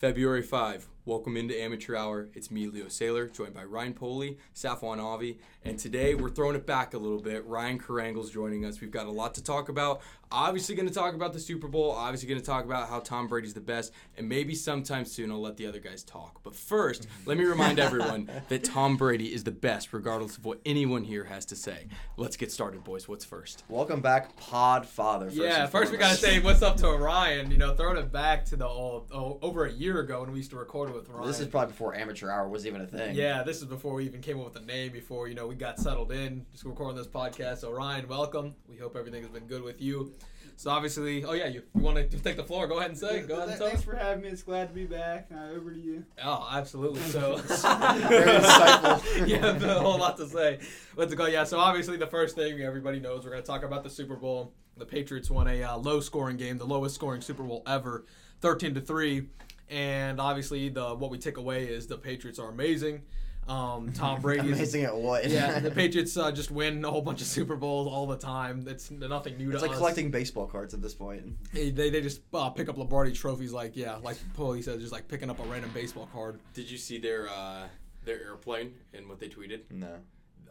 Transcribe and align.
February 0.00 0.40
5, 0.40 0.88
welcome 1.04 1.36
into 1.36 1.54
Amateur 1.60 1.94
Hour. 1.94 2.30
It's 2.32 2.50
me, 2.50 2.68
Leo 2.68 2.86
Saylor, 2.86 3.30
joined 3.30 3.52
by 3.52 3.64
Ryan 3.64 3.92
Poley, 3.92 4.38
Safwan 4.54 4.98
Avi, 4.98 5.36
and 5.62 5.78
today 5.78 6.14
we're 6.14 6.30
throwing 6.30 6.56
it 6.56 6.64
back 6.64 6.94
a 6.94 6.98
little 6.98 7.20
bit. 7.20 7.44
Ryan 7.44 7.78
Karangle's 7.78 8.30
joining 8.30 8.64
us. 8.64 8.80
We've 8.80 8.90
got 8.90 9.04
a 9.04 9.10
lot 9.10 9.34
to 9.34 9.44
talk 9.44 9.68
about. 9.68 10.00
Obviously, 10.32 10.76
going 10.76 10.86
to 10.86 10.94
talk 10.94 11.14
about 11.14 11.32
the 11.32 11.40
Super 11.40 11.66
Bowl. 11.66 11.90
Obviously, 11.90 12.28
going 12.28 12.40
to 12.40 12.46
talk 12.46 12.64
about 12.64 12.88
how 12.88 13.00
Tom 13.00 13.26
Brady's 13.26 13.52
the 13.52 13.60
best, 13.60 13.92
and 14.16 14.28
maybe 14.28 14.54
sometime 14.54 15.04
soon 15.04 15.32
I'll 15.32 15.40
let 15.40 15.56
the 15.56 15.66
other 15.66 15.80
guys 15.80 16.04
talk. 16.04 16.40
But 16.44 16.54
first, 16.54 17.08
let 17.26 17.36
me 17.36 17.42
remind 17.42 17.78
everyone 17.80 18.30
that 18.48 18.62
Tom 18.62 18.96
Brady 18.96 19.34
is 19.34 19.42
the 19.42 19.50
best, 19.50 19.92
regardless 19.92 20.36
of 20.36 20.44
what 20.44 20.60
anyone 20.64 21.02
here 21.02 21.24
has 21.24 21.44
to 21.46 21.56
say. 21.56 21.88
Let's 22.16 22.36
get 22.36 22.52
started, 22.52 22.84
boys. 22.84 23.08
What's 23.08 23.24
first? 23.24 23.64
Welcome 23.68 24.02
back, 24.02 24.36
Pod 24.36 24.86
Father. 24.86 25.26
First 25.26 25.36
yeah, 25.36 25.66
first 25.66 25.90
we 25.90 25.98
gotta 25.98 26.14
say 26.14 26.38
what's 26.38 26.62
up 26.62 26.76
to 26.76 26.88
Ryan. 26.92 27.50
You 27.50 27.58
know, 27.58 27.74
throwing 27.74 27.96
it 27.96 28.12
back 28.12 28.44
to 28.46 28.56
the 28.56 28.68
old, 28.68 29.08
oh, 29.12 29.40
over 29.42 29.66
a 29.66 29.72
year 29.72 29.98
ago 29.98 30.20
when 30.20 30.30
we 30.30 30.38
used 30.38 30.50
to 30.52 30.56
record 30.56 30.94
with 30.94 31.08
Ryan. 31.08 31.26
This 31.26 31.40
is 31.40 31.48
probably 31.48 31.72
before 31.72 31.96
amateur 31.96 32.30
hour 32.30 32.48
was 32.48 32.68
even 32.68 32.82
a 32.82 32.86
thing. 32.86 33.16
yeah, 33.16 33.42
this 33.42 33.56
is 33.56 33.64
before 33.64 33.94
we 33.94 34.04
even 34.04 34.20
came 34.20 34.38
up 34.38 34.44
with 34.54 34.62
a 34.62 34.64
name. 34.64 34.92
Before 34.92 35.26
you 35.26 35.34
know, 35.34 35.48
we 35.48 35.56
got 35.56 35.80
settled 35.80 36.12
in, 36.12 36.46
just 36.52 36.64
recording 36.64 36.96
this 36.96 37.08
podcast. 37.08 37.58
So 37.58 37.72
Ryan, 37.72 38.06
welcome. 38.06 38.54
We 38.68 38.76
hope 38.76 38.94
everything 38.94 39.22
has 39.22 39.32
been 39.32 39.48
good 39.48 39.62
with 39.62 39.82
you. 39.82 40.12
So 40.60 40.70
obviously, 40.70 41.24
oh 41.24 41.32
yeah, 41.32 41.46
you, 41.46 41.62
you 41.74 41.80
want 41.80 41.96
to 41.96 42.18
take 42.18 42.36
the 42.36 42.44
floor? 42.44 42.66
Go 42.66 42.80
ahead 42.80 42.90
and 42.90 42.98
say. 42.98 43.22
Go 43.22 43.36
ahead 43.38 43.48
and 43.48 43.56
tell. 43.56 43.68
Thanks 43.68 43.82
for 43.82 43.96
having 43.96 44.22
me. 44.22 44.28
It's 44.28 44.42
glad 44.42 44.68
to 44.68 44.74
be 44.74 44.84
back. 44.84 45.30
Uh, 45.34 45.56
over 45.56 45.72
to 45.72 45.80
you. 45.80 46.04
Oh, 46.22 46.46
absolutely. 46.52 47.00
So 47.00 47.36
Very 47.38 48.26
insightful. 48.40 49.26
yeah, 49.26 49.56
a 49.56 49.80
whole 49.80 49.96
lot 49.96 50.18
to 50.18 50.28
say. 50.28 50.58
Let's 50.96 51.14
go. 51.14 51.24
Yeah. 51.24 51.44
So 51.44 51.58
obviously, 51.58 51.96
the 51.96 52.06
first 52.06 52.36
thing 52.36 52.60
everybody 52.60 53.00
knows, 53.00 53.24
we're 53.24 53.30
going 53.30 53.42
to 53.42 53.46
talk 53.46 53.62
about 53.62 53.84
the 53.84 53.88
Super 53.88 54.16
Bowl. 54.16 54.52
The 54.76 54.84
Patriots 54.84 55.30
won 55.30 55.48
a 55.48 55.62
uh, 55.62 55.78
low-scoring 55.78 56.36
game, 56.36 56.58
the 56.58 56.66
lowest-scoring 56.66 57.22
Super 57.22 57.42
Bowl 57.42 57.62
ever, 57.66 58.04
thirteen 58.42 58.74
to 58.74 58.82
three. 58.82 59.28
And 59.70 60.20
obviously, 60.20 60.68
the 60.68 60.94
what 60.94 61.10
we 61.10 61.16
take 61.16 61.38
away 61.38 61.68
is 61.68 61.86
the 61.86 61.96
Patriots 61.96 62.38
are 62.38 62.50
amazing. 62.50 63.00
Um, 63.50 63.92
Tom 63.94 64.20
Brady 64.20 64.48
is 64.48 64.58
Amazing 64.58 64.84
at 64.84 64.96
what? 64.96 65.28
yeah, 65.28 65.58
the 65.58 65.70
Patriots 65.82 66.16
uh, 66.16 66.30
just 66.30 66.50
win 66.50 66.84
a 66.84 66.90
whole 66.90 67.02
bunch 67.02 67.20
of 67.20 67.26
Super 67.26 67.56
Bowls 67.56 67.88
all 67.88 68.06
the 68.06 68.16
time. 68.16 68.64
It's 68.68 68.90
nothing 68.90 69.36
new 69.36 69.50
It's 69.50 69.56
to 69.58 69.62
like 69.62 69.62
us. 69.62 69.62
It's 69.62 69.62
like 69.62 69.76
collecting 69.78 70.10
baseball 70.10 70.46
cards 70.46 70.72
at 70.72 70.80
this 70.80 70.94
point. 70.94 71.24
They, 71.52 71.70
they, 71.70 71.90
they 71.90 72.00
just 72.00 72.20
uh, 72.32 72.50
pick 72.50 72.68
up 72.68 72.78
Lombardi 72.78 73.12
trophies 73.12 73.52
like 73.52 73.76
yeah, 73.76 73.96
like 73.96 74.16
Paulie 74.36 74.62
said, 74.62 74.78
just 74.78 74.92
like 74.92 75.08
picking 75.08 75.28
up 75.30 75.40
a 75.40 75.42
random 75.44 75.70
baseball 75.74 76.08
card. 76.12 76.38
Did 76.54 76.70
you 76.70 76.78
see 76.78 76.98
their 76.98 77.28
uh, 77.28 77.64
their 78.04 78.22
airplane 78.22 78.74
and 78.94 79.08
what 79.08 79.18
they 79.18 79.28
tweeted? 79.28 79.62
No. 79.70 79.96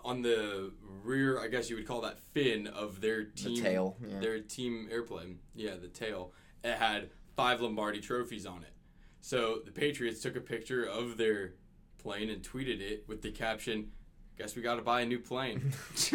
on 0.03 0.21
the 0.21 0.71
rear, 1.03 1.39
I 1.39 1.47
guess 1.47 1.69
you 1.69 1.77
would 1.77 1.87
call 1.87 2.01
that 2.01 2.19
fin 2.19 2.67
of 2.67 2.99
their 3.01 3.23
team. 3.23 3.61
tail, 3.61 3.95
yeah. 4.05 4.19
Their 4.19 4.39
team 4.41 4.89
airplane. 4.91 5.39
Yeah, 5.55 5.75
the 5.81 5.87
tail. 5.87 6.33
It 6.63 6.75
had 6.75 7.09
five 7.37 7.61
Lombardi 7.61 8.01
trophies 8.01 8.45
on 8.45 8.63
it. 8.63 8.73
So 9.21 9.59
the 9.63 9.71
Patriots 9.71 10.21
took 10.21 10.35
a 10.35 10.41
picture 10.41 10.83
of 10.83 11.17
their 11.17 11.53
plane 11.99 12.29
and 12.29 12.41
tweeted 12.41 12.81
it 12.81 13.03
with 13.07 13.21
the 13.21 13.31
caption, 13.31 13.91
"Guess 14.37 14.55
we 14.55 14.61
got 14.61 14.75
to 14.75 14.81
buy 14.81 15.01
a 15.01 15.05
new 15.05 15.19
plane." 15.19 15.71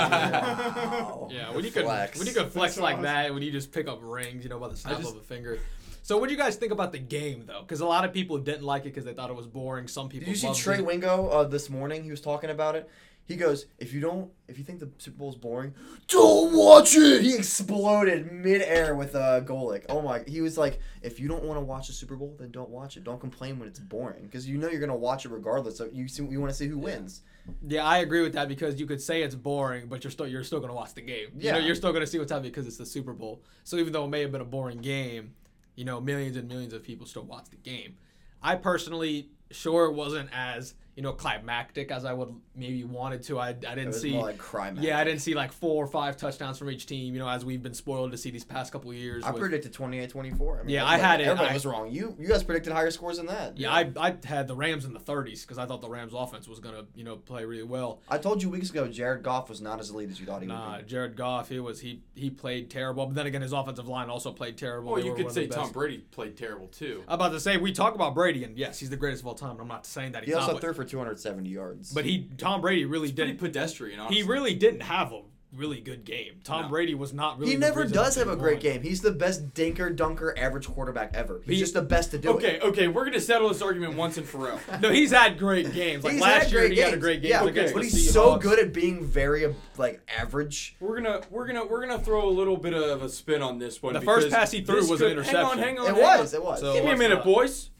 Wow. 0.00 1.28
Yeah, 1.30 1.54
when 1.54 1.64
you 1.64 1.70
could 1.70 1.84
Flex. 1.84 2.18
when 2.18 2.26
you 2.26 2.32
could 2.34 2.52
flex 2.52 2.74
That's 2.74 2.82
like 2.82 2.94
awesome. 2.94 3.02
that, 3.04 3.34
when 3.34 3.42
you 3.42 3.50
just 3.52 3.72
pick 3.72 3.88
up 3.88 3.98
rings, 4.02 4.42
you 4.44 4.50
know, 4.50 4.58
by 4.58 4.68
the 4.68 4.76
snap 4.76 4.98
just- 4.98 5.10
of 5.14 5.20
a 5.20 5.24
finger. 5.24 5.58
So, 6.02 6.16
what 6.18 6.28
do 6.28 6.32
you 6.34 6.38
guys 6.38 6.56
think 6.56 6.72
about 6.72 6.92
the 6.92 6.98
game 6.98 7.44
though? 7.46 7.60
Because 7.60 7.80
a 7.80 7.86
lot 7.86 8.04
of 8.04 8.12
people 8.12 8.38
didn't 8.38 8.64
like 8.64 8.82
it 8.82 8.86
because 8.86 9.04
they 9.04 9.12
thought 9.12 9.30
it 9.30 9.36
was 9.36 9.46
boring. 9.46 9.86
Some 9.86 10.08
people. 10.08 10.24
Did 10.32 10.42
you 10.42 10.54
see 10.54 10.60
Trey 10.60 10.78
it. 10.78 10.84
Wingo 10.86 11.28
uh, 11.28 11.44
this 11.44 11.68
morning? 11.70 12.02
He 12.02 12.10
was 12.10 12.20
talking 12.22 12.50
about 12.50 12.74
it. 12.74 12.88
He 13.30 13.36
goes, 13.36 13.66
"If 13.78 13.92
you 13.92 14.00
don't, 14.00 14.28
if 14.48 14.58
you 14.58 14.64
think 14.64 14.80
the 14.80 14.90
Super 14.98 15.18
Bowl 15.18 15.28
is 15.30 15.36
boring, 15.36 15.72
don't 16.08 16.52
watch 16.52 16.96
it." 16.96 17.22
He 17.22 17.36
exploded 17.36 18.32
midair 18.32 18.96
with 18.96 19.14
a 19.14 19.40
Golick. 19.46 19.84
Oh 19.88 20.02
my! 20.02 20.24
He 20.26 20.40
was 20.40 20.58
like, 20.58 20.80
"If 21.00 21.20
you 21.20 21.28
don't 21.28 21.44
want 21.44 21.56
to 21.56 21.64
watch 21.64 21.86
the 21.86 21.92
Super 21.92 22.16
Bowl, 22.16 22.34
then 22.40 22.50
don't 22.50 22.70
watch 22.70 22.96
it. 22.96 23.04
Don't 23.04 23.20
complain 23.20 23.60
when 23.60 23.68
it's 23.68 23.78
boring, 23.78 24.24
because 24.24 24.48
you 24.48 24.58
know 24.58 24.68
you're 24.68 24.80
gonna 24.80 24.96
watch 24.96 25.24
it 25.26 25.28
regardless. 25.30 25.76
So 25.76 25.88
you 25.92 26.08
see, 26.08 26.24
you 26.24 26.40
want 26.40 26.50
to 26.50 26.56
see 26.56 26.66
who 26.66 26.78
wins." 26.78 27.22
Yeah, 27.66 27.84
I 27.84 27.98
agree 27.98 28.22
with 28.22 28.32
that 28.32 28.48
because 28.48 28.80
you 28.80 28.86
could 28.86 29.00
say 29.00 29.22
it's 29.22 29.36
boring, 29.36 29.86
but 29.86 30.02
you're 30.02 30.10
still 30.10 30.26
you're 30.26 30.42
still 30.42 30.58
gonna 30.58 30.74
watch 30.74 30.94
the 30.94 31.00
game. 31.00 31.28
You 31.38 31.52
know, 31.52 31.58
Yeah. 31.58 31.64
you're 31.66 31.76
still 31.76 31.92
gonna 31.92 32.08
see 32.08 32.18
what's 32.18 32.32
happening 32.32 32.50
because 32.50 32.66
it's 32.66 32.78
the 32.78 32.86
Super 32.86 33.12
Bowl. 33.12 33.42
So 33.62 33.76
even 33.76 33.92
though 33.92 34.06
it 34.06 34.08
may 34.08 34.22
have 34.22 34.32
been 34.32 34.40
a 34.40 34.44
boring 34.44 34.78
game, 34.78 35.34
you 35.76 35.84
know, 35.84 36.00
millions 36.00 36.36
and 36.36 36.48
millions 36.48 36.72
of 36.72 36.82
people 36.82 37.06
still 37.06 37.22
watch 37.24 37.48
the 37.48 37.56
game. 37.58 37.94
I 38.42 38.56
personally, 38.56 39.30
sure, 39.52 39.86
it 39.86 39.92
wasn't 39.94 40.30
as 40.32 40.74
you 41.00 41.02
know 41.02 41.12
climactic 41.14 41.90
as 41.90 42.04
I 42.04 42.12
would 42.12 42.28
maybe 42.54 42.84
wanted 42.84 43.22
to. 43.22 43.38
I 43.38 43.48
I 43.48 43.52
didn't 43.52 43.94
see. 43.94 44.12
like 44.12 44.36
crime. 44.36 44.76
Yeah, 44.78 44.98
I 44.98 45.04
didn't 45.04 45.20
see 45.22 45.32
like 45.32 45.50
four 45.50 45.82
or 45.82 45.86
five 45.86 46.18
touchdowns 46.18 46.58
from 46.58 46.68
each 46.68 46.84
team. 46.84 47.14
You 47.14 47.20
know, 47.20 47.28
as 47.28 47.42
we've 47.42 47.62
been 47.62 47.72
spoiled 47.72 48.12
to 48.12 48.18
see 48.18 48.30
these 48.30 48.44
past 48.44 48.70
couple 48.70 48.90
of 48.90 48.96
years. 48.98 49.24
I 49.24 49.30
with- 49.30 49.40
predicted 49.40 49.72
28-24. 49.72 50.60
I 50.60 50.62
mean, 50.62 50.68
Yeah, 50.74 50.84
I 50.84 50.94
everybody- 50.96 51.02
had 51.02 51.20
it- 51.22 51.24
Everybody 51.24 51.50
I- 51.50 51.54
was 51.54 51.64
wrong. 51.64 51.90
You 51.90 52.14
you 52.18 52.28
guys 52.28 52.42
predicted 52.42 52.74
higher 52.74 52.90
scores 52.90 53.16
than 53.16 53.26
that. 53.28 53.56
yeah, 53.56 53.72
I, 53.72 53.90
I 53.96 54.14
had 54.24 54.46
the 54.46 54.54
Rams 54.54 54.84
in 54.84 54.92
the 54.92 55.00
30s 55.00 55.40
because 55.40 55.56
I 55.56 55.64
thought 55.64 55.80
the 55.80 55.88
Rams 55.88 56.12
offense 56.14 56.46
was 56.46 56.60
gonna 56.60 56.84
you 56.94 57.04
know 57.04 57.16
play 57.16 57.46
really 57.46 57.62
well. 57.62 58.02
I 58.10 58.18
told 58.18 58.42
you 58.42 58.50
weeks 58.50 58.68
ago, 58.68 58.86
Jared 58.86 59.22
Goff 59.22 59.48
was 59.48 59.62
not 59.62 59.80
as 59.80 59.88
elite 59.88 60.10
as 60.10 60.20
you 60.20 60.26
thought 60.26 60.42
he 60.42 60.48
Nah, 60.48 60.76
would 60.76 60.84
be. 60.86 60.90
Jared 60.90 61.16
Goff, 61.16 61.48
he 61.48 61.60
was 61.60 61.80
he 61.80 62.02
he 62.14 62.28
played 62.28 62.68
terrible. 62.68 63.06
But 63.06 63.14
then 63.14 63.26
again, 63.26 63.40
his 63.40 63.54
offensive 63.54 63.88
line 63.88 64.10
also 64.10 64.32
played 64.32 64.58
terrible. 64.58 64.90
Or 64.90 65.00
They 65.00 65.06
you 65.06 65.14
could 65.14 65.32
say 65.32 65.46
Tom. 65.46 65.72
Brady 65.72 65.98
played 66.10 66.36
terrible 66.36 66.66
too. 66.66 67.04
I'm 67.08 67.14
about 67.14 67.32
to 67.32 67.40
say 67.40 67.56
we 67.56 67.72
talk 67.72 67.94
about 67.94 68.14
Brady, 68.14 68.44
and 68.44 68.58
yes, 68.58 68.78
he's 68.78 68.90
the 68.90 68.96
greatest 68.98 69.22
of 69.22 69.28
all 69.28 69.34
time. 69.34 69.56
I'm 69.58 69.68
not 69.68 69.86
saying 69.86 70.12
that 70.12 70.24
he's 70.24 70.34
He 70.34 70.38
he's 70.38 70.42
also 70.42 70.52
not, 70.52 70.60
threw 70.60 70.74
for 70.74 70.84
270 70.90 71.48
yards. 71.48 71.92
but, 71.92 72.00
but 72.02 72.04
he 72.04 72.28
Tom 72.38 72.60
Brady 72.60 72.84
really 72.84 73.12
Pretty 73.12 73.32
didn't. 73.32 73.40
pedestrian, 73.40 74.00
honestly. 74.00 74.22
He 74.22 74.28
really 74.28 74.54
didn't 74.54 74.80
have 74.82 75.12
a 75.12 75.22
really 75.52 75.80
good 75.80 76.04
game. 76.04 76.34
Tom 76.44 76.62
No. 76.62 76.68
Brady 76.68 76.94
was 76.94 77.12
not 77.12 77.36
really. 77.40 77.50
he 77.50 77.58
never 77.58 77.80
reason 77.80 77.92
does 77.96 78.14
have 78.14 78.28
a 78.28 78.30
won. 78.30 78.38
great 78.38 78.60
game. 78.60 78.82
He's 78.82 79.00
the 79.00 79.10
best 79.10 79.52
dinker 79.52 79.94
dunker 79.96 80.32
average 80.38 80.68
quarterback 80.68 81.10
ever. 81.14 81.40
He's 81.44 81.54
He- 81.56 81.60
just 81.60 81.74
the 81.74 81.82
best 81.82 82.12
to 82.12 82.18
do 82.18 82.28
Okay, 82.34 82.54
it. 82.56 82.62
okay, 82.62 82.68
okay, 82.68 82.88
we're 82.88 83.04
gonna 83.04 83.18
settle 83.20 83.48
this 83.48 83.60
argument 83.60 83.94
once 83.96 84.16
and 84.16 84.24
for 84.28 84.52
all. 84.52 84.60
No, 84.80 84.92
he's 84.92 85.10
had 85.10 85.38
great 85.40 85.72
games. 85.74 86.04
Like 86.04 86.12
He's 86.12 86.22
last 86.22 86.52
year, 86.52 86.60
great 86.60 86.74
he 86.74 86.78
had 86.78 86.94
a 86.94 86.98
great 86.98 87.20
game 87.22 87.32
Yeah, 87.32 87.44
against 87.44 87.74
but 87.74 87.82
he's 87.82 88.12
so 88.12 88.36
Seahawks. 88.36 88.42
good 88.42 88.58
at 88.60 88.72
being 88.72 89.04
very 89.04 89.52
like 89.76 90.00
average. 90.16 90.76
We're 90.78 91.00
gonna 91.00 91.22
we're 91.30 91.48
gonna 91.48 91.66
we're 91.66 91.80
gonna 91.84 91.98
throw 91.98 92.28
a 92.28 92.30
little 92.30 92.56
bit 92.56 92.72
of 92.74 93.02
a 93.02 93.08
spin 93.08 93.42
on 93.42 93.58
this 93.58 93.82
one. 93.82 93.94
The 93.94 94.00
first 94.02 94.28
because 94.28 94.38
pass 94.38 94.50
he 94.52 94.62
threw 94.62 94.76
this 94.82 94.88
was 94.88 95.00
an 95.00 95.16
could- 95.16 95.26
Hang 95.26 95.36
on, 95.36 95.58
hang 95.58 95.78
on. 95.80 95.86
It 95.86 95.94
hang 95.94 96.20
was. 96.20 96.32
on. 96.32 96.40
It 96.40 96.44
was. 96.44 96.60
So- 96.60 96.74
Give 96.74 96.84
me 96.84 96.92
a 96.92 96.96
minute, 96.96 97.24
boys. 97.24 97.70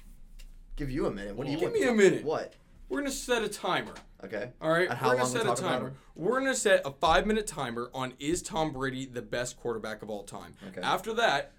Give 0.75 0.91
you 0.91 1.07
a 1.07 1.11
minute. 1.13 1.37
What 1.37 1.47
do 1.47 1.53
you 1.53 1.59
Give 1.59 1.71
want? 1.71 1.81
me 1.83 1.87
a 1.89 1.93
minute. 1.95 2.25
What? 2.25 2.55
We're 2.91 2.99
gonna 2.99 3.11
set 3.11 3.43
a 3.43 3.49
timer. 3.49 3.95
Okay. 4.23 4.51
All 4.61 4.71
right. 4.71 4.89
And 4.91 4.99
how 4.99 5.09
we're 5.11 5.13
gonna 5.17 5.25
long 5.25 5.33
we 5.33 5.39
set 5.39 5.47
a 5.47 5.49
talk 5.51 5.59
about 5.61 5.71
timer. 5.71 5.89
him? 5.89 5.95
We're 6.17 6.41
gonna 6.41 6.55
set 6.55 6.83
a 6.85 6.91
five 6.91 7.27
minute 7.27 7.47
timer 7.47 7.89
on 7.95 8.13
is 8.19 8.43
Tom 8.43 8.73
Brady 8.73 9.07
the 9.07 9.23
best 9.23 9.57
quarterback 9.57 10.03
of 10.03 10.11
all 10.11 10.25
time. 10.25 10.55
Okay. 10.69 10.83
After 10.83 11.15
that, 11.15 11.53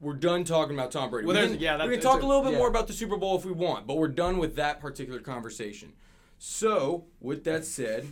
we're 0.00 0.14
done 0.14 0.44
talking 0.44 0.74
about 0.74 0.92
Tom 0.92 1.10
Brady. 1.10 1.26
Well, 1.26 1.34
we 1.34 1.40
there's- 1.40 1.52
can, 1.54 1.60
yeah, 1.60 1.72
we 1.74 1.78
that's- 1.78 1.88
can 1.90 1.94
it's 1.98 2.04
talk 2.04 2.22
a- 2.22 2.24
a 2.24 2.28
little 2.28 2.42
bit 2.44 2.52
yeah. 2.52 2.58
more 2.58 2.68
about 2.68 2.86
the 2.86 2.92
Super 2.92 3.16
Bowl 3.16 3.36
if 3.36 3.44
we 3.44 3.52
want, 3.52 3.86
but 3.86 3.96
we're 3.98 4.08
done 4.08 4.38
with 4.38 4.54
that 4.56 4.80
particular 4.80 5.20
conversation. 5.20 5.92
So, 6.38 7.06
with 7.20 7.44
that 7.44 7.64
said, 7.64 8.06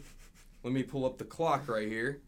let 0.64 0.72
me 0.72 0.82
pull 0.82 1.04
up 1.06 1.18
the 1.18 1.24
clock 1.24 1.68
right 1.68 1.86
here. 1.88 2.20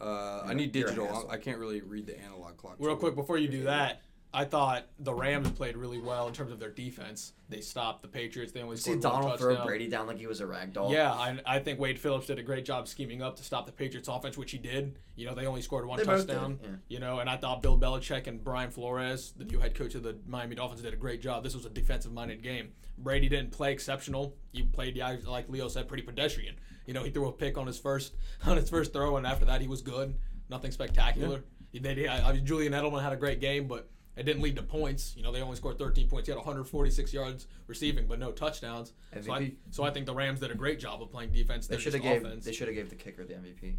Uh, 0.00 0.42
I 0.46 0.54
need 0.54 0.74
You're 0.74 0.86
a 0.86 0.90
digital. 0.90 1.08
hassle. 1.08 1.30
I 1.30 1.36
can't 1.36 1.58
really 1.58 1.80
read 1.80 2.06
the 2.06 2.18
analog 2.18 2.56
clock. 2.56 2.76
Real 2.78 2.96
quick 2.96 3.16
before 3.16 3.36
you 3.38 3.48
do 3.48 3.64
that, 3.64 4.00
I 4.32 4.44
thought 4.44 4.86
the 4.98 5.14
Rams 5.14 5.50
played 5.50 5.76
really 5.76 5.98
well 5.98 6.28
in 6.28 6.34
terms 6.34 6.52
of 6.52 6.60
their 6.60 6.70
defense. 6.70 7.32
They 7.48 7.62
stopped 7.62 8.02
the 8.02 8.08
Patriots. 8.08 8.52
They 8.52 8.60
only 8.60 8.76
See 8.76 8.90
scored 8.92 9.02
one 9.04 9.22
Donald 9.22 9.38
throw. 9.38 9.64
Brady 9.64 9.88
down 9.88 10.06
like 10.06 10.18
he 10.18 10.26
was 10.26 10.40
a 10.40 10.46
rag 10.46 10.74
doll. 10.74 10.92
Yeah, 10.92 11.10
I, 11.12 11.38
I 11.46 11.58
think 11.60 11.80
Wade 11.80 11.98
Phillips 11.98 12.26
did 12.26 12.38
a 12.38 12.42
great 12.42 12.66
job 12.66 12.88
scheming 12.88 13.22
up 13.22 13.36
to 13.36 13.42
stop 13.42 13.64
the 13.64 13.72
Patriots 13.72 14.06
offense, 14.06 14.36
which 14.36 14.50
he 14.50 14.58
did. 14.58 14.98
You 15.16 15.26
know, 15.26 15.34
they 15.34 15.46
only 15.46 15.62
scored 15.62 15.86
one 15.86 15.98
They 15.98 16.04
both 16.04 16.26
touchdown. 16.26 16.58
did, 16.60 16.70
yeah. 16.70 16.76
You 16.88 17.00
know, 17.00 17.20
and 17.20 17.30
I 17.30 17.38
thought 17.38 17.62
Bill 17.62 17.78
Belichick 17.78 18.26
and 18.26 18.44
Brian 18.44 18.70
Flores, 18.70 19.32
the 19.34 19.44
new 19.44 19.60
head 19.60 19.74
coach 19.74 19.94
of 19.94 20.02
the 20.02 20.18
Miami 20.26 20.56
Dolphins, 20.56 20.82
did 20.82 20.92
a 20.92 20.96
great 20.98 21.22
job. 21.22 21.42
This 21.42 21.54
was 21.54 21.64
a 21.64 21.70
defensive-minded 21.70 22.42
game. 22.42 22.72
Brady 22.98 23.30
didn't 23.30 23.52
play 23.52 23.72
exceptional. 23.72 24.36
He 24.52 24.62
played, 24.62 24.94
yeah, 24.94 25.16
like 25.26 25.48
Leo 25.48 25.68
said, 25.68 25.88
pretty 25.88 26.02
pedestrian. 26.02 26.56
You 26.84 26.92
know, 26.92 27.02
he 27.02 27.10
threw 27.10 27.28
a 27.28 27.32
pick 27.32 27.56
on 27.56 27.66
his 27.66 27.78
first 27.78 28.14
on 28.46 28.58
his 28.58 28.68
first 28.68 28.92
throw, 28.92 29.16
and 29.16 29.26
after 29.26 29.46
that, 29.46 29.62
he 29.62 29.68
was 29.68 29.80
good. 29.80 30.14
Nothing 30.50 30.70
spectacular. 30.70 31.44
He 31.72 31.78
did. 31.78 32.06
I, 32.06 32.28
I 32.28 32.36
Julian 32.36 32.72
Edelman 32.74 33.02
had 33.02 33.12
a 33.12 33.16
great 33.16 33.40
game, 33.40 33.66
but 33.68 33.88
it 34.18 34.24
didn't 34.24 34.42
lead 34.42 34.56
to 34.56 34.62
points. 34.62 35.14
You 35.16 35.22
know, 35.22 35.32
they 35.32 35.40
only 35.40 35.56
scored 35.56 35.78
13 35.78 36.08
points. 36.08 36.26
He 36.26 36.32
had 36.32 36.36
146 36.38 37.12
yards 37.12 37.46
receiving, 37.66 38.06
but 38.06 38.18
no 38.18 38.32
touchdowns. 38.32 38.92
So 39.22 39.32
I, 39.32 39.52
so 39.70 39.84
I 39.84 39.90
think 39.90 40.06
the 40.06 40.14
Rams 40.14 40.40
did 40.40 40.50
a 40.50 40.54
great 40.54 40.78
job 40.80 41.02
of 41.02 41.10
playing 41.10 41.32
defense. 41.32 41.66
They 41.66 41.78
should 41.78 41.94
have 41.94 42.02
gave. 42.02 42.24
offense. 42.24 42.44
They 42.44 42.52
should 42.52 42.68
have 42.68 42.74
gave 42.76 42.90
the 42.90 42.96
kicker 42.96 43.24
the 43.24 43.34
MVP. 43.34 43.76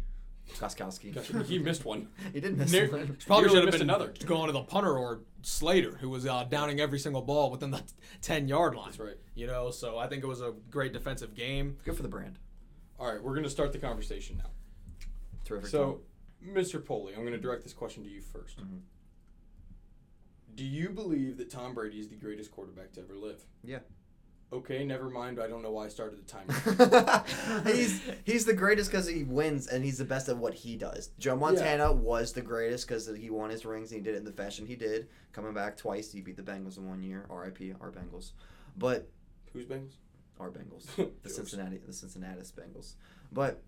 Gostkowski. 0.58 1.44
he 1.46 1.58
missed 1.58 1.84
one. 1.84 2.08
he 2.32 2.40
didn't 2.40 2.58
miss 2.58 2.72
Near- 2.72 2.90
one. 2.90 3.16
Probably 3.26 3.48
should 3.50 3.62
have 3.62 3.70
been 3.72 3.82
another. 3.82 4.12
going 4.26 4.46
to 4.46 4.52
the 4.52 4.62
punter 4.62 4.96
or 4.98 5.20
Slater, 5.42 5.96
who 6.00 6.10
was 6.10 6.26
uh, 6.26 6.44
downing 6.44 6.80
every 6.80 6.98
single 6.98 7.22
ball 7.22 7.50
within 7.50 7.70
the 7.70 7.82
10 8.22 8.48
yard 8.48 8.74
line. 8.74 8.86
That's 8.86 8.98
right. 8.98 9.16
You 9.34 9.46
know, 9.46 9.70
so 9.70 9.96
I 9.98 10.08
think 10.08 10.24
it 10.24 10.26
was 10.26 10.40
a 10.40 10.52
great 10.70 10.92
defensive 10.92 11.34
game. 11.34 11.76
Good 11.84 11.96
for 11.96 12.02
the 12.02 12.08
brand. 12.08 12.38
All 12.98 13.06
right, 13.10 13.22
we're 13.22 13.34
gonna 13.34 13.48
start 13.48 13.72
the 13.72 13.78
conversation 13.78 14.38
now. 14.38 14.50
Terrific. 15.44 15.70
So, 15.70 16.00
Mr. 16.46 16.84
Poley, 16.84 17.12
I'm 17.14 17.20
going 17.20 17.32
to 17.32 17.38
direct 17.38 17.64
this 17.64 17.72
question 17.72 18.02
to 18.04 18.08
you 18.08 18.20
1st 18.20 18.56
Mhm. 18.60 18.80
Do 20.54 20.64
you 20.64 20.90
believe 20.90 21.36
that 21.38 21.50
Tom 21.50 21.74
Brady 21.74 22.00
is 22.00 22.08
the 22.08 22.16
greatest 22.16 22.50
quarterback 22.50 22.92
to 22.92 23.00
ever 23.00 23.14
live? 23.14 23.42
Yeah. 23.64 23.78
Okay, 24.52 24.84
never 24.84 25.08
mind. 25.08 25.40
I 25.40 25.46
don't 25.46 25.62
know 25.62 25.70
why 25.70 25.84
I 25.84 25.88
started 25.88 26.18
the 26.18 26.24
timer. 26.24 27.24
he's 27.72 28.02
he's 28.24 28.44
the 28.44 28.52
greatest 28.52 28.90
because 28.90 29.06
he 29.06 29.22
wins 29.22 29.68
and 29.68 29.84
he's 29.84 29.98
the 29.98 30.04
best 30.04 30.28
at 30.28 30.36
what 30.36 30.54
he 30.54 30.76
does. 30.76 31.10
Joe 31.20 31.36
Montana 31.36 31.92
was 31.92 32.32
the 32.32 32.42
greatest 32.42 32.88
because 32.88 33.08
he 33.16 33.30
won 33.30 33.50
his 33.50 33.64
rings 33.64 33.92
and 33.92 34.00
he 34.00 34.04
did 34.04 34.16
it 34.16 34.18
in 34.18 34.24
the 34.24 34.32
fashion 34.32 34.66
he 34.66 34.74
did. 34.74 35.08
Coming 35.32 35.54
back 35.54 35.76
twice, 35.76 36.10
he 36.10 36.20
beat 36.20 36.36
the 36.36 36.42
Bengals 36.42 36.78
in 36.78 36.88
one 36.88 37.00
year. 37.00 37.26
R.I.P. 37.30 37.74
Our 37.80 37.92
Bengals, 37.92 38.32
but 38.76 39.08
Who's 39.52 39.66
Bengals? 39.66 39.92
our 40.40 40.50
Bengals, 40.50 40.84
the 41.22 41.28
Cincinnati, 41.30 41.78
the 41.86 41.92
Cincinnati 41.92 42.40
Bengals. 42.40 42.94
But 43.30 43.62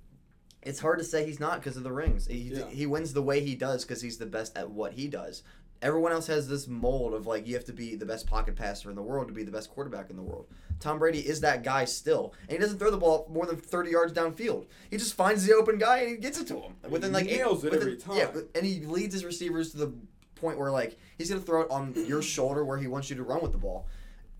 it's 0.62 0.80
hard 0.80 0.98
to 0.98 1.04
say 1.04 1.24
he's 1.24 1.38
not 1.38 1.60
because 1.60 1.76
of 1.76 1.84
the 1.84 1.92
rings. 1.92 2.26
He 2.26 2.38
Yeah. 2.54 2.68
he 2.68 2.86
wins 2.86 3.12
the 3.12 3.22
way 3.22 3.40
he 3.40 3.54
does 3.54 3.84
because 3.84 4.02
he's 4.02 4.18
the 4.18 4.26
best 4.26 4.56
at 4.58 4.68
what 4.70 4.94
he 4.94 5.06
does. 5.06 5.44
Everyone 5.82 6.12
else 6.12 6.28
has 6.28 6.48
this 6.48 6.68
mold 6.68 7.12
of 7.12 7.26
like 7.26 7.46
you 7.46 7.54
have 7.54 7.64
to 7.64 7.72
be 7.72 7.96
the 7.96 8.06
best 8.06 8.26
pocket 8.26 8.54
passer 8.54 8.88
in 8.88 8.94
the 8.96 9.02
world 9.02 9.26
to 9.28 9.34
be 9.34 9.42
the 9.42 9.50
best 9.50 9.68
quarterback 9.70 10.10
in 10.10 10.16
the 10.16 10.22
world. 10.22 10.46
Tom 10.78 10.98
Brady 10.98 11.18
is 11.18 11.40
that 11.40 11.64
guy 11.64 11.84
still, 11.84 12.32
and 12.42 12.52
he 12.52 12.58
doesn't 12.58 12.78
throw 12.78 12.90
the 12.90 12.96
ball 12.96 13.26
more 13.30 13.46
than 13.46 13.56
thirty 13.56 13.90
yards 13.90 14.12
downfield. 14.12 14.66
He 14.90 14.96
just 14.96 15.14
finds 15.14 15.44
the 15.44 15.54
open 15.54 15.78
guy 15.78 15.98
and 15.98 16.08
he 16.10 16.16
gets 16.16 16.38
it 16.40 16.46
to 16.48 16.54
him 16.60 16.74
within 16.88 17.12
like 17.12 17.26
eight- 17.26 17.40
it 17.40 17.50
within- 17.50 17.74
every 17.74 17.96
time. 17.96 18.16
Yeah, 18.16 18.30
and 18.54 18.64
he 18.64 18.80
leads 18.86 19.12
his 19.12 19.24
receivers 19.24 19.72
to 19.72 19.76
the 19.78 19.92
point 20.36 20.58
where 20.58 20.70
like 20.70 20.96
he's 21.18 21.28
gonna 21.30 21.40
throw 21.40 21.62
it 21.62 21.70
on 21.70 21.92
your 22.06 22.22
shoulder 22.22 22.64
where 22.64 22.78
he 22.78 22.86
wants 22.86 23.10
you 23.10 23.16
to 23.16 23.22
run 23.24 23.42
with 23.42 23.52
the 23.52 23.58
ball. 23.58 23.86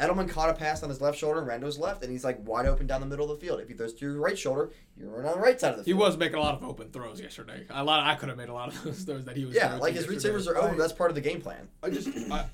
Edelman 0.02 0.28
caught 0.28 0.50
a 0.50 0.54
pass 0.54 0.82
on 0.82 0.88
his 0.88 1.00
left 1.00 1.16
shoulder 1.18 1.38
and 1.38 1.46
ran 1.48 1.60
to 1.60 1.66
his 1.66 1.78
left, 1.78 2.02
and 2.02 2.10
he's 2.10 2.24
like 2.24 2.38
wide 2.46 2.66
open 2.66 2.86
down 2.86 3.00
the 3.00 3.06
middle 3.06 3.30
of 3.30 3.38
the 3.38 3.46
field. 3.46 3.60
If 3.60 3.68
he 3.68 3.74
throws 3.74 3.94
to 3.94 4.04
your 4.04 4.20
right 4.20 4.36
shoulder, 4.38 4.70
you're 4.96 5.26
on 5.26 5.34
the 5.34 5.40
right 5.40 5.60
side 5.60 5.70
of 5.72 5.76
the 5.78 5.84
field. 5.84 5.96
He 5.98 6.04
was 6.04 6.16
making 6.16 6.36
a 6.36 6.40
lot 6.40 6.54
of 6.54 6.64
open 6.64 6.90
throws 6.90 7.20
yesterday. 7.20 7.64
A 7.70 7.84
lot. 7.84 8.00
I 8.04 8.14
could 8.16 8.28
have 8.28 8.38
made 8.38 8.48
a 8.48 8.52
lot 8.54 8.68
of 8.68 8.82
those 8.84 9.02
throws 9.02 9.24
that 9.26 9.36
he 9.36 9.44
was. 9.44 9.54
Yeah, 9.54 9.68
throwing 9.68 9.80
like 9.82 9.94
his 9.94 10.08
receivers 10.08 10.48
are 10.48 10.56
open. 10.56 10.76
That's 10.76 10.92
part 10.92 11.10
of 11.10 11.14
the 11.14 11.20
game 11.20 11.40
plan. 11.40 11.68
I 11.82 11.90
just 11.90 12.08
I, 12.30 12.46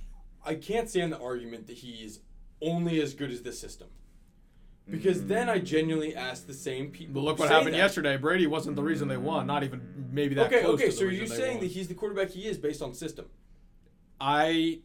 I 0.45 0.55
can't 0.57 0.89
stand 0.91 1.13
the 1.13 1.19
argument 1.21 1.67
that 1.69 1.79
he's 1.79 2.21
only 2.61 3.01
as 3.01 3.15
good 3.15 3.31
as 3.31 3.43
the 3.43 3.53
system. 3.53 3.89
Because 4.91 5.27
then 5.27 5.51
I 5.51 5.59
genuinely 5.59 6.17
ask 6.17 6.47
the 6.47 6.55
same 6.55 6.91
people. 6.91 7.17
But 7.17 7.21
look 7.25 7.39
what 7.39 7.51
happened 7.51 7.75
that. 7.75 7.79
yesterday. 7.79 8.17
Brady 8.17 8.47
wasn't 8.47 8.75
the 8.75 8.83
reason 8.83 9.07
they 9.07 9.19
won. 9.19 9.47
Not 9.47 9.63
even 9.63 10.09
maybe 10.11 10.35
that 10.37 10.47
Okay, 10.47 10.63
close. 10.63 10.75
okay. 10.77 10.85
to 10.87 10.91
the 10.91 10.97
So 10.97 11.05
are 11.05 11.11
you 11.11 11.21
they 11.21 11.37
saying 11.37 11.57
won. 11.59 11.61
that 11.65 11.73
he's 11.73 11.89
the 11.89 11.95
quarterback 11.95 12.31
he 12.31 12.47
is 12.47 12.57
based 12.57 12.81
on 12.81 12.95
system? 12.95 13.27
I 14.19 14.81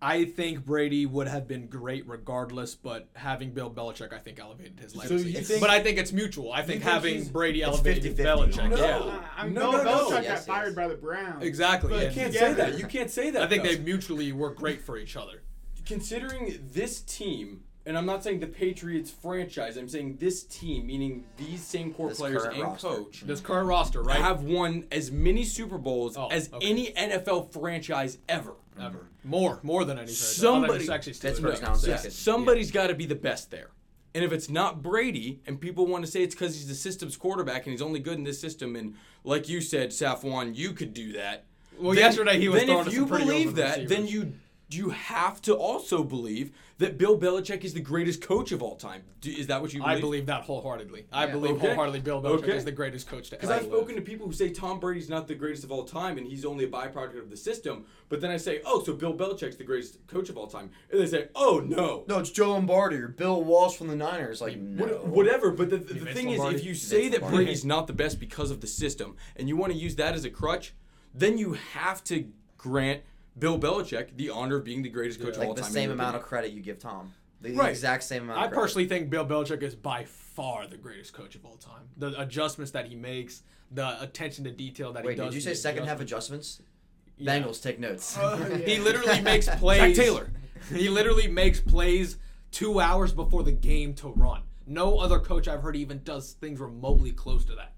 I 0.00 0.26
think 0.26 0.64
Brady 0.64 1.06
would 1.06 1.26
have 1.26 1.48
been 1.48 1.66
great 1.66 2.06
regardless, 2.06 2.76
but 2.76 3.08
having 3.14 3.50
Bill 3.50 3.68
Belichick, 3.70 4.12
I 4.12 4.18
think 4.18 4.38
elevated 4.38 4.78
his 4.78 4.92
So 4.92 4.98
legacy. 5.00 5.30
you 5.32 5.40
think- 5.40 5.60
but 5.60 5.70
I 5.70 5.82
think 5.82 5.98
it's 5.98 6.12
mutual. 6.12 6.52
I 6.52 6.58
think 6.58 6.82
think 6.82 6.82
having 6.84 7.24
Brady 7.28 7.62
it's 7.62 7.68
elevated 7.68 8.16
50-50. 8.16 8.24
Belichick. 8.24 8.70
No. 8.70 8.76
Yeah, 8.76 8.96
Uh, 8.98 9.22
I'm 9.36 9.52
No, 9.52 9.72
Bill 9.72 9.72
no, 9.72 9.82
no. 9.84 9.90
Belichick 9.90 10.10
Yes, 10.10 10.12
got 10.12 10.22
yes. 10.22 10.46
fired 10.46 10.76
by 10.76 10.86
the 10.86 10.94
Browns. 10.94 11.42
exactly. 11.42 11.90
But 11.90 12.04
You 12.04 12.10
can't 12.20 12.32
say 12.32 12.52
that. 12.52 12.78
You 12.78 12.86
can't 12.86 13.10
say 13.10 13.30
that. 13.30 13.42
I 13.42 13.46
think 13.48 13.64
Gus. 13.64 13.74
they 13.76 13.82
mutually 13.82 14.32
were 14.32 14.50
great 14.54 14.82
for 14.82 14.96
each 14.96 15.16
other. 15.16 15.42
considering 15.84 16.60
this 16.72 17.00
team, 17.00 17.62
and 17.88 17.96
I'm 17.98 18.06
not 18.06 18.22
saying 18.22 18.40
the 18.40 18.46
Patriots 18.46 19.10
franchise. 19.10 19.76
I'm 19.78 19.88
saying 19.88 20.18
this 20.20 20.44
team, 20.44 20.86
meaning 20.86 21.24
these 21.38 21.62
same 21.64 21.92
core 21.94 22.10
This 22.10 22.18
players 22.18 22.44
and 22.44 22.60
roster. 22.62 22.86
coach. 22.88 23.18
Mm-hmm. 23.18 23.26
This 23.26 23.40
current 23.40 23.66
roster, 23.66 24.02
right? 24.02 24.20
Have 24.20 24.42
won 24.44 24.84
as 24.92 25.10
many 25.10 25.42
Super 25.42 25.78
Bowls 25.78 26.16
Oh, 26.16 26.28
as 26.28 26.52
okay. 26.52 26.66
any 26.68 26.92
NFL 26.92 27.50
franchise 27.52 28.18
ever. 28.28 28.54
Ever 28.80 29.08
more, 29.24 29.58
more 29.62 29.84
than 29.84 29.98
any. 29.98 30.08
Somebody- 30.12 30.74
Other 30.74 30.84
than 30.84 30.92
actually 30.94 31.12
Steelers. 31.14 31.22
Pittsburgh's 31.22 31.60
now 31.62 31.68
Yeah. 31.70 31.96
second. 31.96 32.10
Somebody's 32.12 32.70
got 32.70 32.86
to 32.88 32.94
be 32.94 33.06
the 33.06 33.16
best 33.16 33.50
there. 33.50 33.70
And 34.14 34.24
if 34.24 34.32
it's 34.32 34.48
not 34.48 34.82
Brady, 34.82 35.40
and 35.46 35.60
people 35.60 35.86
want 35.86 36.04
to 36.04 36.10
say 36.10 36.22
it's 36.22 36.34
because 36.34 36.54
he's 36.54 36.68
the 36.68 36.74
system's 36.74 37.16
quarterback 37.16 37.64
and 37.66 37.72
he's 37.72 37.82
only 37.82 38.00
good 38.00 38.18
in 38.18 38.24
this 38.24 38.38
system, 38.40 38.76
and 38.76 38.94
like 39.24 39.48
you 39.48 39.60
said, 39.60 39.90
Safwan, 39.90 40.54
you 40.56 40.72
could 40.72 40.92
do 40.94 41.12
that. 41.14 41.46
Well, 41.78 41.94
then- 41.94 42.04
yesterday 42.04 42.38
he 42.38 42.48
was 42.48 42.60
Then 42.60 42.66
throwing 42.68 42.80
if 42.82 42.86
to 42.88 42.92
you 42.92 43.00
some 43.00 43.08
pretty 43.08 43.24
believe 43.24 43.46
open 43.48 43.54
that, 43.56 43.88
then 43.88 44.02
receivers. 44.02 44.32
You 44.70 44.78
you 44.78 44.90
have 44.90 45.42
to 45.42 45.54
also 45.54 46.02
believe 46.04 46.52
that 46.78 46.96
Bill 46.96 47.18
Belichick 47.18 47.64
is 47.64 47.74
the 47.74 47.80
greatest 47.80 48.22
coach 48.22 48.52
of 48.52 48.62
all 48.62 48.76
time. 48.76 49.02
Do, 49.20 49.30
is 49.30 49.48
that 49.48 49.60
what 49.60 49.74
you 49.74 49.80
believe? 49.80 49.96
I 49.96 50.00
believe 50.00 50.26
that 50.26 50.42
wholeheartedly. 50.42 51.06
I 51.12 51.26
Yeah. 51.26 51.32
believe 51.32 51.56
Okay. 51.56 51.66
wholeheartedly 51.66 52.00
Bill 52.00 52.22
Belichick 52.22 52.44
Okay. 52.44 52.56
is 52.56 52.64
the 52.64 52.72
greatest 52.72 53.08
coach 53.08 53.30
to 53.30 53.36
Because 53.36 53.50
I've 53.50 53.64
spoken 53.64 53.96
to 53.96 54.02
people 54.02 54.26
who 54.26 54.32
say 54.32 54.50
Tom 54.50 54.78
Brady's 54.78 55.08
not 55.08 55.26
the 55.26 55.34
greatest 55.34 55.64
of 55.64 55.72
all 55.72 55.84
time 55.84 56.16
and 56.18 56.26
he's 56.26 56.44
only 56.44 56.64
a 56.64 56.68
byproduct 56.68 57.18
of 57.18 57.30
the 57.30 57.36
system. 57.36 57.86
But 58.08 58.20
then 58.20 58.30
I 58.30 58.36
say, 58.36 58.60
oh, 58.64 58.82
so 58.82 58.92
Bill 58.92 59.14
Belichick's 59.14 59.56
the 59.56 59.64
greatest 59.64 60.06
coach 60.06 60.28
of 60.28 60.36
all 60.36 60.46
time. 60.46 60.70
And 60.92 61.00
they 61.00 61.06
say, 61.06 61.28
oh, 61.34 61.60
no. 61.64 62.04
No, 62.06 62.18
it's 62.18 62.30
Joe 62.30 62.52
Lombardi 62.52 62.96
or 62.96 63.08
Bill 63.08 63.42
Walsh 63.42 63.76
from 63.76 63.88
the 63.88 63.96
Niners. 63.96 64.40
Like, 64.40 64.58
no. 64.58 64.86
Whatever, 64.86 65.50
but 65.50 65.70
the, 65.70 65.78
the, 65.78 65.94
Vince 65.94 66.16
thing 66.16 66.30
is, 66.30 66.40
if 66.44 66.64
you 66.64 66.72
Vince 66.72 66.82
say 66.82 67.08
that 67.08 67.22
Lombardi. 67.22 67.44
Brady's 67.44 67.64
not 67.64 67.86
the 67.86 67.92
best 67.92 68.20
because 68.20 68.50
of 68.50 68.60
the 68.60 68.66
system, 68.66 69.16
and 69.36 69.48
you 69.48 69.56
want 69.56 69.72
to 69.72 69.78
use 69.78 69.96
that 69.96 70.14
as 70.14 70.24
a 70.24 70.30
crutch, 70.30 70.74
then 71.12 71.36
you 71.36 71.54
have 71.54 72.04
to 72.04 72.28
grant 72.56 73.02
Bill 73.38 73.58
Belichick 73.58 74.16
the 74.16 74.30
honor 74.30 74.56
of 74.56 74.64
being 74.64 74.82
the 74.82 74.88
greatest 74.88 75.20
coach 75.20 75.36
of 75.36 75.42
all 75.42 75.48
Like 75.48 75.56
the 75.56 75.62
time. 75.62 75.68
in 75.68 75.74
same 75.74 75.90
amount 75.90 76.08
opinion. 76.16 76.22
of 76.22 76.28
credit 76.28 76.52
you 76.52 76.60
give 76.62 76.78
Tom. 76.78 77.12
The 77.40 77.52
Right. 77.54 77.70
exact 77.70 78.02
same 78.02 78.24
amount. 78.24 78.38
I 78.40 78.44
of 78.46 78.50
credit. 78.50 78.60
personally 78.62 78.88
think 78.88 79.10
Bill 79.10 79.24
Belichick 79.24 79.62
is 79.62 79.74
by 79.76 80.04
far 80.04 80.66
the 80.66 80.76
greatest 80.76 81.12
coach 81.12 81.34
of 81.36 81.44
all 81.44 81.56
time. 81.56 81.88
The 81.96 82.20
adjustments 82.20 82.72
that 82.72 82.86
he 82.86 82.96
makes, 82.96 83.42
the 83.70 84.00
attention 84.02 84.44
to 84.44 84.50
detail 84.50 84.92
that 84.94 85.04
Wait, 85.04 85.12
he 85.12 85.16
does. 85.18 85.28
did 85.28 85.34
you 85.36 85.40
say 85.40 85.54
second 85.54 85.84
half 85.86 86.00
adjustments. 86.00 86.56
adjustments? 86.56 86.74
Yeah. 87.18 87.40
Bengals 87.40 87.62
take 87.62 87.78
notes. 87.78 88.16
Oh, 88.18 88.38
yeah. 88.50 88.56
He 88.58 88.78
literally 88.80 89.20
makes 89.20 89.48
plays. 89.48 89.96
Zac 89.96 90.04
Taylor. 90.04 90.30
He 90.72 90.88
literally 90.88 91.28
makes 91.28 91.60
plays 91.60 92.16
two 92.50 92.80
hours 92.80 93.12
before 93.12 93.42
the 93.44 93.52
game 93.52 93.94
to 93.94 94.08
run. 94.08 94.42
No 94.66 94.98
other 94.98 95.18
coach 95.20 95.46
I've 95.48 95.62
heard 95.62 95.76
even 95.76 96.02
does 96.04 96.32
things 96.32 96.58
remotely 96.60 97.12
close 97.12 97.44
to 97.46 97.54
that. 97.54 97.72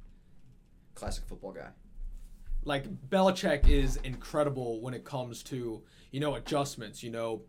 Classic 0.94 1.24
football 1.24 1.52
guy. 1.52 1.68
Like 2.64 2.84
Belichick 3.08 3.68
is 3.68 3.96
incredible 4.04 4.80
when 4.80 4.94
it 4.94 5.04
comes 5.04 5.42
to 5.44 5.82
you 6.10 6.20
know 6.20 6.34
adjustments. 6.34 7.02
You 7.02 7.10
know, 7.10 7.42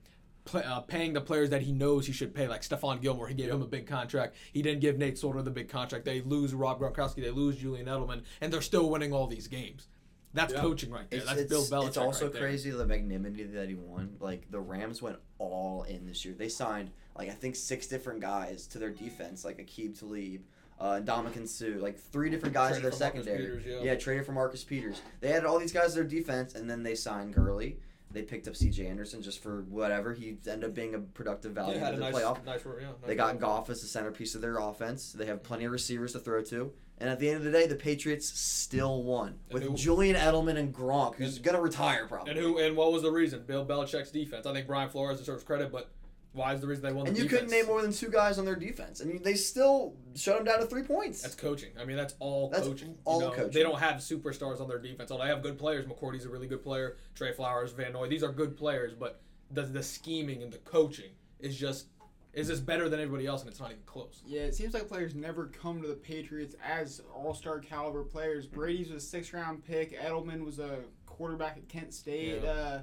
pl- 0.46 0.64
uh, 0.66 0.80
paying 0.82 1.14
the 1.14 1.22
players 1.22 1.50
that 1.50 1.62
he 1.62 1.72
knows 1.72 2.08
he 2.08 2.14
should 2.14 2.34
pay. 2.34 2.48
Like 2.48 2.62
Stephon 2.62 3.02
Gilmore, 3.02 3.28
he 3.28 3.34
gave 3.34 3.48
Yep. 3.48 3.56
him 3.56 3.62
a 3.62 3.68
big 3.68 3.88
contract. 3.88 4.36
He 4.54 4.62
didn't 4.62 4.80
give 4.82 4.98
Nate 4.98 5.18
Solder 5.18 5.42
the 5.42 5.52
big 5.52 5.68
contract. 5.70 6.06
They 6.06 6.22
lose 6.22 6.54
Rob 6.54 6.80
Gronkowski. 6.80 7.22
They 7.22 7.30
lose 7.32 7.58
Julian 7.58 7.88
Edelman, 7.88 8.24
and 8.40 8.52
they're 8.54 8.62
still 8.62 8.90
winning 8.90 9.12
all 9.14 9.28
these 9.28 9.48
games. 9.48 9.88
That's 10.34 10.54
Yeah. 10.54 10.62
coaching 10.62 10.92
right 10.92 11.10
there. 11.10 11.20
It's, 11.20 11.28
That's 11.28 11.42
it's, 11.42 11.50
Bill 11.50 11.64
Belichick. 11.66 11.88
it's 11.90 11.98
also 11.98 12.26
right 12.26 12.34
there. 12.34 12.42
crazy 12.44 12.70
the 12.70 12.86
magnanimity 12.86 13.44
that 13.44 13.68
he 13.68 13.76
won. 13.76 14.16
Like 14.22 14.50
the 14.50 14.62
Rams 14.62 15.02
went 15.02 15.18
all 15.40 15.84
in 15.84 16.06
this 16.06 16.24
year. 16.24 16.34
They 16.34 16.48
signed 16.48 16.92
like 17.18 17.28
I 17.30 17.34
think 17.34 17.58
six 17.58 17.86
different 17.88 18.22
guys 18.22 18.66
to 18.68 18.80
their 18.80 18.92
defense, 18.92 19.44
like 19.44 19.58
Aqib 19.58 20.00
Talib, 20.00 20.44
uh, 20.82 21.00
Ndamukong 21.00 21.48
Suh, 21.48 21.80
like 21.80 21.98
three 21.98 22.30
different 22.30 22.54
guys 22.56 22.72
Traded 22.72 22.86
their 22.86 22.92
secondary. 22.98 23.38
Peters, 23.60 23.84
yeah. 23.84 23.96
traded 23.96 24.26
for 24.26 24.32
Marcus 24.32 24.64
Peters. 24.64 25.02
They 25.20 25.30
had 25.30 25.46
all 25.46 25.60
these 25.60 25.72
guys 25.72 25.90
to 25.90 25.96
their 25.96 26.04
defense, 26.04 26.56
and 26.56 26.70
then 26.70 26.82
they 26.84 26.96
signed 26.96 27.36
Gurley. 27.36 27.78
They 28.10 28.24
picked 28.24 28.48
up 28.48 28.56
C.J. 28.58 28.88
Anderson 28.88 29.22
just 29.22 29.42
for 29.42 29.62
whatever. 29.70 30.14
He 30.14 30.36
ended 30.50 30.66
up 30.66 30.74
being 30.74 30.96
a 30.96 31.00
productive 31.00 31.54
value 31.54 31.78
Yeah, 31.80 31.90
in 31.90 31.96
the 31.96 32.02
nice, 32.02 32.16
playoff. 32.16 32.44
nice, 32.44 32.62
yeah, 32.82 32.88
They 33.06 33.16
got. 33.16 33.40
Goff 33.40 33.70
as 33.70 33.80
the 33.82 33.88
centerpiece 33.88 34.36
of 34.36 34.42
their 34.42 34.58
offense. 34.58 35.14
They 35.14 35.28
have 35.28 35.44
plenty 35.44 35.64
of 35.66 35.72
receivers 35.72 36.12
to 36.14 36.20
throw 36.20 36.42
to. 36.46 36.74
And 36.98 37.10
at 37.10 37.20
the 37.20 37.30
end 37.30 37.38
of 37.38 37.44
the 37.44 37.52
day, 37.52 37.68
the 37.68 37.76
Patriots 37.76 38.28
still 38.38 39.04
won 39.04 39.40
with 39.52 39.64
who- 39.64 39.76
Julian 39.76 40.16
Edelman 40.18 40.58
and 40.58 40.74
Gronk, 40.76 41.16
who's 41.16 41.40
going 41.40 41.56
to 41.56 41.62
retire 41.62 42.06
probably. 42.06 42.32
And 42.32 42.40
who 42.40 42.58
and 42.60 42.76
what 42.76 42.92
was 42.92 43.02
the 43.04 43.12
reason? 43.12 43.44
Bill 43.48 43.66
Belichick's 43.66 44.12
defense. 44.12 44.46
I 44.46 44.54
think 44.54 44.68
Brian 44.68 44.90
Flores 44.90 45.18
deserves 45.20 45.44
credit, 45.44 45.72
but 45.72 45.90
why 46.34 46.54
is 46.54 46.62
the 46.62 46.68
reason 46.68 46.84
they 46.86 46.94
won 46.94 47.08
and 47.08 47.16
the 47.16 47.22
you 47.22 47.28
defense? 47.28 47.50
couldn't 47.52 47.58
name 47.60 47.68
more 47.68 47.82
than 47.82 47.92
two 47.92 48.10
guys 48.10 48.38
on 48.40 48.46
their 48.46 48.56
defense. 48.56 49.02
and 49.02 49.12
you- 49.14 49.20
they 49.20 49.34
still 49.34 49.96
shut 50.16 50.38
them 50.38 50.46
down 50.46 50.60
to 50.60 50.66
three 50.66 50.84
points. 50.84 51.22
That's 51.22 51.36
coaching. 51.36 51.72
I 51.80 51.84
mean, 51.86 51.98
that's 51.98 52.16
all 52.20 52.50
That's 52.50 52.68
coaching. 52.68 52.98
all 53.04 53.20
you 53.22 53.28
know, 53.28 53.32
coaching. 53.34 53.52
They 53.52 53.64
don't 53.64 53.80
have 53.80 53.98
superstars 53.98 54.62
on 54.62 54.68
their 54.70 54.80
defense. 54.80 55.12
Oh, 55.12 55.18
they 55.18 55.28
have 55.28 55.42
good 55.44 55.58
players. 55.60 55.86
McCourty's 55.86 56.26
a 56.26 56.30
really 56.30 56.48
good 56.48 56.64
player. 56.64 56.98
Trey 57.16 57.34
Flowers, 57.34 57.72
Van 57.74 57.94
Noy. 57.94 58.08
These 58.08 58.24
are 58.24 58.32
good 58.32 58.56
players, 58.56 58.94
but 58.94 59.22
the 59.52 59.64
the 59.64 59.84
scheming 59.84 60.42
and 60.42 60.52
the 60.54 60.60
coaching 60.60 61.12
is 61.40 61.58
just 61.58 61.88
is 62.34 62.48
just 62.48 62.66
better 62.66 62.88
than 62.88 63.02
everybody 63.02 63.28
else, 63.28 63.42
and 63.42 63.50
it's 63.50 63.60
not 63.60 63.72
even 63.72 63.84
close. 63.86 64.22
Yeah, 64.26 64.44
it 64.44 64.56
seems 64.56 64.74
like 64.74 64.88
players 64.88 65.14
never 65.14 65.48
come 65.48 65.82
to 65.82 65.88
the 65.90 65.96
Patriots 65.96 66.56
as 66.66 67.02
all-star 67.14 67.60
caliber 67.60 68.06
players. 68.06 68.46
Brady's 68.48 68.90
a 68.90 69.02
six-round 69.02 69.66
pick. 69.66 70.00
Edelman 70.00 70.46
was 70.46 70.58
a 70.60 70.80
quarterback 71.12 71.58
at 71.58 71.68
Kent 71.70 71.94
State. 71.94 72.42
Yeah. 72.44 72.50
Uh, 72.52 72.80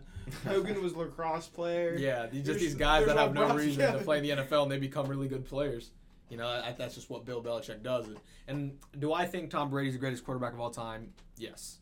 Hogan 0.48 0.82
was 0.82 0.92
a 0.92 0.98
lacrosse 0.98 1.46
player. 1.48 1.94
Yeah, 1.98 2.26
just 2.32 2.44
There's- 2.44 2.60
these 2.60 2.74
guys 2.74 3.06
that 3.06 3.16
have 3.16 3.34
no 3.34 3.54
reason 3.54 3.72
together. 3.72 3.98
to 3.98 4.04
play 4.04 4.18
in 4.18 4.22
the 4.22 4.30
NFL 4.44 4.62
and 4.64 4.70
they 4.72 4.78
become 4.78 5.06
really 5.06 5.28
good 5.28 5.44
players. 5.46 5.90
You 6.30 6.36
know, 6.36 6.46
I, 6.46 6.74
that's 6.76 6.94
just 6.94 7.08
what 7.08 7.24
Bill 7.24 7.42
Belichick 7.42 7.82
does. 7.82 8.06
And 8.46 8.78
do 8.98 9.12
I 9.14 9.24
think 9.26 9.50
Tom 9.50 9.70
Brady's 9.70 9.94
the 9.94 9.98
greatest 9.98 10.24
quarterback 10.24 10.52
of 10.52 10.60
all 10.60 10.70
time? 10.70 11.12
Yes. 11.38 11.78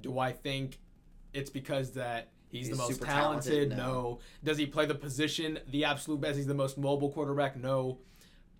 Do 0.00 0.18
I 0.18 0.30
think 0.32 0.78
it's 1.32 1.50
because 1.50 1.92
that 1.94 2.28
he's, 2.48 2.68
He's 2.68 2.76
the 2.76 2.82
most 2.82 3.02
talented? 3.02 3.70
talented? 3.70 3.70
No. 3.70 3.76
No. 3.76 4.18
Does 4.44 4.58
he 4.58 4.66
play 4.66 4.86
the 4.86 4.94
position 4.94 5.58
the 5.70 5.84
absolute 5.86 6.20
best? 6.20 6.36
He's 6.36 6.46
the 6.46 6.54
most 6.54 6.78
mobile 6.78 7.10
quarterback? 7.10 7.56
No. 7.56 7.98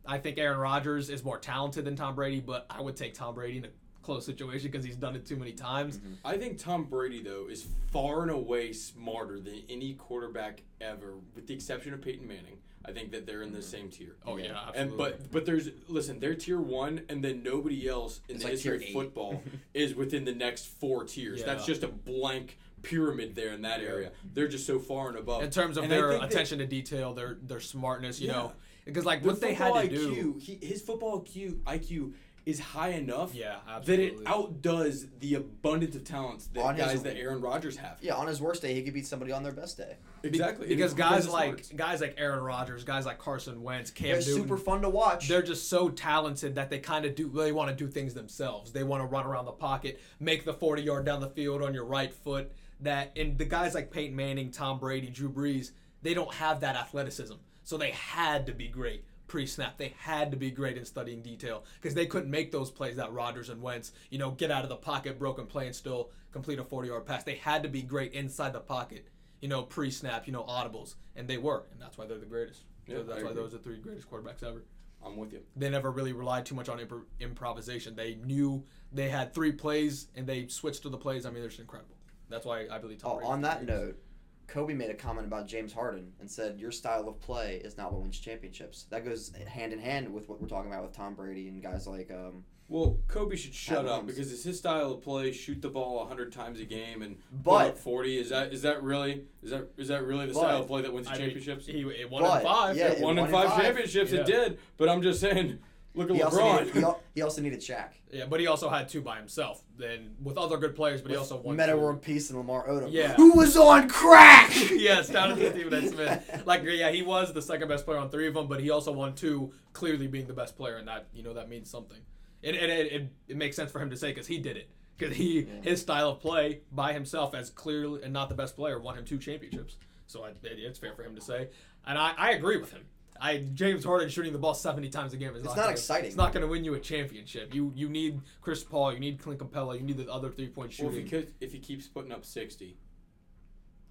I 0.07 0.19
think 0.19 0.37
Aaron 0.39 0.59
Rodgers 0.59 1.09
is 1.11 1.25
more 1.25 1.39
talented 1.39 1.85
than 1.85 1.95
Tom 1.97 2.15
Brady, 2.17 2.41
but 2.41 2.67
I 2.69 2.83
would 2.83 2.97
take 2.97 3.15
Tom 3.15 3.35
Brady 3.37 3.59
in 3.59 3.65
a 3.67 3.69
close 4.05 4.27
situation 4.27 4.71
because 4.71 4.85
he's 4.85 4.97
done 4.97 5.17
it 5.17 5.27
too 5.27 5.37
many 5.37 5.53
times. 5.53 5.99
Mm-hmm. 5.99 6.15
I 6.25 6.37
think 6.37 6.59
Tom 6.59 6.85
Brady 6.85 7.23
though 7.23 7.47
is 7.49 7.67
far 7.91 8.23
and 8.23 8.31
away 8.31 8.73
smarter 8.73 9.41
than 9.41 9.63
any 9.69 9.95
quarterback 9.95 10.63
ever, 10.81 11.15
with 11.35 11.47
the 11.47 11.55
exception 11.55 11.95
of 11.95 12.03
Peyton 12.03 12.29
Manning. 12.29 12.59
I 12.87 12.93
think 12.93 13.13
that 13.13 13.27
they're 13.27 13.43
in 13.43 13.53
the 13.53 13.61
mm-hmm. 13.61 13.67
same 13.67 13.89
tier. 13.89 14.17
Oh 14.27 14.37
yeah, 14.37 14.59
absolutely. 14.69 14.81
And 14.81 14.99
but 14.99 15.33
but 15.33 15.47
there's 15.47 15.71
listen, 15.89 16.21
they're 16.21 16.35
tier 16.35 16.61
one, 16.61 17.01
and 17.09 17.25
then 17.25 17.43
nobody 17.43 17.89
else 17.89 18.21
in 18.29 18.37
It's 18.37 18.45
the 18.45 18.51
like 18.51 18.59
history 18.59 18.89
of 18.89 18.93
football 18.93 19.43
is 19.75 19.95
within 19.95 20.25
the 20.25 20.35
next 20.35 20.67
four 20.67 21.05
tiers. 21.05 21.41
Yeah. 21.41 21.47
That's 21.47 21.65
just 21.65 21.83
a 21.83 21.89
blank 21.89 22.59
pyramid 22.83 23.35
there 23.35 23.53
in 23.55 23.63
that 23.63 23.81
area. 23.81 24.13
They're 24.35 24.49
just 24.49 24.67
so 24.67 24.79
far 24.79 25.09
and 25.09 25.17
above. 25.17 25.43
in 25.43 25.51
terms 25.51 25.79
of 25.79 25.85
And 25.85 25.93
their 25.93 26.11
think 26.11 26.21
that- 26.21 26.31
attention 26.31 26.59
to 26.59 26.67
detail, 26.67 27.15
their 27.15 27.39
their 27.41 27.61
smartness, 27.61 28.21
you 28.21 28.27
Yeah. 28.27 28.35
know, 28.35 28.53
because 28.85 29.07
like 29.07 29.23
The 29.23 29.29
what 29.29 29.41
they 29.41 29.55
had 29.55 29.73
to 29.73 29.81
football 29.81 30.15
do. 30.15 30.35
IQ, 30.35 30.43
he, 30.43 30.67
his 30.67 30.83
football 30.83 31.23
IQ, 31.23 31.63
IQ 31.63 32.13
is 32.47 32.61
high 32.61 32.91
enough 32.91 33.35
Yeah, 33.35 33.57
that 33.87 33.99
it 33.99 34.19
outdoes 34.27 35.07
the 35.21 35.35
abundance 35.35 35.97
of 35.97 36.05
talents 36.05 36.47
that 36.49 36.61
On 36.63 36.75
his- 36.77 36.85
guys 36.87 37.03
that 37.05 37.17
Aaron 37.17 37.41
Rodgers 37.41 37.77
have. 37.77 37.99
Yeah, 38.03 38.15
on 38.17 38.27
his 38.27 38.41
worst 38.41 38.61
day, 38.63 38.75
he 38.75 38.83
could 38.83 38.93
beat 38.95 39.07
somebody 39.07 39.33
on 39.33 39.43
their 39.43 39.53
best 39.53 39.77
day. 39.79 39.97
Exactly. 40.23 40.69
because 40.69 40.93
It's 40.93 40.99
guys 40.99 41.29
like 41.29 41.47
smarts. 41.65 41.69
guys 41.71 42.01
like 42.01 42.15
Aaron 42.19 42.43
Rodgers, 42.43 42.85
guys 42.85 43.07
like 43.07 43.19
Carson 43.19 43.63
Wentz, 43.63 43.91
Cam 43.91 44.09
They're 44.09 44.17
Newton, 44.21 44.35
super 44.35 44.57
fun 44.59 44.83
to 44.83 44.89
watch. 44.91 45.29
they're 45.29 45.43
just 45.43 45.69
so 45.69 45.89
talented 45.89 46.55
that 46.57 46.71
they 46.71 46.79
kind 46.79 47.05
of 47.05 47.15
do 47.15 47.29
they 47.31 47.53
want 47.53 47.71
to 47.71 47.77
do 47.77 47.91
things 47.91 48.15
themselves. 48.15 48.73
They 48.73 48.83
want 48.85 49.03
to 49.03 49.07
run 49.07 49.27
around 49.27 49.47
the 49.47 49.53
pocket, 49.53 50.01
make 50.21 50.45
the 50.45 50.55
40 50.55 50.83
yard 50.83 51.05
down 51.07 51.21
the 51.21 51.31
field 51.31 51.63
on 51.63 51.73
your 51.75 51.85
right 51.85 52.13
foot. 52.13 52.53
That 52.81 53.13
and 53.17 53.39
the 53.39 53.45
guys 53.47 53.75
like 53.75 53.91
Peyton 53.91 54.15
Manning, 54.17 54.51
Tom 54.51 54.79
Brady, 54.79 55.09
Drew 55.09 55.31
Brees, 55.31 55.71
they 56.03 56.13
don't 56.13 56.33
have 56.35 56.61
that 56.61 56.77
athleticism. 56.77 57.35
So 57.63 57.79
they 57.79 57.93
had 57.93 58.47
to 58.47 58.53
be 58.53 58.69
great 58.69 59.05
pre-snap. 59.39 59.77
They 59.77 59.93
had 59.99 60.31
to 60.31 60.37
be 60.37 60.53
great 60.53 60.77
in 60.79 60.85
studying 60.85 61.21
detail 61.21 61.65
because 61.83 61.93
they 61.93 62.07
couldn't 62.07 62.31
make 62.31 62.53
those 62.53 62.71
plays 62.71 62.95
that 62.97 63.13
Rodgers 63.13 63.49
and 63.49 63.61
Wentz, 63.61 63.91
you 64.09 64.17
know, 64.17 64.31
get 64.31 64.53
out 64.53 64.63
of 64.63 64.69
the 64.69 64.77
pocket, 64.77 65.19
broken 65.19 65.45
play, 65.47 65.67
and 65.67 65.75
still 65.75 66.11
complete 66.31 66.61
a 66.61 66.65
40 66.65 66.87
yard 66.89 67.05
pass. 67.05 67.25
They 67.25 67.35
had 67.35 67.65
to 67.65 67.69
be 67.69 67.83
great 67.83 68.13
inside 68.13 68.53
the 68.53 68.61
pocket, 68.61 69.09
you 69.41 69.49
know, 69.49 69.63
pre-snap, 69.63 70.29
you 70.29 70.33
know, 70.33 70.45
audibles, 70.45 70.95
and 71.17 71.27
they 71.27 71.37
were, 71.37 71.65
and 71.73 71.83
that's 71.83 71.99
why 71.99 72.07
they're 72.07 72.19
the 72.21 72.27
greatest. 72.27 72.63
Yeah, 72.87 72.99
that's 73.05 73.25
why 73.25 73.33
those 73.33 73.55
are 73.55 73.57
the 73.57 73.63
three 73.65 73.79
greatest 73.79 74.09
quarterbacks 74.09 74.45
ever 74.45 74.63
I'm 75.05 75.17
with 75.17 75.33
you. 75.33 75.41
they 75.57 75.69
never 75.69 75.91
really 75.91 76.13
relied 76.13 76.47
too 76.47 76.55
much 76.55 76.69
on 76.69 76.79
impro- 76.79 77.03
improvisation. 77.19 77.97
They 77.97 78.15
knew 78.25 78.65
they 78.93 79.09
had 79.09 79.35
three 79.35 79.51
plays 79.51 80.07
and 80.15 80.29
they 80.29 80.47
switched 80.47 80.83
to 80.83 80.91
the 80.91 80.97
plays. 80.99 81.27
I 81.27 81.31
mean, 81.31 81.41
they're 81.41 81.49
just 81.49 81.61
incredible. 81.61 81.97
That's 82.31 82.47
why 82.47 82.67
I 82.71 82.79
believe 82.79 82.99
Tom 82.99 83.11
Oh, 83.11 83.17
Brady 83.17 83.31
on 83.33 83.41
that 83.43 83.61
the 83.61 83.67
greatest. 83.67 83.87
note, 83.89 83.99
Kobe 84.47 84.75
made 84.75 84.91
a 84.91 84.95
comment 84.95 85.27
about 85.27 85.47
James 85.47 85.73
Harden 85.73 86.13
and 86.21 86.31
said, 86.31 86.59
"Your 86.61 86.71
style 86.71 87.09
of 87.09 87.21
play 87.21 87.61
is 87.65 87.77
not 87.77 87.93
what 87.93 88.03
wins 88.03 88.19
championships." 88.19 88.85
That 88.91 89.05
goes 89.05 89.33
hand 89.47 89.73
in 89.73 89.79
hand 89.79 90.13
with 90.13 90.29
what 90.29 90.41
we're 90.41 90.49
talking 90.49 90.71
about 90.71 90.83
with 90.85 90.93
Tom 90.93 91.15
Brady 91.15 91.49
and 91.49 91.63
guys 91.63 91.87
like 91.87 92.11
um, 92.11 92.45
Well, 92.69 92.99
Kobe 93.09 93.37
should 93.37 93.55
shut 93.55 93.85
Pat 93.85 93.87
up 93.87 94.07
because 94.07 94.33
it's 94.33 94.45
his 94.45 94.59
style 94.59 94.93
of 94.93 95.03
play. 95.03 95.33
Shoot 95.33 95.61
the 95.63 95.69
ball 95.69 96.05
hundred 96.07 96.33
times 96.33 96.61
a 96.61 96.65
game 96.65 97.03
and 97.03 97.17
But- 97.43 97.67
up 97.69 97.79
forty. 97.79 98.19
Is 98.19 98.31
that 98.31 98.53
is 98.53 98.63
that 98.63 98.83
really 98.83 99.25
is 99.43 99.51
that 99.51 99.69
is 99.77 99.89
that 99.89 100.05
really 100.05 100.27
the 100.27 100.35
But- 100.35 100.41
style 100.41 100.61
of 100.63 100.67
play 100.69 100.83
that 100.83 100.93
wins 100.93 101.07
you 101.09 101.15
I 101.15 101.19
mean, 101.19 101.27
championships? 101.29 101.67
he 101.67 101.81
it 101.83 102.11
won 102.11 102.23
But, 102.23 102.41
in 102.41 102.47
five. 102.47 102.77
yeah, 102.77 102.89
It 102.93 103.01
won 103.03 103.13
in 103.19 103.25
won 103.25 103.27
in 103.27 103.33
five, 103.33 103.49
five. 103.51 103.63
championships. 103.63 104.13
It 104.13 104.27
did, 104.27 104.59
but 104.77 104.89
I'm 104.89 105.03
just 105.03 105.21
saying. 105.21 105.59
Look 105.97 106.11
at 106.11 106.17
he 106.17 106.23
also, 106.23 106.39
LeBron. 106.41 106.59
needed, 106.61 106.75
he, 106.75 106.83
al- 106.83 107.01
he 107.15 107.23
also 107.23 107.41
needed 107.43 107.61
Shaq. 107.61 107.91
Yeah, 108.11 108.27
but 108.27 108.41
he 108.41 108.47
also 108.49 108.69
had 108.69 108.89
two 108.89 109.01
by 109.01 109.17
himself. 109.17 109.63
Then 109.77 110.15
with 110.23 110.37
other 110.37 110.57
good 110.57 110.75
players, 110.75 111.01
but 111.01 111.11
he 111.13 111.17
also 111.17 111.37
won. 111.37 111.55
Metta. 111.57 111.77
World 111.77 112.03
Peace 112.03 112.31
and 112.31 112.39
Lamar 112.39 112.67
Odom. 112.69 112.89
Yeah. 112.91 113.15
Who 113.15 113.33
was 113.37 113.57
on 113.57 113.89
crack? 113.89 114.51
yes, 114.71 115.09
down 115.09 115.37
to 115.37 115.51
Stephen 115.53 115.73
A. 115.73 115.89
Smith. 115.89 116.43
Like, 116.47 116.63
yeah, 116.65 116.91
he 116.91 117.03
was 117.03 117.33
the 117.33 117.43
second 117.43 117.69
best 117.69 117.85
player 117.85 117.99
on 117.99 118.11
three 118.11 118.27
of 118.27 118.35
them, 118.35 118.49
but 118.49 118.61
he 118.61 118.71
also 118.71 118.91
won 118.93 119.15
two, 119.15 119.53
clearly 119.73 120.07
being 120.09 120.27
the 120.27 120.33
best 120.35 120.57
player, 120.57 120.77
and 120.77 120.89
that 120.89 121.07
you 121.15 121.23
know 121.23 121.35
that 121.35 121.49
means 121.49 121.71
something. 121.71 121.99
And, 122.43 122.57
and 122.57 122.71
it, 122.73 122.93
it, 122.93 123.13
it 123.29 123.37
makes 123.37 123.55
sense 123.57 123.71
for 123.71 123.81
him 123.81 123.91
to 123.91 123.97
say 123.97 124.09
because 124.11 124.27
he 124.27 124.39
did 124.39 124.57
it. 124.57 124.69
Because 124.97 125.17
he 125.17 125.41
Yeah. 125.41 125.61
his 125.63 125.81
style 125.81 126.11
of 126.11 126.21
play 126.21 126.61
by 126.71 126.93
himself 126.93 127.35
as 127.35 127.51
clearly 127.51 128.03
and 128.03 128.13
not 128.13 128.29
the 128.29 128.35
best 128.35 128.55
player 128.57 128.79
won 128.81 128.97
him 128.99 129.05
two 129.05 129.19
championships. 129.19 129.77
So 130.07 130.25
I, 130.25 130.29
it, 130.31 130.39
it's 130.43 130.79
fair 130.79 130.95
for 130.95 131.03
him 131.03 131.15
to 131.17 131.21
say, 131.21 131.49
and 131.87 131.99
I, 131.99 132.13
I 132.17 132.31
agree 132.33 132.59
with 132.59 132.71
him. 132.73 132.83
I 133.21 133.39
James 133.55 133.85
Harden 133.85 134.09
shooting 134.09 134.33
the 134.33 134.39
ball 134.39 134.55
seventy 134.55 134.89
times 134.89 135.13
a 135.13 135.17
game 135.17 135.31
is 135.31 135.37
It's 135.39 135.45
not 135.47 135.57
not 135.57 135.63
gonna, 135.63 135.73
exciting. 135.73 136.07
It's 136.07 136.17
not 136.17 136.33
going 136.33 136.43
to 136.43 136.49
win 136.49 136.65
you 136.65 136.75
a 136.75 136.81
championship. 136.81 137.55
You 137.55 137.73
you 137.75 137.89
need 137.89 138.21
Chris 138.41 138.65
Paul, 138.65 138.93
you 138.93 139.01
need 139.01 139.21
Clint 139.21 139.41
Capela, 139.41 139.77
you 139.77 139.83
need 139.85 139.97
the 139.97 140.11
other 140.13 140.31
three 140.31 140.49
point 140.49 140.73
well, 140.79 140.89
if 140.89 140.95
shooting. 140.95 141.05
he 141.05 141.11
could, 141.11 141.33
if 141.41 141.53
he 141.53 141.59
keeps 141.59 141.87
putting 141.87 142.13
up 142.13 142.25
sixty, 142.25 142.77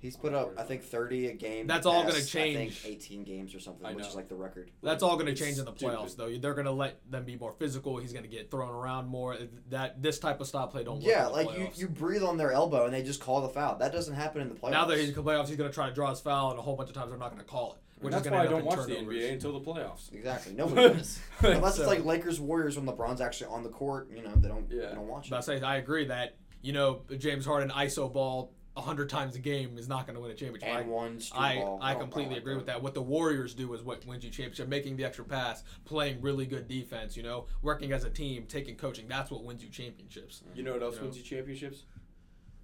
He's 0.03 0.17
put 0.17 0.33
up, 0.33 0.53
I 0.59 0.63
think, 0.63 0.83
30 0.83 1.27
a 1.27 1.33
game. 1.33 1.65
That's 1.65 1.85
all 1.85 2.01
gonna 2.01 2.13
past, 2.15 2.29
change. 2.29 2.73
I 2.83 2.87
think 2.89 2.95
18 2.97 3.23
games 3.23 3.55
or 3.55 3.59
something, 3.61 3.95
which 3.95 4.05
is 4.05 4.15
like 4.15 4.27
the 4.27 4.35
record. 4.35 4.69
That's 4.83 5.01
all 5.01 5.15
going 5.15 5.27
to 5.27 5.33
change 5.33 5.57
in 5.57 5.63
the 5.65 5.73
stupid. 5.73 5.97
playoffs, 5.97 6.15
though. 6.17 6.29
They're 6.37 6.53
going 6.53 6.65
to 6.65 6.71
let 6.73 6.99
them 7.09 7.23
be 7.23 7.37
more 7.37 7.53
physical. 7.53 7.97
He's 7.97 8.11
going 8.11 8.23
to 8.25 8.29
get 8.29 8.51
thrown 8.51 8.69
around 8.69 9.07
more. 9.07 9.37
That 9.69 10.03
this 10.03 10.19
type 10.19 10.41
of 10.41 10.47
stop 10.47 10.73
play 10.73 10.83
don't 10.83 10.97
work. 10.97 11.05
Yeah, 11.05 11.27
in 11.27 11.31
the 11.31 11.37
like 11.37 11.57
you, 11.57 11.65
playoffs. 11.67 11.79
you 11.79 11.87
breathe 11.87 12.21
on 12.23 12.35
their 12.35 12.51
elbow 12.51 12.83
and 12.83 12.93
they 12.93 13.01
just 13.01 13.21
call 13.21 13.39
the 13.41 13.47
foul. 13.49 13.77
That 13.77 13.93
doesn't 13.93 14.13
happen 14.13 14.41
in 14.41 14.49
the 14.49 14.55
playoffs. 14.55 14.71
now 14.71 14.85
that 14.85 14.97
he's 14.99 15.07
in 15.09 15.15
the 15.15 15.23
playoffs, 15.23 15.47
he's 15.47 15.55
going 15.55 15.69
to 15.69 15.73
try 15.73 15.87
to 15.87 15.95
draw 15.95 16.09
his 16.09 16.19
foul, 16.19 16.51
and 16.51 16.59
a 16.59 16.61
whole 16.61 16.75
bunch 16.75 16.89
of 16.89 16.95
times 16.95 17.09
they're 17.09 17.17
not 17.17 17.29
going 17.31 17.41
to 17.41 17.47
call 17.49 17.71
it. 17.73 18.03
Which 18.03 18.11
that's 18.11 18.25
is 18.25 18.31
why 18.33 18.39
I 18.39 18.47
going 18.47 18.65
to 18.65 18.69
don't 18.69 18.77
watch 18.77 18.89
in 18.89 18.93
the 18.93 18.95
turnovers. 18.99 19.23
NBA 19.23 19.31
until 19.31 19.59
the 19.59 19.71
playoffs. 19.71 20.13
Exactly. 20.13 20.53
Nobody 20.57 20.95
does. 20.97 21.21
Unless 21.41 21.75
So- 21.77 21.83
it's 21.83 21.89
like 21.89 22.03
Lakers 22.03 22.37
Warriors 22.41 22.75
when 22.77 22.85
LeBron's 22.85 23.21
actually 23.21 23.47
on 23.47 23.63
the 23.63 23.69
court, 23.69 24.09
you 24.13 24.21
know, 24.21 24.35
they 24.35 24.49
don't 24.49 24.67
Yeah. 24.69 24.89
they 24.89 24.95
don't 24.95 25.07
watch 25.07 25.29
But 25.29 25.37
I 25.37 25.39
say 25.39 25.61
I 25.61 25.77
agree 25.77 26.03
that 26.07 26.35
you 26.61 26.73
know 26.73 27.01
James 27.17 27.45
Harden 27.45 27.69
ISO 27.69 28.11
ball 28.11 28.51
hundred 28.75 29.07
times 29.09 29.35
a 29.35 29.39
game 29.39 29.77
is 29.77 29.87
not 29.87 30.07
going 30.07 30.15
to 30.15 30.21
win 30.21 30.31
a 30.31 30.33
championship. 30.33 30.67
I- 30.69 30.79
And 30.81 30.89
one 30.89 31.21
I, 31.35 31.55
ball. 31.57 31.79
I 31.81 31.91
don't- 31.93 32.01
completely 32.01 32.37
agree 32.37 32.53
like 32.53 32.57
with 32.61 32.65
that. 32.67 32.81
What 32.81 32.93
the 32.95 33.01
Warriors 33.03 33.53
do 33.53 33.71
is 33.73 33.83
what 33.83 34.05
wins 34.05 34.23
you 34.23 34.31
championship, 34.31 34.67
making 34.67 34.95
the 34.97 35.03
extra 35.03 35.23
pass, 35.25 35.63
playing 35.85 36.21
really 36.21 36.45
good 36.47 36.67
defense, 36.67 37.15
you 37.15 37.21
know, 37.23 37.45
working 37.61 37.91
as 37.91 38.03
a 38.03 38.09
team, 38.09 38.45
taking 38.47 38.75
coaching. 38.75 39.07
That's 39.07 39.29
what 39.29 39.43
wins 39.43 39.63
you 39.63 39.69
championships. 39.69 40.41
You 40.55 40.63
know 40.63 40.73
what 40.73 40.81
else 40.81 40.95
You 40.95 41.01
know. 41.01 41.05
wins 41.07 41.17
you 41.17 41.23
championships? 41.23 41.83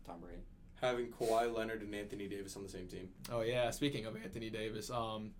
Tom 0.05 0.19
Brady. 0.21 0.41
Having 0.81 1.07
Kawhi 1.11 1.53
Leonard 1.53 1.81
and 1.81 1.93
Anthony 1.93 2.27
Davis 2.27 2.55
on 2.55 2.63
the 2.63 2.69
same 2.69 2.87
team. 2.87 3.09
Oh 3.31 3.41
yeah, 3.41 3.69
speaking 3.69 4.05
of 4.05 4.15
Anthony 4.15 4.49
Davis, 4.49 4.89
um, 4.89 5.31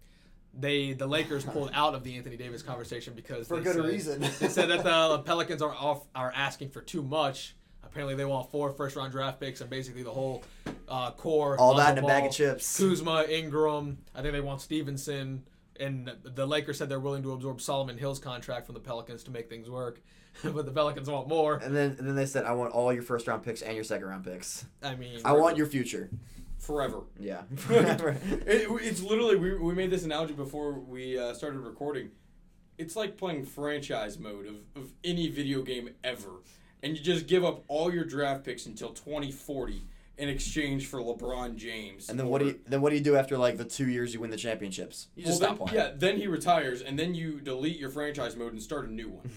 they 0.54 0.94
the 0.94 1.08
Lakers 1.08 1.46
pulled 1.46 1.72
out 1.74 1.96
of 1.96 2.04
the 2.04 2.16
Anthony 2.18 2.36
Davis 2.38 2.62
conversation 2.62 3.14
because 3.16 3.48
For 3.48 3.58
they 3.58 3.64
good 3.64 3.76
said, 3.76 3.86
reason. 3.86 4.22
they 4.22 4.50
said 4.50 4.70
that 4.70 4.84
the 4.84 5.20
Pelicans 5.20 5.62
are 5.62 5.74
off 5.74 6.06
are 6.14 6.32
asking 6.36 6.70
for 6.70 6.82
too 6.82 7.02
much. 7.02 7.56
Apparently, 7.92 8.16
they 8.16 8.26
want 8.26 8.52
four 8.52 8.72
first 8.72 8.96
round 8.96 9.12
draft 9.12 9.40
picks 9.40 9.62
and 9.62 9.70
basically 9.70 10.04
the 10.04 10.12
whole 10.12 10.44
uh, 10.88 11.12
core. 11.12 11.58
All 11.60 11.76
that 11.76 11.98
in 11.98 12.04
a 12.04 12.08
bag 12.08 12.26
of 12.26 12.32
chips. 12.32 12.78
Kuzma, 12.78 13.26
Ingram. 13.30 13.98
I 14.16 14.22
think 14.22 14.34
they 14.34 14.42
want 14.42 14.62
Stevenson. 14.62 15.44
And 15.80 16.12
the 16.24 16.46
Lakers 16.46 16.78
said 16.78 16.90
they're 16.90 17.00
willing 17.00 17.24
to 17.24 17.32
absorb 17.32 17.62
Solomon 17.62 17.98
Hill's 17.98 18.20
contract 18.20 18.66
from 18.66 18.74
the 18.74 18.82
Pelicans 18.82 19.24
to 19.24 19.32
make 19.32 19.48
things 19.48 19.70
work, 19.70 20.02
but 20.44 20.66
the 20.66 20.74
Pelicans 20.74 21.10
want 21.10 21.30
more. 21.30 21.56
And 21.56 21.74
then 21.74 21.96
and 21.98 22.08
then 22.08 22.16
they 22.16 22.26
said, 22.26 22.44
I 22.46 22.52
want 22.52 22.74
all 22.74 22.92
your 22.94 23.04
first 23.04 23.28
round 23.28 23.44
picks 23.44 23.62
and 23.62 23.76
your 23.76 23.86
second 23.86 24.08
round 24.08 24.26
picks. 24.26 24.66
I 24.84 24.96
mean, 24.96 25.22
I 25.24 25.32
want 25.32 25.56
your 25.58 25.68
future. 25.68 26.10
Forever. 26.60 27.04
Yeah. 27.18 27.44
It, 28.46 28.68
it's 28.82 29.02
literally 29.02 29.38
we, 29.38 29.56
we 29.56 29.74
made 29.74 29.90
this 29.90 30.04
analogy 30.04 30.34
before 30.34 30.74
we 30.74 31.18
uh, 31.18 31.34
started 31.34 31.60
recording. 31.60 32.10
It's 32.78 32.96
like 32.96 33.18
playing 33.18 33.46
franchise 33.46 34.20
mode 34.20 34.48
of, 34.48 34.56
of 34.76 34.92
any 35.04 35.30
video 35.30 35.62
game 35.62 35.90
ever, 36.04 36.42
and 36.84 36.98
you 36.98 37.04
just 37.04 37.28
give 37.28 37.44
up 37.44 37.64
all 37.68 37.94
your 37.94 38.06
draft 38.06 38.44
picks 38.44 38.66
until 38.66 38.90
2040 38.90 39.82
in 40.18 40.28
exchange 40.30 40.88
for 40.88 41.00
LeBron 41.00 41.56
James. 41.56 42.10
and 42.10 42.20
then 42.20 42.28
what 42.28 42.40
do 42.40 42.48
you 42.48 42.60
then 42.68 42.82
what 42.82 42.90
do 42.90 42.98
you 42.98 43.04
do 43.04 43.16
after 43.16 43.38
like 43.38 43.58
the 43.58 43.64
two 43.66 43.88
years 43.90 44.14
you 44.14 44.20
win 44.20 44.30
the 44.30 44.38
championships? 44.38 45.08
You 45.16 45.24
just 45.26 45.42
well, 45.42 45.50
stop 45.56 45.58
then, 45.60 45.68
playing. 45.68 45.88
Yeah, 45.92 45.96
then 45.98 46.18
he 46.18 46.28
retires, 46.28 46.82
and 46.82 47.00
then 47.00 47.16
you 47.16 47.40
delete 47.40 47.78
your 47.78 47.90
franchise 47.90 48.36
mode 48.36 48.52
and 48.52 48.62
start 48.62 48.88
a 48.88 48.94
new 48.94 49.10
one. 49.10 49.30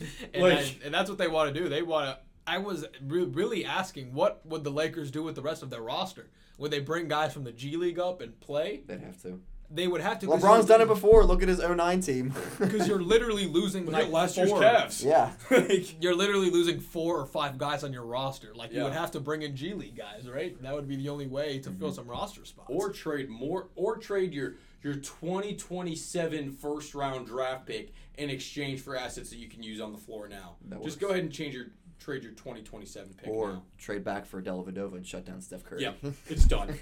and, 0.34 0.42
Like- 0.42 0.58
that- 0.58 0.84
and 0.84 0.94
that's 0.94 1.10
what 1.10 1.18
they 1.18 1.28
want 1.28 1.54
to 1.54 1.60
do. 1.60 1.68
They 1.68 1.82
want 1.82 2.06
to. 2.06 2.18
I 2.46 2.56
was 2.56 2.86
re- 3.06 3.24
really 3.24 3.66
asking, 3.66 4.14
what 4.14 4.44
would 4.46 4.64
the 4.64 4.70
Lakers 4.70 5.10
do 5.10 5.22
with 5.22 5.34
the 5.34 5.42
rest 5.42 5.62
of 5.62 5.68
their 5.68 5.82
roster? 5.82 6.30
Would 6.56 6.70
they 6.70 6.80
bring 6.80 7.06
guys 7.06 7.34
from 7.34 7.44
the 7.44 7.52
G 7.52 7.76
League 7.76 7.98
up 7.98 8.22
and 8.22 8.38
play? 8.40 8.80
They'd 8.86 9.00
have 9.02 9.20
to. 9.22 9.42
They 9.70 9.86
would 9.86 10.00
have 10.00 10.18
to. 10.20 10.26
LeBron's 10.26 10.64
done 10.64 10.80
it 10.80 10.88
before. 10.88 11.24
Look 11.24 11.42
at 11.42 11.48
his 11.48 11.58
09 11.60 12.00
team. 12.00 12.32
Because 12.58 12.88
you're 12.88 13.02
literally 13.02 13.46
losing 13.46 13.84
Look 13.84 13.92
like 13.92 14.06
at 14.06 14.10
last 14.12 14.34
four. 14.36 14.46
year's 14.46 14.60
Cavs. 14.60 15.04
yeah. 15.04 15.32
Like, 15.50 16.02
You're 16.02 16.14
literally 16.14 16.50
losing 16.50 16.80
four 16.80 17.18
or 17.20 17.26
five 17.26 17.58
guys 17.58 17.84
on 17.84 17.92
your 17.92 18.04
roster. 18.04 18.54
Like 18.54 18.72
you 18.72 18.82
would 18.82 18.94
have 18.94 19.10
to 19.12 19.20
bring 19.20 19.42
in 19.42 19.54
G 19.56 19.74
League 19.74 19.96
guys, 19.96 20.26
right? 20.28 20.60
That 20.62 20.74
would 20.74 20.88
be 20.88 20.96
the 20.96 21.10
only 21.10 21.26
way 21.26 21.58
to 21.58 21.68
Mm-hmm. 21.70 21.78
fill 21.80 21.92
some 21.92 22.06
roster 22.06 22.44
spots. 22.46 22.70
or 22.72 22.90
trade 22.90 23.28
more, 23.28 23.68
or 23.76 23.98
trade 23.98 24.32
your 24.32 24.54
your 24.82 24.94
2027 24.94 26.52
first 26.52 26.94
round 26.94 27.26
draft 27.26 27.66
pick 27.66 27.92
in 28.16 28.30
exchange 28.30 28.80
for 28.80 28.96
assets 28.96 29.28
that 29.30 29.36
you 29.38 29.48
can 29.48 29.62
use 29.62 29.80
on 29.80 29.92
the 29.92 29.98
floor 29.98 30.28
now. 30.28 30.56
That 30.68 30.82
Just 30.82 30.96
works. 30.96 30.96
go 30.96 31.08
ahead 31.08 31.24
and 31.24 31.32
change 31.32 31.54
your 31.54 31.66
trade 32.00 32.22
your 32.22 32.32
2027 32.32 33.14
pick 33.14 33.28
Or 33.28 33.52
now. 33.54 33.62
trade 33.76 34.04
back 34.04 34.24
for 34.24 34.40
Dellavedova 34.40 34.94
and 34.94 35.06
shut 35.06 35.24
down 35.26 35.40
Steph 35.40 35.64
Curry. 35.64 35.82
Yep, 35.82 35.96
it's 36.28 36.44
done. 36.44 36.74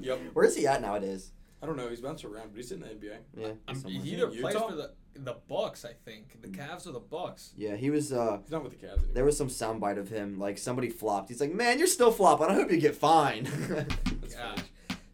Yep. 0.00 0.20
Where 0.32 0.44
is 0.46 0.56
he 0.56 0.66
at 0.66 0.80
nowadays? 0.80 1.32
I 1.62 1.66
don't 1.66 1.76
know. 1.76 1.88
He's 1.88 2.00
bounced 2.00 2.24
around, 2.24 2.50
but 2.52 2.56
he's 2.56 2.72
in 2.72 2.80
the 2.80 2.86
NBA. 2.86 3.16
Yeah. 3.36 3.74
Somewhere. 3.74 3.92
he 4.02 4.10
either 4.12 4.30
Utah? 4.30 4.40
plays 4.40 4.56
for 4.56 4.74
the 4.74 4.90
the 5.14 5.36
Bucks, 5.48 5.84
I 5.84 5.92
think, 6.04 6.40
the 6.40 6.48
Cavs 6.48 6.86
or 6.86 6.92
the 6.92 7.00
Bucks. 7.00 7.52
Yeah, 7.56 7.76
he 7.76 7.90
was. 7.90 8.12
uh 8.12 8.38
He's 8.42 8.52
not 8.52 8.62
with 8.62 8.78
the 8.78 8.86
Cavs 8.86 8.94
anymore. 8.98 9.14
There 9.14 9.24
was 9.24 9.36
some 9.36 9.48
soundbite 9.48 9.98
of 9.98 10.08
him, 10.08 10.38
like 10.38 10.56
somebody 10.56 10.88
flopped. 10.88 11.28
He's 11.28 11.40
like, 11.40 11.52
"Man, 11.52 11.78
you're 11.78 11.88
still 11.88 12.12
flopping. 12.12 12.46
I 12.46 12.54
hope 12.54 12.70
you 12.70 12.78
get 12.78 12.94
fined." 12.94 13.46
That's 14.20 14.34
Yeah. 14.34 14.54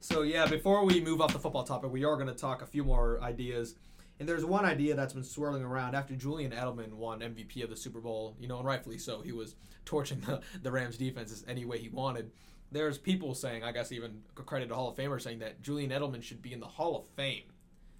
So 0.00 0.22
yeah, 0.22 0.46
before 0.46 0.84
we 0.84 1.00
move 1.00 1.20
off 1.20 1.32
the 1.32 1.38
football 1.38 1.64
topic, 1.64 1.90
we 1.90 2.04
are 2.04 2.14
going 2.14 2.28
to 2.28 2.34
talk 2.34 2.62
a 2.62 2.66
few 2.66 2.84
more 2.84 3.20
ideas. 3.22 3.74
And 4.20 4.28
there's 4.28 4.44
one 4.44 4.64
idea 4.64 4.94
that's 4.94 5.12
been 5.12 5.24
swirling 5.24 5.62
around 5.62 5.94
after 5.94 6.14
Julian 6.14 6.52
Edelman 6.52 6.92
won 6.92 7.20
MVP 7.20 7.62
of 7.62 7.68
the 7.70 7.76
Super 7.76 8.00
Bowl, 8.00 8.34
you 8.40 8.48
know, 8.48 8.56
and 8.58 8.64
rightfully 8.64 8.98
so. 8.98 9.20
He 9.20 9.32
was 9.32 9.56
torching 9.84 10.20
the, 10.20 10.40
the 10.62 10.70
Rams 10.70 10.96
defenses 10.96 11.44
any 11.46 11.64
way 11.66 11.78
he 11.78 11.88
wanted. 11.88 12.30
There's 12.72 12.98
people 12.98 13.34
saying, 13.34 13.62
I 13.64 13.72
guess 13.72 13.92
even 13.92 14.22
credit 14.34 14.68
to 14.68 14.74
Hall 14.74 14.88
of 14.88 14.96
Famers 14.96 15.22
saying 15.22 15.38
that 15.40 15.62
Julian 15.62 15.90
Edelman 15.90 16.22
should 16.22 16.42
be 16.42 16.52
in 16.52 16.60
the 16.60 16.66
Hall 16.66 16.96
of 16.96 17.06
Fame 17.16 17.42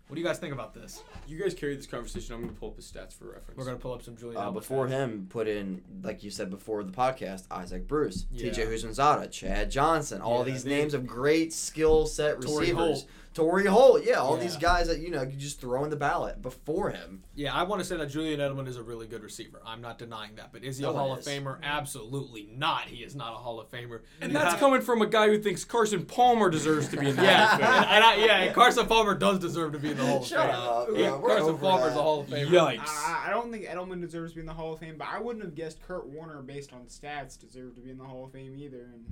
What 0.08 0.14
do 0.16 0.20
you 0.20 0.26
guys 0.26 0.38
think 0.38 0.52
about 0.52 0.74
this? 0.74 1.02
You 1.26 1.38
guys 1.38 1.54
carry 1.54 1.74
this 1.76 1.86
conversation. 1.86 2.34
I'm 2.34 2.42
going 2.42 2.52
to 2.54 2.58
pull 2.60 2.70
up 2.70 2.76
his 2.76 2.90
stats 2.90 3.12
for 3.16 3.26
reference. 3.26 3.56
We're 3.58 3.64
gonna 3.64 3.76
pull 3.78 3.92
up 3.92 4.02
some 4.02 4.16
Julian. 4.16 4.40
Uh, 4.40 4.50
Edelman 4.50 4.54
before 4.54 4.86
stats. 4.86 4.90
him, 4.90 5.26
put 5.28 5.48
in 5.48 5.82
like 6.02 6.22
you 6.22 6.30
said 6.30 6.50
before 6.50 6.82
the 6.84 6.92
podcast, 6.92 7.44
Isaac 7.50 7.86
Bruce, 7.88 8.26
Yeah. 8.30 8.50
T.J. 8.52 8.66
Houshmandzadeh, 8.66 9.30
Chad 9.30 9.70
Johnson, 9.70 10.20
all 10.20 10.38
Yeah, 10.46 10.52
these 10.52 10.64
they- 10.64 10.70
names 10.70 10.94
of 10.94 11.06
great 11.06 11.52
skill 11.52 12.06
set 12.06 12.40
Torry 12.40 12.60
receivers. 12.72 13.06
Holt. 13.36 13.50
Torry 13.50 13.66
Holt, 13.66 14.02
yeah, 14.04 14.14
all 14.14 14.36
Yeah. 14.36 14.42
these 14.42 14.56
guys 14.56 14.86
that 14.88 14.98
you 15.00 15.10
know 15.10 15.22
you 15.22 15.36
just 15.36 15.60
throw 15.60 15.84
in 15.84 15.90
the 15.90 15.96
ballot 15.96 16.42
before 16.42 16.90
him. 16.90 17.22
Yeah, 17.34 17.54
I 17.54 17.62
want 17.64 17.80
to 17.80 17.84
say 17.86 17.96
that 17.96 18.08
Julian 18.10 18.40
Edelman 18.40 18.66
is 18.66 18.76
a 18.76 18.82
really 18.82 19.06
good 19.06 19.22
receiver. 19.22 19.60
I'm 19.64 19.80
not 19.80 19.98
denying 19.98 20.36
that, 20.36 20.52
but 20.52 20.64
is 20.64 20.78
he 20.78 20.82
No 20.82 20.90
a 20.90 20.92
one 20.94 21.02
Hall 21.02 21.12
of 21.14 21.18
is. 21.20 21.26
Famer? 21.28 21.58
Absolutely 21.62 22.48
not. 22.56 22.82
He 22.84 23.04
is 23.04 23.14
not 23.14 23.32
a 23.34 23.36
Hall 23.36 23.60
of 23.60 23.70
Famer. 23.70 24.00
and 24.20 24.32
You 24.32 24.38
that's 24.38 24.52
have- 24.52 24.60
coming 24.60 24.80
from 24.80 25.02
a 25.02 25.06
guy 25.06 25.28
who 25.28 25.38
thinks 25.38 25.64
Carson 25.64 26.04
Palmer 26.06 26.48
deserves 26.50 26.88
to 26.88 26.96
be 26.96 27.10
in 27.10 27.16
the 27.16 27.22
Yeah, 27.22 27.46
Hall 27.46 27.54
of 27.56 27.60
and, 27.62 27.84
and 27.90 28.04
I, 28.04 28.14
yeah, 28.16 28.36
and 28.44 28.54
Carson 28.54 28.86
Palmer 28.86 29.14
does 29.14 29.38
deserve 29.38 29.72
to 29.72 29.78
be 29.78 29.90
in 29.90 29.96
the 29.96 30.06
Hall 30.06 30.18
of 30.20 30.26
Shut 30.26 30.46
Fame. 30.50 30.54
up, 30.60 30.88
Yeah, 30.94 31.10
bro. 31.10 31.20
Carson 31.28 31.48
over 31.50 31.58
Palmer's 31.58 31.92
that. 31.94 32.00
a 32.00 32.02
Hall 32.02 32.20
of 32.20 32.26
Famer. 32.28 32.46
Yikes. 32.48 32.88
I, 32.88 33.24
I 33.26 33.30
don't 33.30 33.50
think 33.52 33.66
Edelman 33.66 34.00
deserves 34.00 34.32
to 34.32 34.36
be 34.36 34.40
in 34.40 34.46
the 34.46 34.54
Hall 34.54 34.72
of 34.72 34.80
Fame, 34.80 34.96
but 34.98 35.08
I 35.10 35.20
wouldn't 35.20 35.44
have 35.44 35.54
guessed 35.54 35.82
Kurt 35.82 36.06
Warner 36.08 36.40
based 36.42 36.72
on 36.72 36.80
stats 36.86 37.38
deserved 37.38 37.76
to 37.76 37.80
be 37.82 37.90
in 37.90 37.98
the 37.98 38.04
Hall 38.04 38.24
of 38.24 38.32
Fame 38.32 38.54
either. 38.56 38.88
And 38.94 39.04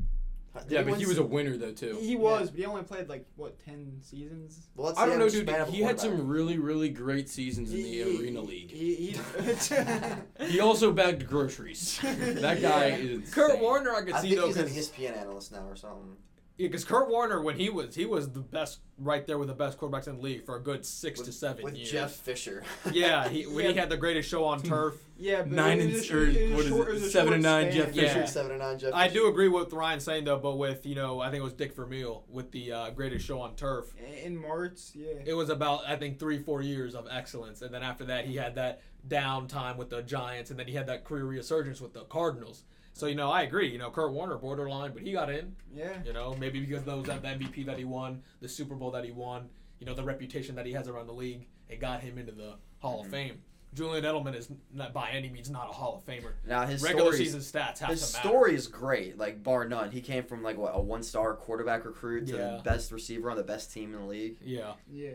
Uh, 0.56 0.60
yeah, 0.68 0.82
but 0.82 0.98
he 0.98 1.06
was 1.06 1.18
a 1.18 1.22
winner 1.24 1.56
though 1.56 1.72
too. 1.72 1.98
he 2.00 2.14
was, 2.14 2.48
but 2.50 2.58
he 2.60 2.64
only 2.64 2.82
played 2.84 3.08
like 3.08 3.26
what 3.34 3.58
ten 3.64 3.98
seasons. 4.02 4.68
Well, 4.76 4.86
let's 4.86 4.98
I 4.98 5.06
don't 5.06 5.18
know, 5.18 5.28
dude. 5.28 5.48
span 5.48 5.66
He 5.66 5.82
had 5.82 5.98
some 5.98 6.28
really, 6.28 6.58
really 6.58 6.90
great 6.90 7.28
seasons 7.28 7.70
in 7.72 7.78
the 7.78 7.82
He- 7.82 8.02
Arena 8.20 8.40
League. 8.40 8.70
He, 8.70 8.94
he, 8.94 10.46
He 10.46 10.60
also 10.60 10.92
bagged 10.92 11.26
groceries. 11.26 11.98
That 12.02 12.60
guy 12.62 12.86
Yeah. 12.88 12.96
is. 12.96 13.34
Kurt 13.34 13.50
insane. 13.50 13.62
Warner, 13.62 13.94
I 13.94 14.02
could 14.02 14.12
I 14.14 14.22
see 14.22 14.28
think 14.30 14.40
though, 14.40 14.46
he's 14.46 14.56
an 14.58 14.64
'cause- 14.64 14.76
ESPN 14.90 15.16
analyst 15.16 15.52
now 15.52 15.66
or 15.68 15.76
something. 15.76 16.16
Yeah, 16.56 16.68
because 16.68 16.84
Kurt 16.84 17.08
Warner, 17.08 17.42
when 17.42 17.56
he 17.58 17.68
was, 17.68 17.96
he 17.96 18.06
was 18.06 18.30
the 18.30 18.38
best, 18.38 18.78
right 18.96 19.26
there 19.26 19.38
with 19.38 19.48
the 19.48 19.54
best 19.54 19.76
quarterbacks 19.76 20.06
in 20.06 20.16
the 20.18 20.22
league 20.22 20.46
for 20.46 20.54
a 20.54 20.60
good 20.62 20.86
six 20.86 21.20
to 21.22 21.32
seven 21.32 21.64
with 21.64 21.74
years. 21.74 21.90
Jeff 21.90 22.12
Fisher. 22.12 22.62
Yeah, 22.92 23.28
he, 23.28 23.42
when 23.42 23.66
he 23.66 23.74
had 23.74 23.88
the 23.88 23.96
greatest 23.96 24.28
show 24.28 24.44
on 24.44 24.62
turf. 24.62 24.94
yeah, 25.18 25.42
but 25.42 25.50
Nine 25.50 25.80
it 25.80 25.84
and- 25.86 25.92
was 25.94 26.08
a- 26.10 26.14
or 26.16 26.26
it 26.26 26.54
was 26.54 26.70
a 26.70 26.74
what 26.76 26.88
is 26.90 27.02
it, 27.02 27.10
Seven 27.10 27.32
and 27.32 27.42
nine, 27.42 27.72
span. 27.72 27.86
Jeff 27.86 27.94
Yeah. 27.96 28.02
Fisher, 28.14 28.26
seven 28.28 28.50
and 28.52 28.60
nine. 28.60 28.78
Jeff. 28.78 28.94
I 28.94 29.08
Fisher. 29.08 29.18
do 29.20 29.28
agree 29.28 29.48
with 29.48 29.72
Ryan 29.72 29.98
saying 29.98 30.26
though, 30.26 30.38
but 30.38 30.56
with 30.56 30.86
you 30.86 30.94
know, 30.94 31.18
I 31.20 31.30
think 31.30 31.40
it 31.40 31.44
was 31.44 31.54
Dick 31.54 31.74
Vermeil 31.74 32.22
with 32.28 32.52
the 32.52 32.70
uh, 32.70 32.90
greatest 32.90 33.26
show 33.26 33.40
on 33.40 33.56
turf. 33.56 33.86
in 34.22 34.36
March. 34.36 34.78
Yeah. 34.94 35.06
It 35.26 35.34
was 35.34 35.50
about 35.50 35.80
I 35.88 35.96
think 35.96 36.20
three, 36.20 36.38
four 36.38 36.62
years 36.62 36.94
of 36.94 37.08
excellence, 37.10 37.62
and 37.62 37.74
then 37.74 37.82
after 37.82 38.04
that 38.04 38.26
he 38.26 38.36
had 38.36 38.54
that 38.54 38.80
downtime 39.08 39.76
with 39.76 39.90
the 39.90 40.02
Giants, 40.02 40.50
and 40.50 40.58
then 40.60 40.68
he 40.68 40.74
had 40.74 40.86
that 40.86 41.04
career 41.04 41.24
resurgence 41.24 41.80
with 41.80 41.94
the 41.94 42.04
Cardinals. 42.04 42.62
So 42.94 43.06
you 43.06 43.14
know, 43.16 43.30
I 43.30 43.42
agree. 43.42 43.68
You 43.70 43.78
know, 43.78 43.90
Kurt 43.90 44.12
Warner 44.12 44.36
borderline, 44.38 44.92
but 44.92 45.02
he 45.02 45.12
got 45.12 45.28
in. 45.30 45.54
yeah. 45.74 46.02
You 46.04 46.12
know, 46.12 46.34
maybe 46.38 46.60
because 46.60 46.84
those 46.84 47.04
that 47.06 47.22
the 47.22 47.28
MVP 47.28 47.66
that 47.66 47.76
he 47.76 47.84
won, 47.84 48.22
the 48.40 48.48
Super 48.48 48.74
Bowl 48.76 48.90
that 48.92 49.04
he 49.04 49.10
won, 49.10 49.48
you 49.80 49.86
know, 49.86 49.94
the 49.94 50.04
reputation 50.04 50.54
that 50.54 50.64
he 50.64 50.72
has 50.72 50.88
around 50.88 51.08
the 51.08 51.12
league, 51.12 51.46
it 51.68 51.80
got 51.80 52.00
him 52.00 52.16
into 52.18 52.32
the 52.32 52.54
Hall 52.78 52.98
Mm-hmm. 52.98 53.06
of 53.06 53.10
Fame. 53.10 53.42
Julian 53.74 54.04
Edelman 54.04 54.36
is 54.36 54.48
not 54.72 54.92
by 54.92 55.10
any 55.10 55.28
means 55.28 55.50
not 55.50 55.68
a 55.68 55.72
Hall 55.72 55.96
of 55.96 56.06
Famer. 56.06 56.34
Now 56.46 56.64
his 56.64 56.80
Regular 56.80 57.10
stories- 57.12 57.32
season 57.32 57.40
stats 57.40 57.78
have 57.80 57.88
His 57.88 58.00
to 58.02 58.06
story 58.20 58.54
is 58.54 58.68
great, 58.68 59.18
like 59.18 59.42
bar 59.42 59.66
none. 59.66 59.90
He 59.90 60.00
came 60.00 60.22
from 60.22 60.44
like 60.44 60.56
what 60.56 60.70
a 60.76 60.80
one-star 60.80 61.34
quarterback 61.34 61.84
recruit 61.84 62.28
to 62.28 62.36
Yeah. 62.36 62.56
the 62.58 62.62
best 62.62 62.92
receiver 62.92 63.28
on 63.32 63.36
the 63.36 63.42
best 63.42 63.72
team 63.72 63.92
in 63.92 64.00
the 64.02 64.06
league. 64.06 64.36
Yeah. 64.40 64.74
Yeah. 64.88 65.14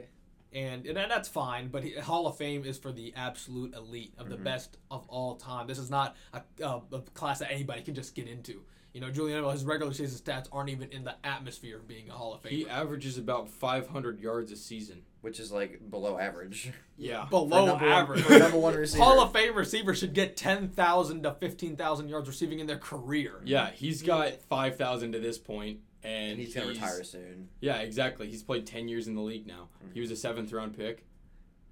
And 0.54 0.86
and 0.86 0.98
that's 0.98 1.28
fine. 1.30 1.68
But 1.70 1.84
he, 1.84 1.92
Hall 1.94 2.28
of 2.28 2.38
Fame 2.38 2.66
is 2.66 2.78
for 2.78 2.92
the 2.92 3.14
absolute 3.16 3.76
elite 3.76 4.14
of 4.18 4.30
the 4.30 4.38
Mhm. 4.38 4.44
best 4.44 4.78
of 4.90 5.06
all 5.08 5.36
time. 5.36 5.68
This 5.68 5.78
is 5.80 5.90
not 5.90 6.16
a, 6.34 6.42
a, 6.64 6.82
a 6.92 7.02
class 7.14 7.40
that 7.40 7.52
anybody 7.52 7.82
can 7.82 7.94
just 7.96 8.16
get 8.16 8.28
into. 8.28 8.62
You 8.94 9.02
know, 9.02 9.12
Julian 9.12 9.40
Edelman, 9.44 9.52
his 9.54 9.66
regular 9.66 9.94
season 9.94 10.20
stats 10.20 10.48
aren't 10.52 10.70
even 10.72 10.90
in 10.90 11.04
the 11.04 11.14
atmosphere 11.24 11.78
of 11.78 11.88
being 11.88 12.10
a 12.10 12.14
Hall 12.14 12.34
of 12.34 12.42
Famer. 12.42 12.50
He 12.50 12.68
averages 12.68 13.20
about 13.20 13.48
500 13.48 14.20
yards 14.20 14.52
a 14.52 14.56
season. 14.56 15.04
which 15.22 15.40
is 15.40 15.52
like 15.52 15.80
below 15.92 16.18
average. 16.18 16.72
Yeah. 16.98 17.26
For 17.26 17.30
Below 17.48 17.66
number 17.68 17.88
average. 17.88 18.22
One, 18.26 18.34
for 18.34 18.40
number 18.40 18.58
one 18.58 18.74
receiver. 18.76 19.04
Hall 19.04 19.22
of 19.22 19.32
Fame 19.32 19.56
receiver 19.56 19.94
should 19.94 20.14
get 20.14 20.36
ten 20.36 20.68
thousand 20.70 21.24
to 21.24 21.34
fifteen 21.34 21.76
thousand 21.78 22.10
yards 22.10 22.28
receiving 22.28 22.60
in 22.60 22.68
their 22.68 22.78
career. 22.78 23.40
Yeah, 23.46 23.70
he's 23.72 24.02
got 24.02 24.34
5,000 24.50 25.14
to 25.14 25.20
this 25.20 25.38
point, 25.38 25.80
and, 26.04 26.32
and 26.32 26.40
he's 26.40 26.54
gonna 26.54 26.68
retire 26.68 27.04
soon. 27.04 27.50
Yeah, 27.62 27.78
exactly. 27.78 28.30
He's 28.30 28.44
played 28.44 28.66
10 28.66 28.88
years 28.88 29.08
in 29.08 29.16
the 29.16 29.22
league 29.22 29.48
now. 29.48 29.70
Mm-hmm. 29.84 29.94
He 29.94 30.02
was 30.02 30.12
a 30.12 30.16
seventh 30.16 30.52
round 30.52 30.78
pick. 30.78 31.06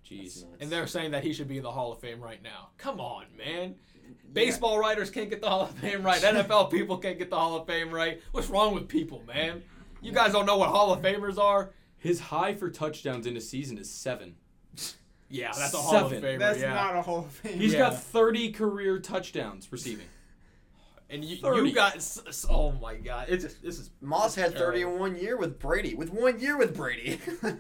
Jeez. 0.09 0.45
And 0.59 0.69
they're 0.69 0.87
saying 0.87 1.11
that 1.11 1.23
he 1.23 1.33
should 1.33 1.47
be 1.47 1.57
in 1.57 1.63
the 1.63 1.71
Hall 1.71 1.91
of 1.91 1.99
Fame 1.99 2.21
right 2.21 2.41
now. 2.41 2.69
Come 2.77 2.99
on, 2.99 3.25
man. 3.37 3.75
Baseball 4.31 4.79
writers 4.79 5.09
can't 5.09 5.29
get 5.29 5.41
the 5.41 5.49
Hall 5.49 5.63
of 5.63 5.71
Fame 5.71 6.01
right. 6.03 6.21
NFL 6.21 6.71
people 6.71 6.97
can't 6.97 7.17
get 7.17 7.29
the 7.29 7.35
Hall 7.35 7.57
of 7.57 7.67
Fame 7.67 7.91
right. 7.91 8.21
What's 8.31 8.49
wrong 8.49 8.73
with 8.73 8.87
people, 8.87 9.23
man? 9.27 9.63
You 10.01 10.13
guys 10.13 10.31
don't 10.31 10.45
know 10.45 10.57
what 10.57 10.69
Hall 10.69 10.93
of 10.93 11.01
Famers 11.01 11.37
are? 11.37 11.71
His 11.97 12.19
high 12.19 12.53
for 12.53 12.69
touchdowns 12.69 13.25
in 13.25 13.35
a 13.35 13.41
season 13.41 13.77
is 13.77 13.89
seven. 13.89 14.35
Yeah, 15.29 15.51
that's 15.57 15.73
a 15.73 15.77
Hall 15.77 16.05
of 16.05 16.11
Seven. 16.11 16.23
Famer. 16.23 16.39
That's 16.39 16.59
yeah. 16.59 16.73
not 16.73 16.95
a 16.95 17.01
Hall 17.01 17.19
of 17.19 17.31
Fame. 17.31 17.59
He's 17.59 17.73
Yeah. 17.73 17.79
got 17.79 18.01
30 18.01 18.51
career 18.53 18.99
touchdowns 18.99 19.69
receiving. 19.71 20.05
And 21.09 21.23
you, 21.23 21.37
30. 21.37 21.67
you 21.69 21.73
got 21.75 21.95
s- 21.95 22.21
s- 22.27 22.45
oh 22.49 22.71
my 22.73 22.95
god, 22.95 23.27
it's 23.29 23.43
just 23.43 23.61
this 23.63 23.79
is 23.79 23.89
Moss 24.01 24.35
had 24.35 24.51
Terrible. 24.53 24.79
30 24.79 24.81
in 24.81 24.99
one 24.99 25.15
year 25.17 25.37
with 25.37 25.59
Brady. 25.59 25.95
With 25.95 26.11
one 26.11 26.39
year 26.39 26.57
with 26.57 26.75
Brady. 26.75 27.19
like 27.43 27.57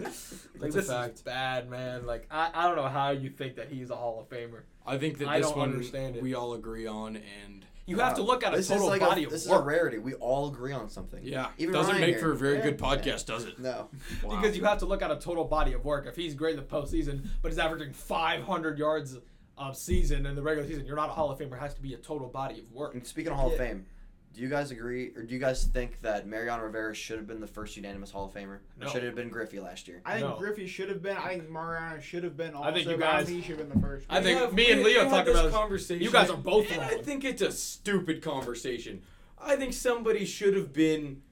That's 0.59 0.75
this 0.75 0.87
fact. 0.89 1.15
is 1.15 1.21
bad, 1.21 1.69
man. 1.69 2.05
Like 2.05 2.27
I, 2.31 2.49
I 2.53 2.67
don't 2.67 2.75
know 2.75 2.87
how 2.89 3.11
you 3.11 3.29
think 3.29 3.55
that 3.55 3.69
he's 3.69 3.89
a 3.89 3.95
Hall 3.95 4.19
of 4.19 4.29
Famer. 4.29 4.61
I 4.85 4.97
think 4.97 5.17
that 5.19 5.27
I 5.27 5.39
this 5.39 5.47
don't 5.49 5.57
one 5.59 5.69
understand 5.71 6.15
it. 6.15 6.23
we 6.23 6.33
all 6.33 6.53
agree 6.53 6.87
on, 6.87 7.15
and 7.17 7.65
You 7.85 7.99
have 7.99 8.15
to 8.15 8.21
uh, 8.21 8.25
look 8.25 8.43
at 8.45 8.53
a 8.53 8.57
this 8.57 8.67
total 8.69 8.85
is 8.85 8.89
like 8.89 9.01
body 9.01 9.23
a, 9.23 9.25
of 9.27 9.31
this 9.31 9.43
is 9.45 9.49
work 9.51 9.61
a 9.63 9.65
rarity. 9.65 9.97
We 9.97 10.13
all 10.15 10.47
agree 10.49 10.71
on 10.73 10.89
something. 10.89 11.21
yeah, 11.23 11.49
Even 11.57 11.73
doesn't 11.73 11.91
Ryan 11.93 12.01
make 12.01 12.15
here. 12.15 12.19
for 12.19 12.31
a 12.31 12.35
very 12.37 12.57
Yeah. 12.57 12.63
good 12.63 12.77
podcast, 12.77 13.25
does 13.25 13.43
it? 13.45 13.59
No. 13.59 13.89
Wow. 14.23 14.35
because 14.41 14.55
you 14.57 14.63
have 14.65 14.77
to 14.79 14.85
look 14.85 15.01
at 15.01 15.11
a 15.11 15.17
total 15.17 15.43
body 15.45 15.73
of 15.73 15.83
work. 15.85 16.05
If 16.07 16.15
he's 16.15 16.33
great 16.35 16.55
in 16.55 16.61
the 16.61 16.65
postseason, 16.65 17.27
but 17.41 17.51
he's 17.51 17.59
averaging 17.59 17.91
500 17.93 18.77
yards 18.79 19.17
a 19.59 19.73
season 19.73 20.25
in 20.25 20.35
the 20.35 20.41
regular 20.41 20.67
season, 20.67 20.85
you're 20.85 20.95
not 20.95 21.09
a 21.09 21.13
Hall 21.13 21.31
of 21.31 21.39
Famer. 21.39 21.53
It 21.53 21.59
has 21.59 21.73
to 21.75 21.81
be 21.81 21.93
a 21.93 21.97
total 21.97 22.27
body 22.27 22.59
of 22.59 22.71
work. 22.71 22.93
And 22.93 23.05
speaking 23.05 23.31
of 23.31 23.37
Hall 23.37 23.51
of 23.51 23.57
Fame, 23.57 23.85
do 24.33 24.41
you 24.41 24.49
guys 24.49 24.69
agree, 24.69 25.11
or 25.15 25.23
do 25.23 25.33
you 25.33 25.39
guys 25.39 25.63
think 25.63 25.99
that 26.03 26.27
Mariano 26.27 26.63
Rivera 26.63 26.93
should 26.93 27.17
have 27.17 27.25
been 27.27 27.39
the 27.39 27.47
first 27.47 27.75
unanimous 27.75 28.11
Hall 28.11 28.25
of 28.25 28.33
Famer? 28.33 28.59
No. 28.79 28.85
Or 28.85 28.89
should 28.89 29.03
it 29.03 29.07
have 29.07 29.15
been 29.15 29.29
Griffey 29.29 29.59
last 29.59 29.87
year? 29.87 30.01
I 30.05 30.19
think 30.19 30.29
No. 30.29 30.37
Griffey 30.37 30.67
should 30.67 30.89
have 30.89 31.01
been. 31.01 31.17
I 31.17 31.29
think 31.37 31.49
Mariano 31.49 31.99
should 31.99 32.23
have 32.23 32.37
been. 32.37 32.53
Also, 32.53 32.69
I 32.69 32.73
think 32.73 32.87
you 32.87 32.97
but 32.97 33.03
I 33.07 33.11
don't 33.13 33.19
guys- 33.21 33.27
he 33.29 33.41
should 33.41 33.57
have 33.57 33.69
been 33.69 33.81
the 33.81 33.87
first. 33.87 34.05
I 34.09 34.21
think 34.21 34.39
have- 34.39 34.53
me 34.53 34.71
and 34.71 34.83
Leo 34.83 34.99
we 34.99 35.03
had 35.05 35.09
talked 35.09 35.25
this 35.25 35.35
about 35.35 35.45
this. 35.45 35.53
conversation. 35.55 36.03
You 36.03 36.11
guys 36.11 36.29
are 36.29 36.37
both 36.37 36.71
and 36.71 36.81
I 36.81 36.97
think 37.01 37.23
it's 37.23 37.41
a 37.41 37.51
stupid 37.51 38.21
conversation. 38.21 39.01
I 39.39 39.55
think 39.55 39.73
somebody 39.73 40.25
should 40.25 40.55
have 40.55 40.71
been 40.73 41.23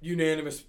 unanimous 0.00 0.64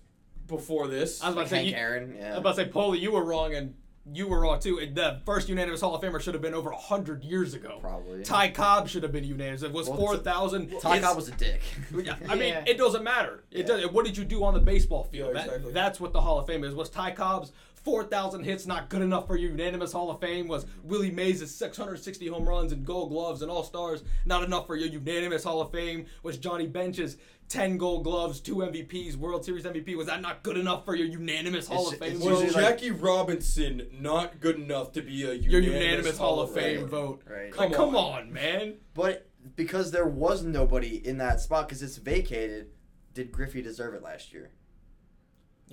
before 0.47 0.87
this. 0.87 1.21
I 1.23 1.27
was 1.27 1.33
about 1.33 1.39
Like 1.41 1.45
to 1.45 1.49
say, 1.49 1.55
Hank 1.57 1.69
you, 1.69 1.75
Aaron, 1.75 2.17
I 2.21 2.29
was 2.31 2.37
about 2.39 2.55
to 2.57 2.65
say, 2.65 2.69
Paulie, 2.69 2.99
you 2.99 3.11
were 3.11 3.23
wrong, 3.23 3.53
and 3.55 3.75
you 4.13 4.27
were 4.27 4.41
wrong 4.41 4.59
too. 4.59 4.79
The 4.93 5.19
first 5.25 5.49
unanimous 5.49 5.81
Hall 5.81 5.95
of 5.95 6.01
Famer 6.01 6.21
should 6.21 6.33
have 6.35 6.41
been 6.41 6.53
over 6.53 6.69
100 6.69 7.23
years 7.23 7.53
ago. 7.53 7.79
Probably. 7.81 8.23
Ty 8.23 8.51
Cobb 8.51 8.87
should 8.87 9.03
have 9.03 9.11
been 9.11 9.23
unanimous. 9.23 9.63
It 9.63 9.71
was 9.73 9.87
Well, 9.89 9.97
4,000. 9.97 10.79
Ty 10.79 10.99
Cobb 10.99 11.15
was 11.15 11.27
a 11.27 11.31
dick. 11.31 11.61
Yeah, 11.95 12.15
I 12.29 12.35
mean, 12.35 12.49
Yeah. 12.49 12.63
it 12.67 12.77
doesn't 12.77 13.03
matter. 13.03 13.43
It 13.51 13.59
Yeah. 13.67 13.77
does. 13.77 13.91
What 13.91 14.05
did 14.05 14.15
you 14.17 14.23
do 14.25 14.43
on 14.43 14.53
the 14.53 14.59
baseball 14.59 15.05
field? 15.05 15.31
Yeah, 15.35 15.45
That- 15.47 15.73
that's 15.73 15.99
what 15.99 16.13
the 16.13 16.21
Hall 16.21 16.37
of 16.39 16.45
Fame 16.47 16.63
is. 16.63 16.75
Was 16.75 16.89
Ty 16.89 17.11
Cobb's 17.11 17.51
4,000 17.83 18.43
hits 18.43 18.65
not 18.65 18.89
good 18.89 19.01
enough 19.03 19.27
for 19.27 19.37
your 19.37 19.51
unanimous 19.51 19.91
Hall 19.93 20.09
of 20.09 20.19
Fame? 20.19 20.47
Was 20.47 20.65
Willie 20.83 21.11
Mays' 21.11 21.53
660 21.53 22.27
home 22.27 22.47
runs 22.49 22.71
and 22.71 22.83
Gold 22.85 23.09
Gloves 23.09 23.41
and 23.43 23.51
All 23.51 23.63
Stars 23.63 24.03
not 24.25 24.43
enough 24.43 24.65
for 24.65 24.75
your 24.75 24.87
unanimous 24.89 25.43
Hall 25.43 25.61
of 25.61 25.71
Fame? 25.71 26.05
Was 26.23 26.37
Johnny 26.37 26.65
Bench's 26.65 27.17
10 27.49 27.77
Gold 27.77 28.03
Gloves, 28.03 28.39
two 28.39 28.55
MVPs, 28.55 29.15
World 29.15 29.45
Series 29.45 29.63
MVP? 29.65 29.95
Was 29.95 30.07
that 30.07 30.21
not 30.21 30.41
good 30.43 30.57
enough 30.57 30.83
for 30.85 30.95
your 30.95 31.07
unanimous 31.07 31.67
Hall 31.67 31.87
It's- 31.91 31.93
of 31.93 31.99
Fame? 31.99 32.15
it's 32.17 32.25
was 32.25 32.41
vote? 32.41 32.53
like- 32.61 32.63
Jackie 32.79 32.91
Robinson 32.91 33.87
not 33.99 34.39
good 34.39 34.55
enough 34.57 34.91
to 34.93 35.01
be 35.01 35.23
a 35.23 35.33
unanimous, 35.33 35.45
your 35.51 35.61
unanimous 35.61 36.17
Hall 36.17 36.39
of 36.41 36.51
Fame 36.53 36.81
Right. 36.81 36.89
vote. 36.89 37.21
Right. 37.29 37.55
Like, 37.55 37.73
Come 37.73 37.91
come 37.91 37.95
on. 37.95 38.13
on, 38.23 38.33
man. 38.33 38.75
But 38.93 39.27
because 39.55 39.91
there 39.91 40.07
was 40.07 40.43
nobody 40.43 41.05
in 41.07 41.17
that 41.19 41.39
spot 41.39 41.67
because 41.67 41.83
it's 41.83 41.97
vacated, 41.97 42.71
did 43.13 43.31
Griffey 43.31 43.61
deserve 43.61 43.93
it 43.93 44.01
last 44.01 44.33
year? 44.33 44.49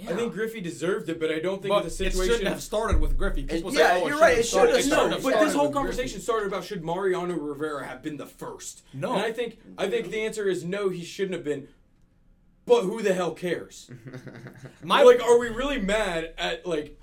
I 0.09 0.15
think 0.15 0.33
Griffey 0.33 0.61
deserved 0.61 1.09
it, 1.11 1.21
but 1.21 1.31
I 1.31 1.39
don't 1.39 1.61
think 1.61 1.69
but 1.75 1.81
the 1.83 1.89
it 1.89 1.91
situation. 1.91 2.25
shouldn't 2.33 2.49
have 2.49 2.63
started 2.63 2.99
with 3.01 3.17
Griffey. 3.19 3.45
People 3.45 3.69
oh, 3.71 3.73
It- 3.73 3.77
say, 3.77 3.81
yeah, 3.83 4.01
oh, 4.03 4.07
you're 4.09 4.17
it 4.17 4.21
right, 4.21 4.39
it 4.39 4.47
shouldn't 4.47 4.71
should've 4.71 4.77
have 4.83 4.91
no, 4.91 4.97
started- 4.97 5.21
started- 5.21 5.39
but 5.39 5.45
this 5.45 5.55
whole 5.55 5.71
conversation 5.73 6.13
Griffey. 6.15 6.23
started 6.23 6.47
about 6.47 6.65
should 6.65 6.83
Mariano 6.83 7.35
Rivera 7.37 7.87
have 7.87 8.03
been 8.03 8.17
the 8.17 8.27
first? 8.27 8.83
No. 8.95 9.13
and 9.13 9.23
I 9.23 9.33
think 9.33 9.59
I 9.77 9.89
think 9.91 10.11
the 10.11 10.21
answer 10.25 10.49
is 10.49 10.65
no. 10.65 10.89
He 10.89 11.05
shouldn't 11.05 11.35
have 11.35 11.45
been. 11.45 11.69
But 12.65 12.83
who 12.83 13.03
the 13.03 13.13
hell 13.13 13.33
cares? 13.33 13.91
My- 14.83 15.03
like, 15.03 15.21
are 15.23 15.39
we 15.39 15.49
really 15.49 15.81
mad 15.81 16.33
at 16.39 16.65
like 16.67 16.99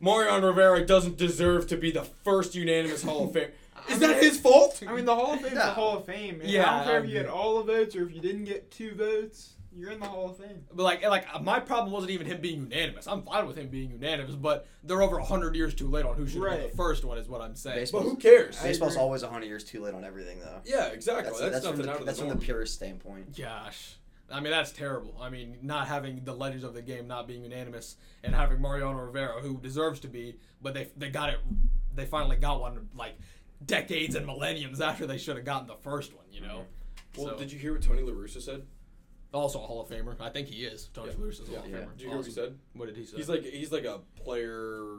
Mariano 0.00 0.46
Rivera 0.48 0.86
doesn't 0.86 1.16
deserve 1.16 1.66
to 1.68 1.76
be 1.76 1.90
the 1.90 2.04
first 2.04 2.54
unanimous 2.54 3.02
Hall 3.02 3.24
of 3.24 3.32
Fame? 3.32 3.48
Is 3.88 3.98
that 4.00 4.22
his 4.22 4.38
fault? 4.38 4.82
I 4.86 4.92
mean, 4.92 5.06
the 5.06 5.14
Hall 5.14 5.32
of 5.32 5.40
Fame 5.40 5.46
is 5.52 5.54
No. 5.54 5.66
the 5.66 5.72
Hall 5.72 5.96
of 5.98 6.04
Fame. 6.04 6.40
And 6.42 6.50
Yeah, 6.50 6.70
I 6.70 6.76
don't 6.78 6.84
care 6.86 6.98
if 7.00 7.06
you 7.06 7.12
get 7.14 7.26
all 7.26 7.58
the 7.62 7.72
votes 7.72 7.96
or 7.96 8.06
if 8.06 8.14
you 8.14 8.20
didn't 8.20 8.44
get 8.44 8.70
two 8.70 8.94
votes. 8.94 9.54
You're 9.74 9.90
in 9.92 10.00
the 10.00 10.06
Hall 10.06 10.30
of 10.30 10.36
Fame. 10.38 10.64
But 10.72 10.82
like, 10.82 11.04
like 11.04 11.26
uh, 11.32 11.38
my 11.40 11.60
problem 11.60 11.92
wasn't 11.92 12.10
even 12.12 12.26
him 12.26 12.40
being 12.40 12.60
unanimous. 12.62 13.06
I'm 13.06 13.22
fine 13.22 13.46
with 13.46 13.56
him 13.56 13.68
being 13.68 13.90
unanimous, 13.90 14.34
but 14.34 14.66
they're 14.82 15.02
over 15.02 15.18
hundred 15.20 15.54
years 15.56 15.74
too 15.74 15.88
late 15.88 16.04
on 16.04 16.16
who 16.16 16.26
should 16.26 16.42
have 16.42 16.50
been 16.50 16.60
Right. 16.62 16.70
the 16.70 16.76
first 16.76 17.04
one. 17.04 17.18
Is 17.18 17.28
what 17.28 17.40
I'm 17.40 17.54
saying. 17.54 17.76
Baseball. 17.78 18.02
But 18.02 18.08
who 18.10 18.16
cares? 18.16 18.60
Baseball's 18.60 18.94
agree. 18.94 19.02
always 19.02 19.22
100 19.22 19.44
years 19.46 19.64
too 19.64 19.82
late 19.82 19.94
on 19.94 20.04
everything, 20.04 20.40
though. 20.40 20.60
Yeah, 20.64 20.86
exactly. 20.86 21.24
That's, 21.30 21.40
That's, 21.40 21.52
that's, 21.52 21.66
from 21.66 21.76
the, 21.76 21.90
out 21.92 22.00
of 22.00 22.06
that's 22.06 22.18
the 22.18 22.22
from 22.22 22.28
the 22.30 22.34
norm. 22.36 22.44
purist 22.44 22.74
standpoint. 22.74 23.36
Gosh, 23.36 23.96
I 24.32 24.40
mean, 24.40 24.50
that's 24.50 24.72
terrible. 24.72 25.16
I 25.20 25.30
mean, 25.30 25.58
not 25.62 25.86
having 25.86 26.24
the 26.24 26.34
legends 26.34 26.64
of 26.64 26.74
the 26.74 26.82
game 26.82 27.06
not 27.06 27.28
being 27.28 27.44
unanimous 27.44 27.96
and 28.24 28.34
having 28.34 28.60
Mariano 28.60 28.98
Rivera, 28.98 29.40
who 29.40 29.58
deserves 29.58 30.00
to 30.00 30.08
be, 30.08 30.36
but 30.62 30.74
they 30.74 30.88
they 30.96 31.10
got 31.10 31.28
it. 31.30 31.38
They 31.94 32.06
finally 32.06 32.36
got 32.36 32.60
one 32.60 32.88
like 32.94 33.18
decades 33.64 34.14
and 34.14 34.24
millenniums 34.26 34.80
after 34.80 35.06
they 35.06 35.18
should 35.18 35.36
have 35.36 35.44
gotten 35.44 35.66
the 35.66 35.76
first 35.76 36.14
one. 36.14 36.24
You 36.32 36.40
know. 36.40 36.64
Well, 37.16 37.28
So- 37.28 37.36
did 37.38 37.52
you 37.52 37.58
hear 37.58 37.72
what 37.74 37.82
Tony 37.82 38.02
La 38.02 38.12
Russa 38.12 38.40
said? 38.42 38.66
Also 39.32 39.58
a 39.62 39.66
Hall 39.66 39.82
of 39.82 39.88
Famer. 39.88 40.18
I 40.20 40.30
think 40.30 40.48
he 40.48 40.64
is. 40.64 40.88
Tony 40.94 41.10
Yeah. 41.10 41.14
La 41.18 41.24
Russa's 41.26 41.48
a 41.48 41.52
Hall 41.52 41.64
of 41.64 41.70
Yeah. 41.70 41.76
Famer. 41.78 41.90
Did 41.92 42.00
you 42.02 42.08
hear 42.08 42.16
what 42.16 42.26
he 42.26 42.32
said? 42.32 42.58
What 42.74 42.86
did 42.86 42.96
he 42.96 43.04
say? 43.04 43.16
He's 43.18 43.28
like 43.28 43.44
he's 43.44 43.72
like 43.72 43.84
a 43.84 44.00
player. 44.16 44.98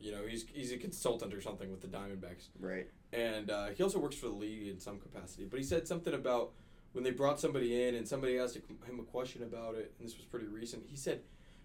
You 0.00 0.12
know, 0.12 0.26
he's 0.28 0.44
he's 0.52 0.70
a 0.72 0.76
consultant 0.76 1.32
or 1.34 1.40
something 1.40 1.70
with 1.70 1.80
the 1.80 1.88
Diamondbacks. 1.88 2.48
Right. 2.60 2.86
and 3.12 3.50
uh, 3.50 3.68
he 3.68 3.82
also 3.82 3.98
works 3.98 4.16
for 4.16 4.26
the 4.26 4.34
league 4.34 4.68
in 4.68 4.78
some 4.78 4.98
capacity. 4.98 5.44
But 5.44 5.58
he 5.58 5.64
said 5.64 5.88
something 5.88 6.12
about 6.14 6.52
when 6.92 7.04
they 7.04 7.10
brought 7.10 7.40
somebody 7.40 7.82
in 7.84 7.94
and 7.94 8.06
somebody 8.06 8.38
asked 8.38 8.56
him 8.56 9.00
a 9.00 9.02
question 9.02 9.42
about 9.42 9.74
it, 9.76 9.94
and 9.98 10.06
this 10.08 10.16
was 10.16 10.26
pretty 10.26 10.46
recent. 10.46 10.84
He 10.88 10.96
said, 10.96 11.22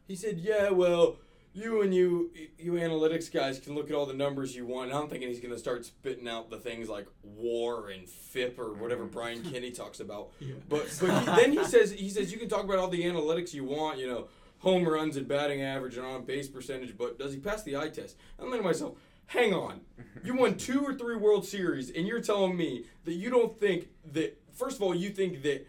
he 0.07 0.15
said, 0.15 0.39
yeah, 0.39 0.69
well, 0.71 1.17
you 1.53 1.81
and 1.81 1.93
you 1.93 2.31
you 2.57 2.73
analytics 2.73 3.31
guys 3.31 3.59
can 3.59 3.75
look 3.75 3.89
at 3.89 3.95
all 3.95 4.05
the 4.05 4.13
numbers 4.13 4.55
you 4.55 4.65
want. 4.65 4.89
And 4.89 4.99
I'm 4.99 5.07
thinking 5.07 5.29
he's 5.29 5.39
gonna 5.39 5.57
start 5.57 5.85
spitting 5.85 6.27
out 6.27 6.49
the 6.49 6.57
things 6.57 6.89
like 6.89 7.07
WAR 7.23 7.89
and 7.89 8.07
FIP 8.07 8.59
or 8.59 8.73
whatever 8.73 9.05
mm. 9.05 9.11
Brian 9.11 9.43
Kenny 9.43 9.71
talks 9.71 9.99
about. 9.99 10.29
But 10.69 10.95
but 10.99 11.19
he, 11.19 11.25
then 11.25 11.51
he 11.53 11.63
says 11.63 11.91
he 11.91 12.09
says 12.09 12.31
you 12.31 12.37
can 12.37 12.49
talk 12.49 12.63
about 12.63 12.77
all 12.77 12.87
the 12.87 13.03
analytics 13.03 13.53
you 13.53 13.63
want, 13.63 13.97
you 13.97 14.07
know, 14.07 14.27
home 14.59 14.87
runs 14.87 15.17
and 15.17 15.27
batting 15.27 15.61
average 15.61 15.97
and 15.97 16.05
on 16.05 16.25
base 16.25 16.47
percentage, 16.47 16.97
but 16.97 17.17
does 17.17 17.33
he 17.33 17.39
pass 17.39 17.63
the 17.63 17.75
eye 17.75 17.89
test? 17.89 18.17
I'm 18.37 18.45
thinking 18.45 18.61
to 18.61 18.67
myself, 18.67 18.95
hang 19.27 19.53
on, 19.53 19.81
you 20.23 20.35
won 20.35 20.55
two 20.57 20.81
or 20.81 20.93
three 20.93 21.15
World 21.15 21.45
Series, 21.45 21.89
and 21.89 22.05
you're 22.05 22.21
telling 22.21 22.55
me 22.55 22.85
that 23.05 23.13
you 23.13 23.29
don't 23.29 23.57
think 23.59 23.87
that 24.13 24.39
first 24.53 24.75
of 24.75 24.83
all 24.83 24.93
you 24.93 25.09
think 25.09 25.41
that 25.43 25.65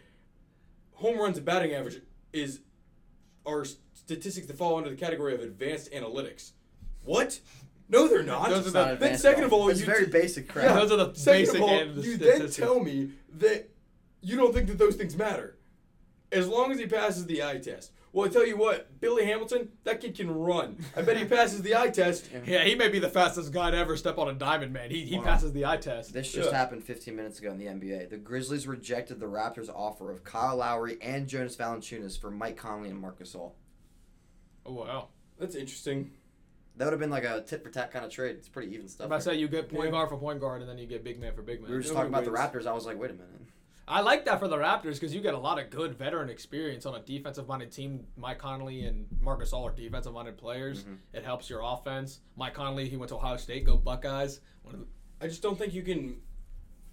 home 0.94 1.18
runs 1.18 1.36
and 1.36 1.46
batting 1.46 1.72
average 1.72 2.02
is 2.32 2.60
are 3.46 3.64
statistics 4.10 4.46
that 4.48 4.56
fall 4.58 4.76
under 4.76 4.90
the 4.90 4.96
category 4.96 5.34
of 5.34 5.40
advanced 5.40 5.92
analytics. 5.92 6.50
What? 7.04 7.38
No, 7.88 8.08
they're 8.08 8.22
not. 8.24 8.48
Those 8.50 8.66
are 8.66 8.70
the- 8.70 8.78
not 8.78 8.84
then 8.86 8.92
advanced 8.94 9.22
second 9.22 9.44
of 9.44 9.52
all, 9.52 9.68
it's 9.68 9.80
you 9.80 9.86
very 9.86 10.06
t- 10.06 10.10
basic 10.12 10.48
crap. 10.48 10.64
Yeah, 10.64 10.74
those 10.74 10.92
are 10.92 10.96
the 10.96 11.14
Second 11.14 11.40
basic 11.42 11.54
of 11.56 11.62
all, 11.62 11.68
and 11.78 11.94
the 11.96 12.02
you 12.02 12.16
then 12.16 12.50
tell 12.50 12.80
me 12.80 13.10
that 13.38 13.68
you 14.20 14.36
don't 14.36 14.52
think 14.52 14.66
that 14.68 14.78
those 14.78 14.96
things 14.96 15.16
matter, 15.16 15.56
as 16.32 16.46
long 16.48 16.72
as 16.72 16.78
he 16.78 16.86
passes 16.86 17.26
the 17.26 17.42
eye 17.44 17.58
test. 17.58 17.92
Well, 18.12 18.26
I 18.26 18.28
tell 18.28 18.44
you 18.44 18.56
what, 18.56 19.00
Billy 19.00 19.24
Hamilton, 19.24 19.68
that 19.84 20.00
kid 20.00 20.16
can 20.16 20.28
run. 20.32 20.78
I 20.96 21.02
bet 21.02 21.16
he 21.16 21.24
passes 21.36 21.62
the 21.62 21.76
eye 21.76 21.90
test. 21.90 22.28
Yeah, 22.44 22.64
he 22.64 22.74
may 22.74 22.88
be 22.88 22.98
the 22.98 23.08
fastest 23.08 23.52
guy 23.52 23.70
to 23.70 23.76
ever 23.76 23.96
step 23.96 24.18
on 24.18 24.28
a 24.28 24.34
diamond, 24.34 24.72
man. 24.72 24.90
He, 24.90 25.04
he 25.04 25.16
Wow. 25.18 25.24
passes 25.24 25.52
the 25.52 25.64
eye 25.64 25.76
test. 25.76 26.12
This 26.12 26.32
just 26.32 26.50
Yeah. 26.50 26.56
happened 26.56 26.82
15 26.82 27.14
minutes 27.14 27.38
ago 27.38 27.52
in 27.52 27.58
the 27.58 27.66
NBA. 27.68 28.10
The 28.10 28.16
Grizzlies 28.16 28.66
rejected 28.66 29.20
the 29.20 29.26
Raptors' 29.26 29.68
offer 29.72 30.10
of 30.10 30.24
Kyle 30.24 30.56
Lowry 30.56 30.98
and 31.00 31.28
Jonas 31.28 31.56
Valanciunas 31.56 32.20
for 32.20 32.32
Mike 32.32 32.56
Conley 32.56 32.90
and 32.90 32.98
Marcus 33.00 33.32
Gasol. 33.34 33.52
Oh, 34.66 34.72
wow. 34.72 35.08
That's 35.38 35.54
interesting. 35.54 36.10
That 36.76 36.86
would 36.86 36.92
have 36.92 37.00
been 37.00 37.10
like 37.10 37.24
a 37.24 37.42
tit 37.42 37.62
for 37.62 37.70
tat 37.70 37.90
kind 37.90 38.04
of 38.04 38.10
trade. 38.10 38.36
It's 38.36 38.48
pretty 38.48 38.72
even 38.74 38.88
stuff. 38.88 39.06
If 39.06 39.12
I 39.12 39.16
there. 39.16 39.20
say 39.20 39.34
you 39.36 39.48
get 39.48 39.68
point 39.68 39.86
Yeah. 39.86 39.90
guard 39.90 40.08
for 40.08 40.16
point 40.16 40.40
guard, 40.40 40.60
and 40.62 40.70
then 40.70 40.78
you 40.78 40.86
get 40.86 41.02
big 41.04 41.20
man 41.20 41.34
for 41.34 41.42
big 41.42 41.60
man. 41.60 41.70
we 41.70 41.76
were 41.76 41.82
just 41.82 41.92
Nobody 41.94 42.10
talking 42.12 42.28
about 42.28 42.52
the. 42.52 42.58
Raptors. 42.58 42.66
I 42.66 42.72
was 42.72 42.86
like, 42.86 42.98
wait 42.98 43.10
a 43.10 43.14
minute. 43.14 43.28
I 43.88 44.02
like 44.02 44.24
that 44.26 44.38
for 44.38 44.46
the 44.46 44.56
Raptors 44.56 44.94
because 44.94 45.12
you 45.12 45.20
get 45.20 45.34
a 45.34 45.38
lot 45.38 45.58
of 45.58 45.68
good 45.68 45.94
veteran 45.98 46.30
experience 46.30 46.86
on 46.86 46.94
a 46.94 47.00
defensive 47.00 47.48
minded 47.48 47.72
team. 47.72 48.06
Mike 48.16 48.38
Conley 48.38 48.84
and 48.84 49.06
Marc 49.20 49.40
Gasol 49.42 49.64
are 49.64 49.74
defensive 49.74 50.12
minded 50.12 50.38
players. 50.38 50.84
Mhm. 50.84 50.98
It 51.12 51.24
helps 51.24 51.50
your 51.50 51.60
offense. 51.64 52.20
Mike 52.36 52.54
Conley, 52.54 52.88
he 52.88 52.96
went 52.96 53.08
to 53.08 53.16
Ohio 53.16 53.36
State. 53.36 53.64
Go 53.64 53.76
Buckeyes. 53.76 54.40
One 54.62 54.74
of 54.74 54.80
the, 54.82 54.86
I 55.20 55.26
just 55.26 55.42
don't 55.42 55.58
think 55.58 55.74
you 55.74 55.82
can. 55.82 56.20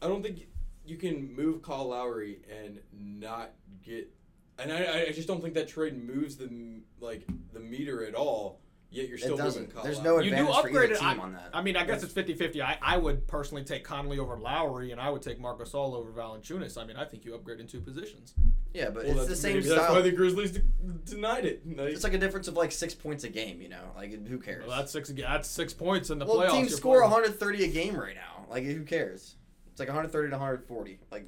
I 0.01 0.07
don't 0.07 0.23
think 0.23 0.47
you 0.85 0.97
can 0.97 1.31
move 1.35 1.61
Kyle 1.61 1.89
Lowry 1.89 2.41
and 2.49 2.79
not 2.91 3.51
get. 3.83 4.11
And 4.59 4.71
I, 4.71 5.05
I 5.07 5.11
just 5.11 5.27
don't 5.27 5.41
think 5.41 5.53
that 5.53 5.67
trade 5.67 5.95
moves 6.01 6.35
the 6.37 6.81
like 6.99 7.25
the 7.53 7.59
meter 7.59 8.05
at 8.05 8.15
all. 8.15 8.59
Yet 8.89 9.09
you're 9.09 9.17
still 9.17 9.33
it 9.33 9.37
doesn't. 9.37 9.73
Kyle 9.75 9.83
There's 9.83 9.97
Lowry. 9.99 10.05
no 10.05 10.19
You 10.19 10.29
do 10.29 10.35
advantage 10.37 10.53
for 10.53 10.59
upgrade 10.67 10.75
either 10.91 10.93
it. 10.93 10.99
team 10.99 11.19
I- 11.19 11.23
on 11.23 11.33
that. 11.33 11.49
I 11.53 11.61
mean, 11.61 11.75
I 11.75 11.83
guess 11.85 12.03
it's 12.03 12.13
50 12.13 12.35
50. 12.35 12.61
I, 12.61 12.77
I 12.81 12.97
would 12.97 13.27
personally 13.27 13.65
take 13.65 13.83
Conley 13.83 14.17
over 14.17 14.37
Lowry, 14.37 14.91
and 14.93 15.01
I 15.01 15.09
would 15.09 15.21
take 15.21 15.39
Marc 15.41 15.59
Gasol 15.59 15.93
over 15.93 16.09
Valanciunas. 16.09 16.77
I 16.81 16.85
mean, 16.85 16.95
I 16.95 17.03
think 17.03 17.25
you 17.25 17.35
upgrade 17.35 17.59
in 17.59 17.67
two 17.67 17.81
positions. 17.81 18.33
yeah, 18.73 18.89
but 18.89 19.05
Well, 19.05 19.19
it's 19.19 19.27
the 19.27 19.35
same 19.35 19.55
maybe 19.55 19.65
style. 19.65 19.77
That's 19.79 19.91
why 19.93 20.01
the 20.01 20.11
Grizzlies 20.13 20.51
de- 20.53 20.61
denied 21.03 21.43
it. 21.43 21.67
Like, 21.67 21.89
it's 21.89 22.05
like 22.05 22.13
a 22.13 22.17
difference 22.17 22.47
of 22.47 22.55
like 22.55 22.71
six 22.71 22.95
points 22.95 23.25
a 23.25 23.29
game. 23.29 23.61
You 23.61 23.67
know, 23.67 23.91
like 23.97 24.25
who 24.25 24.39
cares? 24.39 24.65
Well, 24.65 24.77
that's 24.77 24.93
six. 24.93 25.09
That's 25.11 25.49
six 25.49 25.73
points 25.73 26.09
in 26.09 26.17
the 26.17 26.25
well, 26.25 26.37
playoffs. 26.37 26.51
teams 26.53 26.75
score 26.75 26.99
playing. 26.99 27.11
130 27.11 27.65
a 27.65 27.67
game 27.67 27.95
right 27.97 28.15
now. 28.15 28.45
Like 28.49 28.63
who 28.63 28.83
cares? 28.85 29.35
It's 29.69 29.79
like 29.81 29.89
130 29.89 30.29
to 30.29 30.35
140. 30.37 30.99
Like 31.11 31.27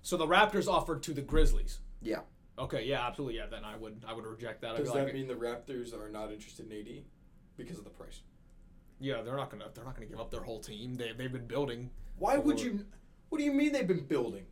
So 0.00 0.16
the 0.16 0.26
Raptors 0.26 0.66
offered 0.68 1.02
to 1.02 1.12
the 1.12 1.20
Grizzlies. 1.20 1.80
yeah, 2.00 2.20
Okay, 2.58 2.84
yeah, 2.84 3.06
absolutely. 3.06 3.38
Yeah, 3.38 3.46
then 3.50 3.64
I 3.64 3.76
would 3.76 4.04
I 4.06 4.12
would 4.12 4.24
reject 4.24 4.60
that. 4.62 4.72
I'd 4.72 4.78
does 4.78 4.92
be 4.92 4.98
that 4.98 5.04
like, 5.06 5.14
mean 5.14 5.26
the 5.26 5.34
Raptors 5.34 5.92
are 5.92 6.08
not 6.08 6.32
interested 6.32 6.70
in 6.70 6.78
AD 6.78 7.02
because 7.56 7.78
of 7.78 7.84
the 7.84 7.90
price? 7.90 8.20
yeah, 9.00 9.22
they're 9.22 9.36
not 9.36 9.50
gonna 9.50 9.66
they're 9.74 9.84
not 9.84 9.94
gonna 9.94 10.06
give 10.06 10.20
up 10.20 10.30
their 10.30 10.42
whole 10.42 10.60
team. 10.60 10.94
They 10.94 11.12
they've 11.12 11.32
been 11.32 11.46
building 11.46 11.90
Why 12.18 12.36
would 12.36 12.60
you? 12.60 12.86
What 13.28 13.38
do 13.38 13.44
you 13.44 13.52
mean 13.52 13.72
they've 13.72 13.86
been 13.86 14.06
building? 14.06 14.46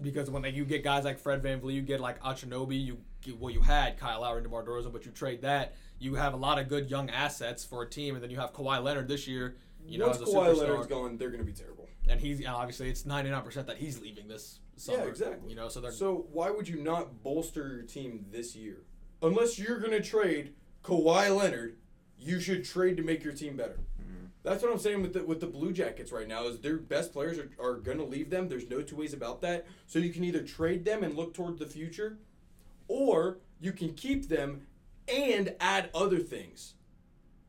because 0.00 0.30
when 0.30 0.40
they, 0.40 0.50
you 0.50 0.64
get 0.64 0.82
guys 0.82 1.04
like 1.04 1.18
Fred 1.18 1.42
Van 1.42 1.60
VanVleet, 1.60 1.74
you 1.74 1.82
get 1.82 2.00
like 2.00 2.18
Anunoby, 2.22 2.82
you 2.82 2.98
get- 3.20 3.38
well 3.38 3.50
you 3.52 3.60
had 3.60 3.98
Kyle 3.98 4.22
Lowry 4.22 4.38
and 4.38 4.44
DeMar 4.44 4.64
DeRozan, 4.64 4.92
but 4.92 5.04
you 5.04 5.12
trade 5.12 5.42
that, 5.42 5.74
you 5.98 6.14
have 6.14 6.32
a 6.32 6.36
lot 6.36 6.58
of 6.58 6.68
good 6.68 6.90
young 6.90 7.10
assets 7.10 7.64
for 7.64 7.82
a 7.82 7.88
team, 7.88 8.14
and 8.14 8.24
then 8.24 8.30
you 8.30 8.38
have 8.38 8.52
Kawhi 8.52 8.82
Leonard 8.82 9.08
this 9.08 9.28
year. 9.28 9.56
You 9.84 9.98
know, 9.98 10.08
as 10.08 10.20
a 10.20 10.24
Kawhi 10.24 10.54
superstar, 10.54 10.58
Leonard's 10.58 10.86
gone, 10.86 11.18
they're 11.18 11.30
going 11.30 11.44
to 11.44 11.44
be 11.44 11.52
terrible. 11.52 11.81
And 12.08 12.20
he's 12.20 12.44
obviously 12.46 12.88
it's 12.88 13.06
ninety 13.06 13.30
nine 13.30 13.42
percent 13.42 13.66
that 13.66 13.78
he's 13.78 14.00
leaving 14.00 14.28
this 14.28 14.60
summer. 14.76 14.98
Yeah, 14.98 15.04
exactly. 15.04 15.50
You 15.50 15.56
know, 15.56 15.68
so 15.68 15.80
they're 15.80 15.92
So 15.92 16.26
why 16.32 16.50
would 16.50 16.68
you 16.68 16.82
not 16.82 17.22
bolster 17.22 17.68
your 17.68 17.82
team 17.82 18.26
this 18.30 18.56
year? 18.56 18.82
Unless 19.22 19.58
you're 19.58 19.78
going 19.78 19.92
to 19.92 20.02
trade 20.02 20.54
Kawhi 20.82 21.36
Leonard, 21.36 21.76
you 22.18 22.40
should 22.40 22.64
trade 22.64 22.96
to 22.96 23.02
make 23.02 23.22
your 23.22 23.32
team 23.32 23.56
better. 23.56 23.78
Mm-hmm. 24.00 24.26
That's 24.42 24.62
what 24.62 24.72
I'm 24.72 24.78
saying 24.78 25.02
with 25.02 25.12
the 25.12 25.24
with 25.24 25.40
the 25.40 25.46
Blue 25.46 25.72
Jackets 25.72 26.10
right 26.12 26.26
now. 26.26 26.46
Is 26.46 26.60
their 26.60 26.78
best 26.78 27.12
players 27.12 27.38
are, 27.38 27.50
are 27.60 27.74
going 27.74 27.98
to 27.98 28.04
leave 28.04 28.30
them. 28.30 28.48
There's 28.48 28.68
no 28.68 28.82
two 28.82 28.96
ways 28.96 29.12
about 29.12 29.40
that. 29.42 29.66
So 29.86 29.98
you 29.98 30.12
can 30.12 30.24
either 30.24 30.42
trade 30.42 30.84
them 30.84 31.04
and 31.04 31.14
look 31.14 31.34
toward 31.34 31.58
the 31.58 31.66
future, 31.66 32.18
or 32.88 33.38
you 33.60 33.72
can 33.72 33.94
keep 33.94 34.28
them 34.28 34.66
and 35.08 35.54
add 35.60 35.90
other 35.94 36.18
things. 36.18 36.74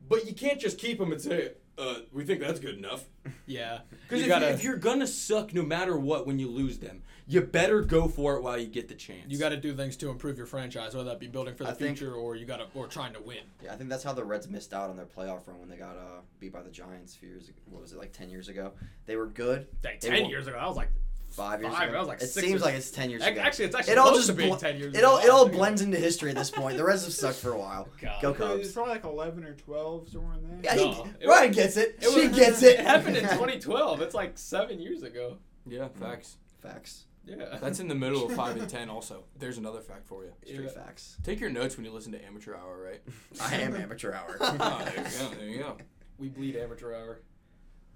But 0.06 0.26
you 0.26 0.34
can't 0.34 0.60
just 0.60 0.78
keep 0.78 0.98
them 0.98 1.12
and 1.12 1.20
say, 1.20 1.52
uh, 1.78 1.96
"We 2.12 2.24
think 2.24 2.40
that's 2.40 2.60
good 2.60 2.76
enough." 2.78 3.04
yeah. 3.46 3.80
Because 4.08 4.18
you 4.18 4.24
if, 4.24 4.28
gotta 4.28 4.46
you, 4.48 4.52
if 4.52 4.64
you're 4.64 4.76
gonna 4.76 5.06
suck 5.06 5.54
no 5.54 5.62
matter 5.62 5.96
what 5.96 6.26
when 6.26 6.38
you 6.38 6.48
lose 6.50 6.78
them, 6.78 7.02
you 7.26 7.40
better 7.40 7.80
go 7.80 8.06
for 8.06 8.36
it 8.36 8.42
while 8.42 8.58
you 8.58 8.66
get 8.66 8.86
the 8.88 8.94
chance. 8.94 9.24
you 9.28 9.38
got 9.38 9.48
to 9.48 9.56
do 9.56 9.74
things 9.74 9.96
to 9.96 10.10
improve 10.10 10.36
your 10.36 10.46
franchise, 10.46 10.94
whether 10.94 11.08
that 11.08 11.18
be 11.18 11.26
building 11.26 11.54
for 11.54 11.64
the 11.64 11.70
I 11.70 11.72
think- 11.72 11.96
future 11.96 12.14
or 12.14 12.36
you 12.36 12.44
got 12.44 12.58
to 12.58 12.66
or 12.78 12.86
trying 12.86 13.14
to 13.14 13.22
win. 13.22 13.38
yeah. 13.62 13.72
I 13.72 13.76
think 13.76 13.88
that's 13.88 14.04
how 14.04 14.12
the 14.12 14.22
Reds 14.24 14.46
missed 14.48 14.74
out 14.74 14.90
on 14.90 14.96
their 14.96 15.06
playoff 15.06 15.46
run 15.46 15.58
when 15.58 15.70
they 15.70 15.76
got 15.76 15.96
uh, 15.96 16.20
beat 16.38 16.52
by 16.52 16.60
the 16.62 16.70
Giants 16.70 17.14
a 17.16 17.18
few 17.18 17.30
years. 17.30 17.48
ago. 17.48 17.56
What 17.70 17.80
was 17.80 17.92
it 17.92 17.98
like 17.98 18.12
10 18.12 18.28
years 18.28 18.48
ago? 18.50 18.72
They 19.06 19.16
were 19.16 19.26
good. 19.28 19.68
Like, 19.82 20.00
ten 20.00 20.20
won- 20.22 20.30
years 20.30 20.46
ago, 20.46 20.58
I 20.58 20.66
was 20.68 20.76
like, 20.76 20.90
Five 21.34 21.60
years 21.62 21.74
Five, 21.74 21.82
ago. 21.88 21.92
that 21.92 21.98
was 21.98 22.08
like 22.08 22.22
it 22.22 22.28
six 22.28 22.46
seems 22.46 22.62
or- 22.62 22.64
like 22.66 22.74
it's 22.74 22.90
10 22.90 23.10
years 23.10 23.22
ago. 23.24 23.40
actually, 23.40 23.64
it's 23.66 23.74
actually 23.74 23.92
it 23.92 23.98
all 23.98 24.14
just 24.14 24.28
to 24.28 24.32
be 24.34 24.48
bl- 24.48 24.54
10 24.54 24.76
years 24.78 24.94
It 24.96 25.02
all 25.04 25.18
ago. 25.18 25.26
it 25.26 25.30
all 25.30 25.48
blends 25.48 25.82
into 25.82 25.96
history 25.98 26.30
at 26.30 26.36
this 26.36 26.50
point. 26.50 26.76
The 26.76 26.84
Reds 26.84 27.04
have 27.04 27.12
sucked 27.12 27.38
for 27.38 27.52
a 27.52 27.58
while. 27.58 27.88
God. 28.00 28.22
Go 28.22 28.30
It's 28.30 28.38
Cubs. 28.38 28.72
probably 28.72 28.92
like 28.94 29.04
11 29.04 29.44
or 29.44 29.54
12 29.54 30.08
somewhere 30.10 30.34
in 30.34 30.48
there. 30.48 30.58
Yeah, 30.62 30.74
he, 30.74 30.84
No, 30.92 31.08
it 31.20 31.26
Ryan 31.26 31.48
was- 31.48 31.56
gets 31.56 31.76
it. 31.76 31.98
It 32.00 32.10
she 32.10 32.28
was- 32.28 32.36
gets 32.38 32.62
it. 32.62 32.78
It 32.80 32.86
happened 32.86 33.16
in 33.16 33.22
2012. 33.28 34.00
It's 34.00 34.14
like 34.14 34.38
seven 34.38 34.78
years 34.80 35.02
ago. 35.02 35.38
Yeah, 35.66 35.88
facts. 35.88 36.36
Facts. 36.62 37.04
Yeah. 37.26 37.56
That's 37.60 37.80
in 37.80 37.88
the 37.88 37.94
middle 37.94 38.26
of 38.26 38.32
five 38.36 38.56
and 38.58 38.68
ten. 38.76 38.90
Also, 38.90 39.24
there's 39.38 39.56
another 39.58 39.80
fact 39.80 40.06
for 40.06 40.24
you. 40.24 40.32
Straight 40.44 40.60
Yeah. 40.64 40.68
facts. 40.84 41.16
Take 41.24 41.40
your 41.40 41.48
notes 41.50 41.76
when 41.76 41.84
you 41.86 41.90
listen 41.90 42.12
to 42.12 42.22
Amateur 42.24 42.54
Hour, 42.54 42.78
right? 42.80 43.00
I 43.40 43.56
am 43.62 43.74
amateur 43.74 44.12
hour. 44.12 44.36
oh, 44.40 44.82
there 44.84 45.04
you 45.04 45.18
go. 45.18 45.34
There 45.38 45.48
you 45.48 45.58
go. 45.58 45.76
we 46.18 46.28
bleed 46.28 46.54
amateur 46.56 46.94
hour. 46.94 47.20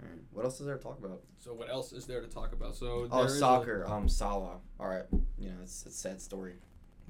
Alright, 0.02 0.18
What 0.32 0.44
else 0.44 0.60
is 0.60 0.66
there 0.66 0.76
to 0.76 0.82
talk 0.82 0.98
about? 0.98 1.20
So 1.38 1.54
what 1.54 1.68
else 1.70 1.92
is 1.92 2.06
there 2.06 2.20
to 2.20 2.26
talk 2.28 2.52
about? 2.52 2.76
So 2.76 3.08
Oh, 3.10 3.18
there 3.18 3.26
is 3.26 3.34
a- 3.34 3.38
soccer. 3.38 3.84
Um, 3.86 4.08
Salah. 4.08 4.58
All 4.78 4.88
right. 4.88 5.04
You 5.38 5.48
know, 5.50 5.56
it's, 5.62 5.84
it's 5.86 5.94
a 5.96 5.98
sad 5.98 6.20
story. 6.20 6.54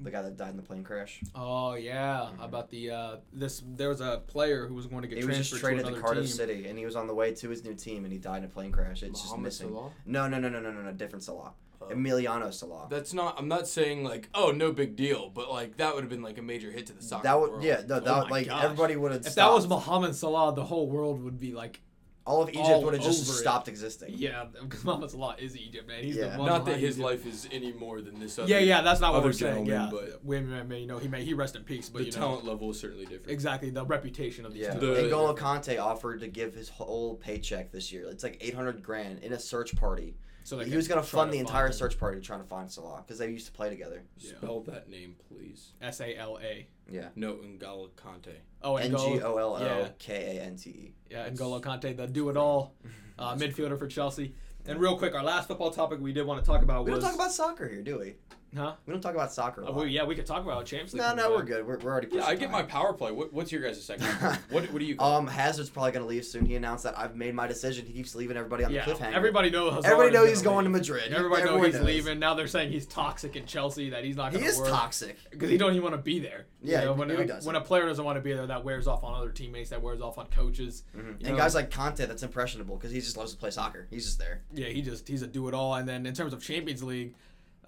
The 0.01 0.11
guy 0.11 0.21
that 0.21 0.37
died 0.37 0.51
in 0.51 0.55
the 0.57 0.63
plane 0.63 0.83
crash. 0.85 1.21
oh 1.35 1.73
yeah, 1.73 2.29
Mhm. 2.37 2.45
about 2.45 2.69
the 2.69 2.89
uh, 2.91 3.17
this 3.33 3.61
there 3.67 3.89
was 3.89 3.99
a 3.99 4.21
player 4.27 4.65
who 4.65 4.73
was 4.73 4.85
going 4.87 5.01
to 5.01 5.09
get 5.09 5.17
He 5.17 5.25
was 5.25 5.37
just 5.37 5.59
traded 5.59 5.85
to 5.87 5.91
to 5.91 5.99
Cardiff 5.99 6.23
team. 6.25 6.33
City, 6.33 6.67
and 6.69 6.79
he 6.79 6.85
was 6.85 6.95
on 6.95 7.05
the 7.05 7.13
way 7.13 7.33
to 7.33 7.49
his 7.49 7.65
new 7.65 7.73
team, 7.75 8.05
and 8.05 8.13
he 8.13 8.17
died 8.17 8.37
in 8.37 8.43
a 8.45 8.47
plane 8.47 8.71
crash. 8.71 9.03
It's 9.03 9.21
just 9.21 9.37
missing. 9.37 9.67
Salah? 9.67 9.91
No, 10.05 10.29
no, 10.29 10.39
no, 10.39 10.47
no, 10.47 10.61
no, 10.61 10.71
no, 10.71 10.81
no. 10.83 10.91
Different 10.93 11.23
Salah. 11.23 11.51
Oh. 11.81 11.87
Emiliano 11.87 12.53
Sala. 12.53 12.87
That's 12.89 13.13
not. 13.13 13.35
I'm 13.37 13.49
not 13.49 13.67
saying 13.67 14.05
like, 14.05 14.29
oh, 14.33 14.51
no 14.51 14.71
big 14.71 14.95
deal, 14.95 15.29
but 15.29 15.49
like 15.51 15.75
that 15.77 15.93
would 15.93 16.01
have 16.05 16.09
been 16.09 16.21
like 16.23 16.37
a 16.37 16.41
major 16.41 16.71
hit 16.71 16.85
to 16.87 16.93
the 16.93 17.01
soccer 17.03 17.23
that 17.23 17.37
would 17.39 17.51
world. 17.51 17.63
yeah. 17.63 17.81
No, 17.85 17.99
that 17.99 18.07
Oh 18.07 18.19
would, 18.21 18.31
like 18.31 18.47
gosh. 18.47 18.63
everybody 18.63 18.95
would 18.95 19.11
have. 19.11 19.25
If 19.25 19.35
that 19.35 19.51
was 19.51 19.67
Mohamed 19.67 20.15
Salah, 20.15 20.55
the 20.55 20.63
whole 20.63 20.87
world 20.89 21.21
would 21.21 21.39
be 21.41 21.51
like, 21.53 21.81
all 22.25 22.43
of 22.43 22.49
Egypt 22.49 22.63
all 22.65 22.83
would 22.83 22.93
have 22.93 23.01
just 23.03 23.23
over 23.27 23.35
it. 23.37 23.41
stopped 23.41 23.67
existing. 23.67 24.13
yeah, 24.15 24.45
because 24.61 24.83
Mohamed 24.83 25.09
Salah 25.11 25.35
is 25.39 25.57
Egypt, 25.57 25.87
man. 25.87 26.03
He's 26.03 26.15
the 26.15 26.25
Yeah. 26.27 26.37
one. 26.37 26.47
Not 26.47 26.65
that 26.65 26.77
his 26.77 26.97
Egypt. 26.99 27.05
life 27.05 27.25
is 27.25 27.47
any 27.51 27.71
more 27.73 28.01
than 28.01 28.19
this 28.19 28.37
other. 28.37 28.49
Yeah, 28.49 28.59
yeah, 28.59 28.81
that's 28.81 28.99
not 28.99 29.13
what 29.13 29.19
other 29.19 29.29
we're 29.29 29.33
saying. 29.33 29.65
Yeah, 29.65 29.85
gentleman, 29.85 30.09
but- 30.11 30.25
women, 30.25 30.67
may, 30.67 30.81
you 30.81 30.87
know, 30.87 30.99
he 30.99 31.07
may 31.07 31.23
he 31.23 31.33
rest 31.33 31.55
in 31.55 31.63
peace, 31.63 31.89
but 31.89 31.99
the 31.99 32.05
you 32.05 32.11
know, 32.11 32.17
talent 32.17 32.45
level 32.45 32.69
is 32.69 32.79
certainly 32.79 33.05
different. 33.05 33.31
exactly 33.31 33.69
the 33.71 33.85
reputation 33.85 34.45
of 34.45 34.53
these 34.53 34.63
Yeah, 34.63 34.73
two. 34.75 34.93
The- 34.93 35.01
N'Golo 35.03 35.35
Kante 35.35 35.79
offered 35.81 36.19
to 36.19 36.27
give 36.27 36.53
his 36.53 36.69
whole 36.69 37.15
paycheck 37.15 37.71
this 37.71 37.91
year. 37.91 38.07
It's 38.09 38.23
like 38.23 38.37
eight 38.41 38.53
hundred 38.53 38.83
grand 38.83 39.19
in 39.23 39.33
a 39.33 39.39
search 39.39 39.75
party 39.75 40.15
So 40.49 40.55
they 40.55 40.65
he 40.67 40.75
was 40.75 40.87
gonna 40.87 41.03
fund 41.03 41.31
to 41.31 41.37
the 41.37 41.43
find 41.43 41.47
entire 41.47 41.67
him. 41.67 41.73
search 41.73 41.99
party 41.99 42.21
trying 42.21 42.39
to 42.39 42.47
find 42.47 42.71
Sala 42.71 43.03
because 43.05 43.19
they 43.19 43.29
used 43.29 43.45
to 43.45 43.51
play 43.51 43.69
together. 43.69 44.01
Yeah. 44.17 44.31
Spell 44.31 44.61
that 44.61 44.89
name, 44.89 45.15
please. 45.27 45.73
S 45.79 46.01
A 46.01 46.17
L 46.17 46.39
A. 46.41 46.65
Yeah. 46.89 47.09
No, 47.15 47.33
N'Golo 47.33 47.89
Kante. 47.91 48.33
Oh, 48.63 48.77
N 48.77 48.87
and 48.87 48.97
G 48.97 49.21
O 49.21 49.37
L 49.37 49.59
yeah. 49.61 49.67
O 49.67 49.89
K 49.99 50.37
A 50.37 50.41
N 50.41 50.55
T 50.55 50.69
E. 50.71 50.93
Yeah, 51.11 51.29
N'Golo 51.29 51.61
Kante, 51.61 51.95
the 51.95 52.07
do 52.07 52.29
it 52.29 52.35
all 52.35 52.73
uh, 53.19 53.35
midfielder 53.37 53.77
for 53.77 53.85
Chelsea. 53.85 54.33
And 54.65 54.79
real 54.79 54.97
quick, 54.97 55.13
our 55.13 55.23
last 55.23 55.47
football 55.47 55.69
topic 55.69 55.99
we 55.99 56.13
did 56.13 56.25
want 56.25 56.43
to 56.43 56.51
talk 56.51 56.63
about 56.63 56.83
We 56.83 56.93
was 56.93 57.01
don't 57.03 57.11
talk 57.11 57.19
about 57.19 57.31
soccer 57.31 57.69
here, 57.69 57.83
do 57.83 57.99
we? 57.99 58.15
Huh? 58.55 58.73
We 58.85 58.91
don't 58.93 59.01
talk 59.01 59.13
about 59.13 59.31
soccer. 59.31 59.61
A 59.61 59.67
Uh, 59.67 59.71
lot. 59.71 59.89
yeah, 59.91 60.03
we 60.05 60.15
could 60.15 60.25
talk 60.25 60.43
about 60.43 60.65
Champions 60.65 60.93
League. 60.93 61.03
no, 61.03 61.13
no, 61.13 61.29
we're 61.31 61.43
good. 61.43 61.67
We're, 61.67 61.77
we're 61.77 61.91
already. 61.91 62.07
Yeah, 62.11 62.25
I 62.25 62.35
get 62.35 62.49
my 62.49 62.63
power 62.63 62.93
play. 62.93 63.11
What, 63.11 63.31
what's 63.31 63.51
your 63.51 63.61
guys' 63.61 63.83
second? 63.83 64.05
what 64.49 64.63
What 64.73 64.79
do 64.79 64.85
you? 64.85 64.99
Um, 64.99 65.27
Hazard's 65.27 65.69
probably 65.69 65.91
gonna 65.91 66.05
leave 66.07 66.25
soon. 66.25 66.45
He 66.45 66.55
announced 66.55 66.83
that 66.83 66.97
I've 66.97 67.15
made 67.15 67.35
my 67.35 67.45
decision. 67.47 67.85
He 67.85 67.93
keeps 67.93 68.15
leaving 68.15 68.37
everybody 68.37 68.63
on 68.63 68.71
Yeah, 68.71 68.85
the 68.85 68.93
cliffhanger. 68.93 69.13
everybody 69.13 69.49
knows. 69.51 69.73
Hazard 69.75 69.87
Everybody 69.91 70.13
knows 70.13 70.29
he's 70.29 70.41
going 70.41 70.63
to. 70.65 70.69
Madrid. 70.71 71.13
Everybody 71.13 71.43
knows 71.43 71.65
he's 71.67 71.79
leaving. 71.81 72.17
Now 72.19 72.33
they're 72.33 72.47
saying 72.47 72.71
he's 72.71 72.85
toxic 72.87 73.35
in 73.35 73.45
Chelsea. 73.45 73.91
That 73.91 74.03
he's 74.03 74.15
not 74.15 74.31
He 74.31 74.39
going 74.39 74.45
to 74.45 74.49
is 74.51 74.57
work 74.59 74.69
toxic. 74.69 75.17
because 75.29 75.49
he 75.49 75.57
don't 75.57 75.71
even 75.71 75.83
want 75.83 75.95
to 75.95 76.01
be 76.01 76.19
there. 76.19 76.47
You 76.61 76.71
Yeah, 76.73 76.85
know, 76.85 76.93
he 76.95 76.99
when, 76.99 77.11
a, 77.11 77.35
when 77.43 77.55
a 77.55 77.61
player 77.61 77.85
doesn't 77.85 78.03
want 78.03 78.17
to 78.17 78.21
be 78.21 78.33
there, 78.33 78.47
that 78.47 78.63
wears 78.65 78.87
off 78.87 79.03
on 79.03 79.13
other 79.13 79.29
teammates. 79.29 79.69
That 79.69 79.81
wears 79.81 80.01
off 80.01 80.17
on 80.17 80.25
coaches. 80.27 80.83
Mhm. 80.97 81.09
And 81.19 81.21
know- 81.21 81.37
guys 81.37 81.53
like 81.55 81.69
Kante, 81.69 82.07
that's 82.07 82.23
impressionable 82.23 82.77
because 82.77 82.91
he 82.91 82.99
just 82.99 83.15
loves 83.15 83.31
to 83.33 83.37
play 83.37 83.51
soccer. 83.51 83.87
He's 83.91 84.05
just 84.05 84.17
there. 84.19 84.41
Yeah, 84.53 84.67
he 84.69 84.81
just 84.81 85.07
he's 85.07 85.21
a 85.21 85.27
do 85.27 85.47
it 85.47 85.53
all. 85.53 85.75
And 85.75 85.87
then 85.87 86.05
in 86.05 86.13
terms 86.15 86.33
of 86.33 86.41
Champions 86.43 86.81
League, 86.83 87.13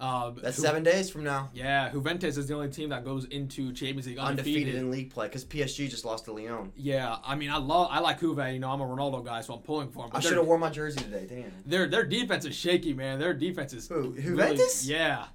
um, 0.02 0.38
That's 0.42 0.56
Ju- 0.56 0.62
seven 0.62 0.82
days 0.82 1.08
from 1.10 1.24
now. 1.24 1.50
Yeah, 1.54 1.90
Juventus 1.90 2.36
is 2.36 2.46
the 2.48 2.54
only 2.54 2.68
team 2.68 2.88
that 2.90 3.04
goes 3.04 3.24
into 3.26 3.72
Champions 3.72 4.06
League 4.06 4.18
Undefeated, 4.18 4.62
undefeated. 4.62 4.74
in 4.74 4.90
league 4.90 5.10
play 5.10 5.28
because 5.28 5.44
PSG 5.44 5.88
just 5.88 6.04
lost 6.04 6.24
to 6.26 6.32
Lyon. 6.32 6.72
Yeah, 6.76 7.16
I 7.24 7.34
mean, 7.36 7.50
I 7.50 7.56
love 7.58 7.88
I 7.90 8.00
like 8.00 8.20
Juve. 8.20 8.38
You 8.52 8.58
know, 8.58 8.70
I'm 8.70 8.80
a 8.80 8.84
Ronaldo 8.84 9.24
guy, 9.24 9.40
so 9.40 9.54
I'm 9.54 9.60
pulling 9.60 9.88
for 9.90 10.04
him. 10.04 10.10
I 10.12 10.20
should 10.20 10.36
have 10.36 10.46
worn 10.46 10.60
my 10.60 10.70
jersey 10.70 11.00
today. 11.00 11.26
Damn. 11.28 11.52
their 11.64 11.86
their 11.88 12.04
defense 12.04 12.44
is 12.44 12.54
shaky, 12.54 12.92
man. 12.92 13.18
Their 13.18 13.32
defense 13.34 13.72
is 13.72 13.88
Who? 13.88 14.10
really- 14.10 14.22
Juventus? 14.22 14.86
yeah, 14.86 15.26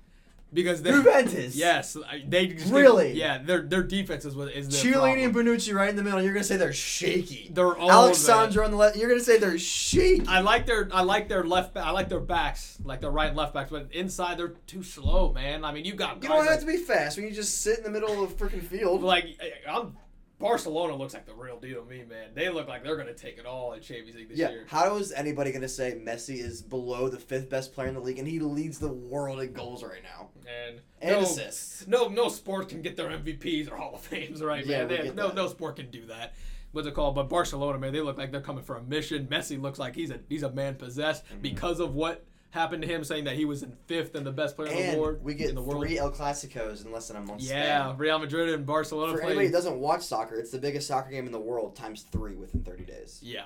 because 0.53 0.81
they're 0.81 0.93
Juventus. 0.93 1.55
yes, 1.55 1.97
they 2.25 2.47
just 2.47 2.71
Really? 2.71 3.13
yeah. 3.13 3.37
Their 3.39 3.61
their 3.61 3.83
defense 3.83 4.25
is 4.25 4.35
what 4.35 4.51
is 4.51 4.69
their 4.69 4.93
Chiellini 4.93 5.25
and. 5.25 5.35
Bonucci 5.35 5.73
right 5.73 5.89
in 5.89 5.95
the 5.95 6.03
middle. 6.03 6.21
You're 6.21 6.33
gonna 6.33 6.43
say 6.43 6.57
they're 6.57 6.73
shaky. 6.73 7.49
They're 7.53 7.77
old, 7.77 7.91
Alex 7.91 8.17
Sandro 8.19 8.63
on 8.65 8.71
the 8.71 8.77
left. 8.77 8.95
You're 8.97 9.09
gonna 9.09 9.21
say 9.21 9.37
they're 9.37 9.57
shaky. 9.57 10.25
I 10.27 10.39
like 10.39 10.65
their 10.65 10.89
I 10.91 11.01
like 11.01 11.27
their 11.27 11.43
left 11.43 11.75
I 11.75 11.91
like 11.91 12.09
their 12.09 12.19
backs 12.19 12.77
like 12.83 13.01
their 13.01 13.11
right 13.11 13.27
and 13.27 13.37
left 13.37 13.53
backs, 13.53 13.69
but 13.69 13.89
inside 13.91 14.37
they're 14.39 14.53
too 14.67 14.83
slow, 14.83 15.33
man. 15.33 15.65
I 15.65 15.71
mean, 15.71 15.85
you 15.85 15.93
got 15.93 16.23
you 16.23 16.29
don't 16.29 16.37
have 16.37 16.47
like, 16.47 16.59
to 16.61 16.65
be 16.65 16.77
fast 16.77 17.17
when 17.17 17.27
you 17.27 17.33
just 17.33 17.61
sit 17.61 17.79
in 17.79 17.83
the 17.83 17.91
middle 17.91 18.23
of 18.23 18.37
the 18.37 18.45
freaking 18.45 18.63
field. 18.63 19.03
like 19.03 19.39
I'm 19.69 19.95
Barcelona 20.39 20.95
looks 20.95 21.13
like 21.15 21.25
the 21.25 21.33
real 21.33 21.59
deal 21.59 21.83
to 21.83 21.89
me, 21.89 22.03
man. 22.07 22.29
They 22.35 22.49
look 22.49 22.67
like 22.67 22.83
they're 22.83 22.95
gonna 22.95 23.13
take 23.13 23.37
it 23.39 23.45
all 23.47 23.73
in 23.73 23.81
Champions 23.81 24.15
League 24.15 24.29
this 24.29 24.37
Yeah. 24.37 24.49
year. 24.51 24.65
How 24.67 24.95
is 24.97 25.11
anybody 25.11 25.51
gonna 25.51 25.67
say 25.67 25.99
Messi 25.99 26.37
is 26.37 26.61
below 26.61 27.09
the 27.09 27.17
fifth 27.17 27.49
best 27.49 27.73
player 27.73 27.87
in 27.87 27.95
the 27.95 27.99
league 27.99 28.19
and 28.19 28.27
he 28.27 28.39
leads 28.39 28.77
the 28.77 28.91
world 28.91 29.39
in 29.39 29.53
goals 29.53 29.83
right 29.83 30.03
now 30.03 30.29
And 30.45 30.81
and 31.01 31.11
no, 31.13 31.19
assists? 31.21 31.87
no 31.87 32.07
no 32.07 32.29
sport 32.29 32.69
can 32.69 32.81
get 32.83 32.95
their 32.95 33.09
MVPs 33.09 33.71
or 33.71 33.77
Hall 33.77 33.95
of 33.95 34.01
Fames, 34.01 34.43
right, 34.43 34.63
Yeah, 34.65 34.85
man? 34.85 34.87
They- 34.89 35.11
no 35.11 35.27
that. 35.29 35.35
no 35.35 35.47
sport 35.47 35.77
can 35.77 35.89
do 35.89 36.05
that. 36.05 36.35
What's 36.71 36.87
it 36.87 36.93
called? 36.93 37.15
But 37.15 37.29
Barcelona, 37.29 37.79
man, 37.79 37.93
they 37.93 38.01
look 38.01 38.17
like 38.19 38.31
they're 38.31 38.41
coming 38.41 38.63
for 38.63 38.75
a 38.75 38.83
mission. 38.83 39.25
Messi 39.27 39.59
looks 39.59 39.79
like 39.79 39.95
he's 39.95 40.11
a 40.11 40.19
he's 40.29 40.43
a 40.43 40.51
man 40.51 40.75
possessed 40.75 41.25
Mm-hmm. 41.25 41.41
because 41.41 41.79
of 41.79 41.95
what 41.95 42.23
happened 42.51 42.81
to 42.81 42.87
him, 42.87 43.03
saying 43.03 43.25
that 43.25 43.35
he 43.35 43.45
was 43.45 43.63
in 43.63 43.73
fifth 43.87 44.15
and 44.15 44.25
the 44.25 44.31
best 44.31 44.55
player 44.55 44.69
in 44.69 44.75
the 44.77 44.83
And 44.83 45.01
world 45.01 45.23
we 45.23 45.33
get 45.33 45.49
in 45.49 45.55
the 45.55 45.61
world. 45.61 45.85
three 45.85 45.97
El 45.99 46.11
Clasicos 46.11 46.85
in 46.85 46.91
less 46.91 47.07
than 47.07 47.17
a 47.17 47.21
month. 47.21 47.41
Yeah, 47.41 47.93
Real 47.97 48.19
Madrid 48.19 48.49
and 48.53 48.65
Barcelona 48.65 49.13
For 49.13 49.21
anybody 49.23 49.47
that 49.47 49.53
doesn't 49.53 49.79
watch 49.79 50.01
soccer, 50.03 50.35
it's 50.35 50.51
the 50.51 50.57
biggest 50.59 50.87
soccer 50.87 51.09
game 51.11 51.25
in 51.25 51.31
the 51.31 51.39
world 51.39 51.75
times 51.75 52.03
three 52.11 52.35
within 52.35 52.63
30 52.63 52.85
days. 52.85 53.19
Yeah. 53.21 53.45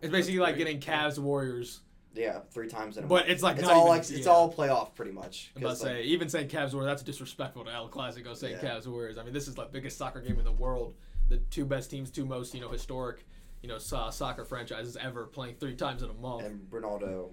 It's 0.00 0.12
basically 0.12 0.40
like 0.40 0.56
getting 0.56 0.78
Cavs 0.80 1.18
Warriors. 1.18 1.80
Yeah, 2.14 2.40
three 2.50 2.68
times 2.68 2.96
in 2.96 3.04
a 3.04 3.06
month. 3.06 3.10
But 3.10 3.14
month. 3.22 3.28
it's 3.30 3.42
like 3.42 3.58
it's 3.58 3.68
all 3.68 3.76
even- 3.78 3.88
like 3.88 4.00
it's 4.00 4.10
yeah. 4.10 4.26
all 4.30 4.50
playoff 4.52 4.94
pretty 4.94 5.12
much. 5.12 5.52
I'm 5.54 5.62
about 5.62 5.68
like, 5.70 5.78
say, 5.78 6.02
even 6.04 6.28
saying 6.30 6.48
Cavs 6.48 6.72
Warriors, 6.72 6.90
that's 6.92 7.02
disrespectful 7.02 7.64
to 7.64 7.70
El 7.72 7.88
Clasico 7.90 8.34
saying 8.34 8.58
Yeah. 8.62 8.76
Cavs 8.76 8.86
Warriors. 8.86 9.18
I 9.18 9.22
mean, 9.24 9.34
this 9.34 9.48
is 9.48 9.54
the 9.54 9.66
biggest 9.70 9.98
soccer 9.98 10.20
game 10.20 10.38
in 10.38 10.44
the 10.44 10.52
world. 10.52 10.94
The 11.28 11.38
two 11.38 11.64
best 11.66 11.90
teams, 11.90 12.10
two 12.10 12.24
most, 12.24 12.54
you 12.54 12.60
know, 12.60 12.70
historic, 12.70 13.26
you 13.62 13.68
know, 13.68 13.76
so- 13.78 14.08
soccer 14.10 14.44
franchises 14.46 14.96
ever 14.96 15.26
playing 15.26 15.56
three 15.56 15.74
times 15.76 16.02
in 16.02 16.08
a 16.08 16.14
month. 16.14 16.44
and 16.46 16.60
Ronaldo 16.70 17.32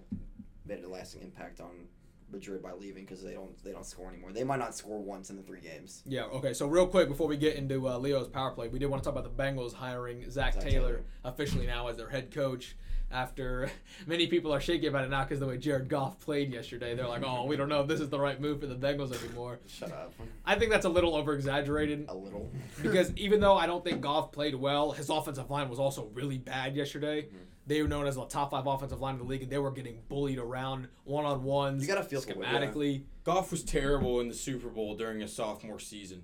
made 0.66 0.84
a 0.84 0.90
lasting 0.90 1.22
impact 1.22 1.60
on 1.60 1.88
Madrid 2.32 2.62
by 2.64 2.72
leaving 2.74 3.06
because 3.06 3.24
they 3.24 3.34
don't 3.34 3.64
they 3.64 3.72
don't 3.72 3.86
score 3.86 4.10
anymore. 4.10 4.32
They 4.34 4.44
might 4.44 4.60
not 4.60 4.76
score 4.76 5.00
once 5.00 5.30
in 5.30 5.38
the 5.38 5.44
three 5.44 5.62
games. 5.62 6.02
Yeah, 6.06 6.24
okay, 6.26 6.54
so 6.54 6.68
real 6.68 6.88
quick 6.88 7.08
before 7.08 7.28
we 7.28 7.38
get 7.38 7.56
into 7.56 7.88
uh, 7.88 7.98
Leo's 7.98 8.28
power 8.28 8.52
play, 8.52 8.68
we 8.68 8.80
did 8.80 8.88
want 8.88 9.04
to 9.04 9.10
talk 9.10 9.18
about 9.18 9.38
the 9.38 9.44
Bengals 9.44 9.74
hiring 9.74 10.30
Zac, 10.30 10.54
Zac 10.54 10.64
Taylor, 10.64 10.88
Taylor. 10.88 11.04
officially 11.24 11.68
now 11.68 11.88
as 11.88 11.98
their 11.98 12.10
head 12.10 12.32
coach. 12.32 12.76
After 13.14 13.70
many 14.08 14.28
people 14.28 14.52
are 14.54 14.60
shaky 14.60 14.88
about 14.88 15.06
it 15.06 15.10
now 15.10 15.24
because 15.24 15.40
the 15.40 15.46
way 15.46 15.58
Jared 15.58 15.88
Goff 15.88 16.20
played 16.20 16.52
yesterday, 16.52 16.96
they're 16.96 17.08
like, 17.08 17.24
"Oh, 17.24 17.46
we 17.46 17.56
don't 17.56 17.70
know 17.70 17.82
if 17.82 17.88
this 17.88 18.00
is 18.00 18.10
the 18.10 18.20
right 18.20 18.40
move 18.42 18.60
for 18.60 18.68
the 18.68 18.76
Bengals 18.76 19.14
anymore." 19.24 19.60
Shut 19.68 19.92
up. 19.92 20.14
I 20.46 20.56
think 20.56 20.72
that's 20.72 20.86
a 20.86 20.90
little 20.90 21.16
over 21.16 21.34
exaggerated. 21.34 22.06
A 22.10 22.16
little. 22.16 22.52
because 22.82 23.14
even 23.16 23.40
though 23.40 23.56
I 23.56 23.68
don't 23.68 23.84
think 23.84 24.02
Goff 24.02 24.32
played 24.32 24.56
well, 24.56 24.92
his 24.92 25.10
offensive 25.10 25.50
line 25.50 25.70
was 25.70 25.80
also 25.80 26.10
really 26.14 26.38
bad 26.38 26.76
yesterday. 26.76 27.24
Mm-hmm. 27.24 27.38
They 27.66 27.82
were 27.82 27.88
known 27.88 28.08
as 28.08 28.16
the 28.16 28.26
top 28.26 28.52
five 28.52 28.68
offensive 28.68 29.00
line 29.00 29.14
in 29.14 29.20
the 29.20 29.26
league, 29.26 29.44
and 29.44 29.52
they 29.52 29.58
were 29.58 29.72
getting 29.72 30.02
bullied 30.10 30.40
around 30.40 30.90
one 31.06 31.26
on 31.26 31.44
ones. 31.44 31.82
You 31.82 31.88
gotta 31.88 32.04
feel 32.04 32.20
for 32.20 32.34
Will, 32.34 32.44
yeah. 32.44 32.60
schematically. 32.60 33.04
Goff 33.24 33.52
was 33.52 33.64
terrible 33.64 34.20
in 34.20 34.28
the 34.28 34.34
Super 34.34 34.68
Bowl 34.68 34.96
during 34.98 35.22
his 35.22 35.34
sophomore 35.34 35.80
season. 35.80 36.24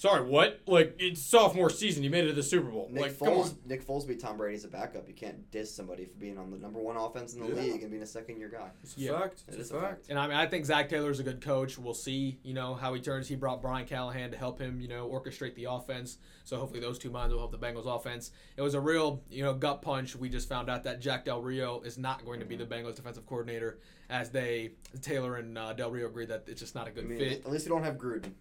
Sorry, 0.00 0.24
what? 0.24 0.60
Like 0.66 0.96
it's 0.98 1.20
sophomore 1.20 1.68
season. 1.68 2.02
You 2.02 2.08
made 2.08 2.24
it 2.24 2.28
to 2.28 2.32
the 2.32 2.42
Super 2.42 2.70
Bowl. 2.70 2.88
Nick 2.90 3.02
like, 3.02 3.18
come 3.18 3.28
Foles, 3.28 3.44
on. 3.50 3.58
Nick 3.66 3.86
Foles 3.86 4.08
beat 4.08 4.18
Tom 4.18 4.38
Brady 4.38 4.54
as 4.56 4.64
a 4.64 4.68
backup. 4.68 5.06
You 5.06 5.12
can't 5.12 5.50
diss 5.50 5.74
somebody 5.74 6.06
for 6.06 6.14
being 6.14 6.38
on 6.38 6.50
the 6.50 6.56
number 6.56 6.78
one 6.78 6.96
offense 6.96 7.34
in 7.34 7.40
the 7.42 7.48
Yeah. 7.48 7.60
league 7.72 7.82
and 7.82 7.90
being 7.90 8.02
a 8.02 8.06
second 8.06 8.38
year 8.38 8.48
guy. 8.48 8.70
It's 8.82 8.96
a 8.96 9.00
Yeah. 9.00 9.20
fact. 9.20 9.44
It 9.46 9.56
It's 9.56 9.64
is 9.64 9.72
a 9.72 9.76
a 9.76 9.80
fact. 9.82 10.06
And 10.08 10.18
I 10.18 10.26
mean, 10.26 10.38
I 10.38 10.46
think 10.46 10.64
Zac 10.64 10.88
Taylor's 10.88 11.20
a 11.20 11.22
good 11.22 11.42
coach. 11.42 11.76
We'll 11.78 11.92
see, 11.92 12.38
you 12.42 12.54
know, 12.54 12.72
how 12.72 12.94
he 12.94 13.02
turns. 13.02 13.28
He 13.28 13.36
brought 13.36 13.60
Brian 13.60 13.86
Callahan 13.86 14.30
to 14.30 14.38
help 14.38 14.58
him, 14.58 14.80
you 14.80 14.88
know, 14.88 15.06
orchestrate 15.06 15.54
the 15.54 15.64
offense. 15.64 16.16
So 16.44 16.56
hopefully 16.56 16.80
those 16.80 16.98
two 16.98 17.10
minds 17.10 17.34
will 17.34 17.40
help 17.40 17.52
the 17.52 17.58
Bengals 17.58 17.84
offense. 17.84 18.30
It 18.56 18.62
was 18.62 18.72
a 18.72 18.80
real, 18.80 19.22
you 19.28 19.42
know, 19.44 19.52
gut 19.52 19.82
punch. 19.82 20.16
We 20.16 20.30
just 20.30 20.48
found 20.48 20.70
out 20.70 20.82
that 20.84 21.00
Jack 21.02 21.26
Del 21.26 21.42
Rio 21.42 21.82
is 21.82 21.98
not 21.98 22.24
going 22.24 22.40
to 22.40 22.46
be 22.46 22.56
the 22.56 22.64
Bengals 22.64 22.94
defensive 22.96 23.26
coordinator, 23.26 23.78
as 24.08 24.30
they 24.30 24.70
Taylor 25.02 25.36
and 25.36 25.58
uh, 25.58 25.74
Del 25.74 25.90
Rio 25.90 26.06
agreed 26.06 26.28
that 26.30 26.44
it's 26.46 26.60
just 26.60 26.74
not 26.74 26.88
a 26.88 26.90
good 26.90 27.06
mean, 27.06 27.18
fit. 27.18 27.44
at 27.44 27.52
least 27.52 27.66
you 27.66 27.70
don't 27.70 27.84
have 27.84 27.96
Gruden. 27.98 28.32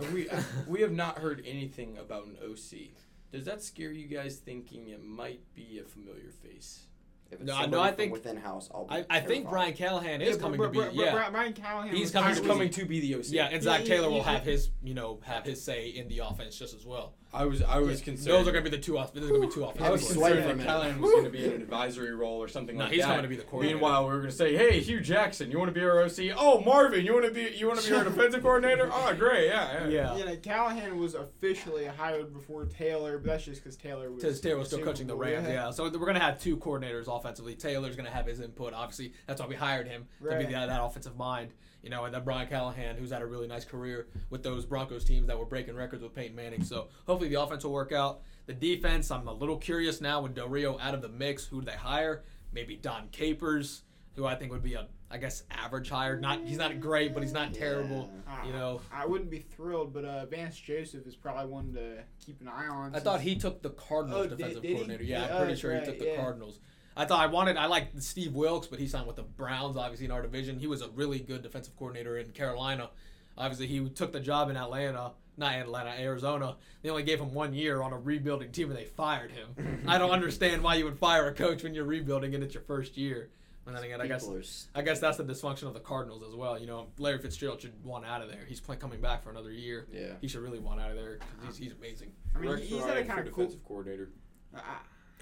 Have 0.00 0.12
we 0.12 0.28
we 0.66 0.80
have 0.82 0.92
not 0.92 1.18
heard 1.18 1.42
anything 1.46 1.98
about 1.98 2.26
an 2.26 2.36
OC. 2.42 2.90
Does 3.32 3.44
that 3.44 3.62
scare 3.62 3.90
you 3.92 4.06
guys 4.06 4.36
thinking 4.36 4.88
it 4.88 5.02
might 5.04 5.40
be 5.54 5.80
a 5.84 5.88
familiar 5.88 6.30
face? 6.42 6.84
If 7.30 7.40
it's 7.40 7.46
No, 7.46 7.54
I- 7.56 7.62
somebody 7.62 7.82
no, 7.82 7.86
I 7.86 7.92
think- 7.92 8.12
within 8.12 8.36
house, 8.38 8.70
I'll 8.72 8.86
be 8.86 8.94
I, 8.94 9.04
I 9.10 9.20
think. 9.20 9.50
Brian 9.50 9.74
Callahan 9.74 10.22
is 10.22 10.36
Yeah, 10.36 10.40
coming 10.42 10.56
Br- 10.58 10.64
to 10.66 10.70
be. 10.70 10.78
Br- 10.78 10.84
Br- 10.86 10.90
yeah, 10.92 11.26
Br- 11.26 11.30
Brian 11.32 11.52
Callahan. 11.52 11.94
He's 11.94 12.10
coming 12.10 12.34
to 12.34 12.40
coming 12.40 12.70
to 12.70 12.84
be 12.86 13.00
the 13.00 13.16
OC. 13.16 13.24
yeah, 13.32 13.48
and 13.52 13.62
Zac 13.62 13.80
he- 13.82 13.86
Taylor 13.86 14.08
he- 14.08 14.14
will 14.14 14.22
have 14.22 14.44
his, 14.44 14.70
you 14.82 14.94
know, 14.94 15.20
have 15.24 15.44
his 15.44 15.62
say 15.62 15.88
in 15.90 16.08
the 16.08 16.20
offense 16.20 16.58
just 16.58 16.74
as 16.74 16.86
well. 16.86 17.16
I 17.30 17.44
was 17.44 17.62
I 17.62 17.78
was 17.78 17.98
Yeah, 18.00 18.04
concerned. 18.06 18.26
Those 18.36 18.48
are 18.48 18.52
going 18.52 18.64
to 18.64 18.70
be 18.70 18.74
the 18.76 18.82
two. 18.82 18.96
off- 18.96 19.12
There's 19.12 19.28
going 19.28 19.42
to 19.42 19.46
be 19.48 19.52
two 19.52 19.62
offensive. 19.64 19.86
I 19.86 19.90
was 19.90 20.00
He's 20.08 20.16
coordinators. 20.16 20.32
concerned 20.36 20.60
that. 20.60 20.66
Callahan 20.66 21.00
was 21.00 21.10
going 21.10 21.24
to 21.24 21.30
be 21.30 21.44
in 21.44 21.52
an 21.52 21.60
advisory 21.62 22.14
role 22.14 22.38
or 22.42 22.48
something 22.48 22.76
No, 22.78 22.84
like 22.84 22.92
he's 22.94 23.02
that. 23.02 23.08
coming 23.08 23.22
to 23.24 23.28
be 23.28 23.36
the 23.36 23.42
coordinator. 23.42 23.76
Meanwhile, 23.76 24.04
we 24.06 24.12
were 24.14 24.18
going 24.20 24.30
to 24.30 24.36
say, 24.36 24.56
"Hey, 24.56 24.80
Hue 24.80 25.00
Jackson, 25.00 25.50
you 25.50 25.58
want 25.58 25.68
to 25.68 25.78
be 25.78 25.84
our 25.84 26.00
OC? 26.02 26.30
Oh, 26.34 26.62
Marvin, 26.62 27.04
you 27.04 27.12
want 27.12 27.26
to 27.26 27.30
be 27.30 27.50
you 27.54 27.66
want 27.68 27.80
to 27.80 27.88
be 27.88 27.94
our 27.94 28.04
defensive 28.10 28.40
coordinator? 28.42 28.88
Oh, 28.90 29.14
great, 29.14 29.48
yeah, 29.48 29.84
yeah." 29.84 29.88
Yeah. 29.88 30.16
Yeah, 30.16 30.24
like, 30.24 30.42
Callahan 30.42 30.96
was 30.98 31.14
officially 31.14 31.84
hired 31.84 32.32
before 32.32 32.64
Taylor, 32.64 33.18
but 33.18 33.26
that's 33.26 33.44
just 33.44 33.62
because 33.62 33.76
Taylor 33.76 34.10
was. 34.10 34.22
Because 34.22 34.40
Taylor 34.40 34.58
was 34.60 34.68
still 34.68 34.82
coaching 34.82 35.06
the 35.06 35.16
Rams, 35.16 35.48
yeah. 35.48 35.70
So 35.70 35.84
we're 35.84 36.06
gonna 36.06 36.18
have 36.20 36.40
two 36.40 36.56
coordinators 36.56 37.14
offensively. 37.14 37.54
Taylor's 37.54 37.94
gonna 37.94 38.08
have 38.10 38.24
his 38.26 38.40
input. 38.40 38.72
Obviously, 38.72 39.12
that's 39.26 39.40
why 39.40 39.46
we 39.46 39.54
hired 39.54 39.86
him 39.86 40.06
to 40.22 40.28
be 40.30 40.34
Right. 40.34 40.50
that, 40.50 40.68
that 40.68 40.82
offensive 40.82 41.16
mind. 41.18 41.52
You 41.82 41.90
know, 41.90 42.04
and 42.04 42.12
then 42.14 42.24
Brian 42.24 42.48
Callahan, 42.48 42.96
who's 42.96 43.10
had 43.10 43.22
a 43.22 43.26
really 43.26 43.46
nice 43.46 43.64
career 43.64 44.08
with 44.30 44.42
those 44.42 44.66
Broncos 44.66 45.04
teams 45.04 45.28
that 45.28 45.38
were 45.38 45.44
breaking 45.46 45.76
records 45.76 46.02
with 46.02 46.14
Peyton 46.14 46.34
Manning. 46.34 46.64
So 46.64 46.88
hopefully 47.06 47.28
the 47.30 47.40
offense 47.40 47.62
will 47.64 47.72
work 47.72 47.92
out. 47.92 48.20
The 48.46 48.54
defense, 48.54 49.10
I'm 49.10 49.28
a 49.28 49.32
little 49.32 49.56
curious 49.58 50.00
now 50.00 50.20
with 50.22 50.34
Del 50.34 50.48
Rio 50.48 50.78
out 50.80 50.94
of 50.94 51.02
the 51.02 51.08
mix. 51.08 51.44
Who 51.44 51.60
do 51.60 51.66
they 51.66 51.76
hire? 51.76 52.24
Maybe 52.52 52.76
Dom 52.76 53.08
Capers, 53.12 53.82
who 54.16 54.26
I 54.26 54.34
think 54.34 54.50
would 54.50 54.62
be 54.62 54.74
a, 54.74 54.88
I 55.10 55.18
guess, 55.18 55.44
average 55.50 55.88
hire. 55.90 56.18
Not 56.18 56.40
he's 56.44 56.56
not 56.58 56.80
great, 56.80 57.14
but 57.14 57.22
he's 57.22 57.32
not 57.32 57.54
terrible. 57.54 58.10
Ah, 58.26 58.44
You 58.44 58.52
know, 58.52 58.80
I 58.92 59.06
wouldn't 59.06 59.30
be 59.30 59.38
thrilled, 59.38 59.92
but 59.92 60.04
uh, 60.04 60.26
Vance 60.26 60.58
Joseph 60.58 61.06
is 61.06 61.14
probably 61.14 61.46
one 61.46 61.72
to 61.74 61.98
keep 62.24 62.40
an 62.40 62.48
eye 62.48 62.66
on. 62.66 62.94
I 62.94 62.98
thought 63.00 63.20
he 63.20 63.36
took 63.36 63.62
the 63.62 63.70
Cardinals 63.70 64.26
Oh, 64.26 64.28
defensive 64.36 64.62
did 64.62 64.68
he? 64.68 64.74
coordinator. 64.74 65.04
Yeah, 65.04 65.26
Yeah, 65.26 65.32
I'm 65.32 65.36
pretty 65.38 65.52
oh, 65.52 65.56
sure 65.56 65.78
he 65.78 65.84
took 65.86 65.98
the 66.00 66.06
yeah. 66.06 66.16
Cardinals. 66.16 66.58
I 66.98 67.04
thought 67.04 67.20
I 67.20 67.26
wanted 67.26 67.56
I 67.56 67.66
liked 67.66 68.02
Steve 68.02 68.34
Wilks, 68.34 68.66
but 68.66 68.78
he 68.78 68.88
signed 68.88 69.06
with 69.06 69.16
the 69.16 69.22
Browns, 69.22 69.76
obviously 69.76 70.06
in 70.06 70.10
our 70.12 70.20
division. 70.20 70.58
He 70.58 70.66
was 70.66 70.82
a 70.82 70.88
really 70.90 71.20
good 71.20 71.42
defensive 71.42 71.76
coordinator 71.76 72.18
in 72.18 72.30
Carolina. 72.32 72.90
Obviously, 73.38 73.68
he 73.68 73.88
took 73.90 74.12
the 74.12 74.18
job 74.20 74.50
in 74.50 74.56
Atlanta, 74.56 75.12
not 75.36 75.52
Atlanta, 75.54 75.90
Arizona. 75.90 76.56
They 76.82 76.90
only 76.90 77.04
gave 77.04 77.20
him 77.20 77.32
one 77.32 77.54
year 77.54 77.80
on 77.82 77.92
a 77.92 77.98
rebuilding 77.98 78.50
team, 78.50 78.68
and 78.68 78.76
they 78.76 78.84
fired 78.84 79.30
him. 79.30 79.84
I 79.86 79.96
don't 79.96 80.10
understand 80.10 80.60
why 80.62 80.74
you 80.74 80.84
would 80.86 80.98
fire 80.98 81.28
a 81.28 81.32
coach 81.32 81.62
when 81.62 81.72
you're 81.72 81.84
rebuilding 81.84 82.34
and 82.34 82.42
it's 82.42 82.52
your 82.52 82.64
first 82.64 82.96
year. 82.96 83.30
And 83.64 83.76
then 83.76 83.84
again, 83.84 84.00
I 84.00 84.06
guess 84.08 84.22
People 84.24 84.38
are 84.38 84.40
s- 84.40 84.66
I 84.74 84.80
guess 84.82 84.98
that's 84.98 85.18
the 85.18 85.24
dysfunction 85.24 85.64
of 85.64 85.74
the 85.74 85.80
Cardinals 85.80 86.22
as 86.26 86.34
well. 86.34 86.58
You 86.58 86.66
know, 86.66 86.86
Larry 86.98 87.18
Fitzgerald 87.18 87.60
should 87.60 87.84
want 87.84 88.06
out 88.06 88.22
of 88.22 88.28
there. 88.30 88.44
He's 88.48 88.60
play, 88.60 88.76
coming 88.76 89.00
back 89.00 89.22
for 89.22 89.30
another 89.30 89.52
year. 89.52 89.86
Yeah. 89.92 90.14
He 90.22 90.26
should 90.26 90.40
really 90.40 90.58
want 90.58 90.80
out 90.80 90.90
of 90.90 90.96
there 90.96 91.18
because 91.38 91.58
he's, 91.58 91.68
he's 91.68 91.76
amazing. 91.78 92.10
I 92.34 92.38
mean, 92.38 92.50
Rex 92.50 92.62
he's 92.62 92.80
Ryan 92.80 92.88
had 92.88 92.96
a 92.96 93.04
kind 93.04 93.28
of 93.28 93.34
cool. 93.34 93.44
defensive 93.44 93.64
coordinator. 93.68 94.08
I, 94.56 94.60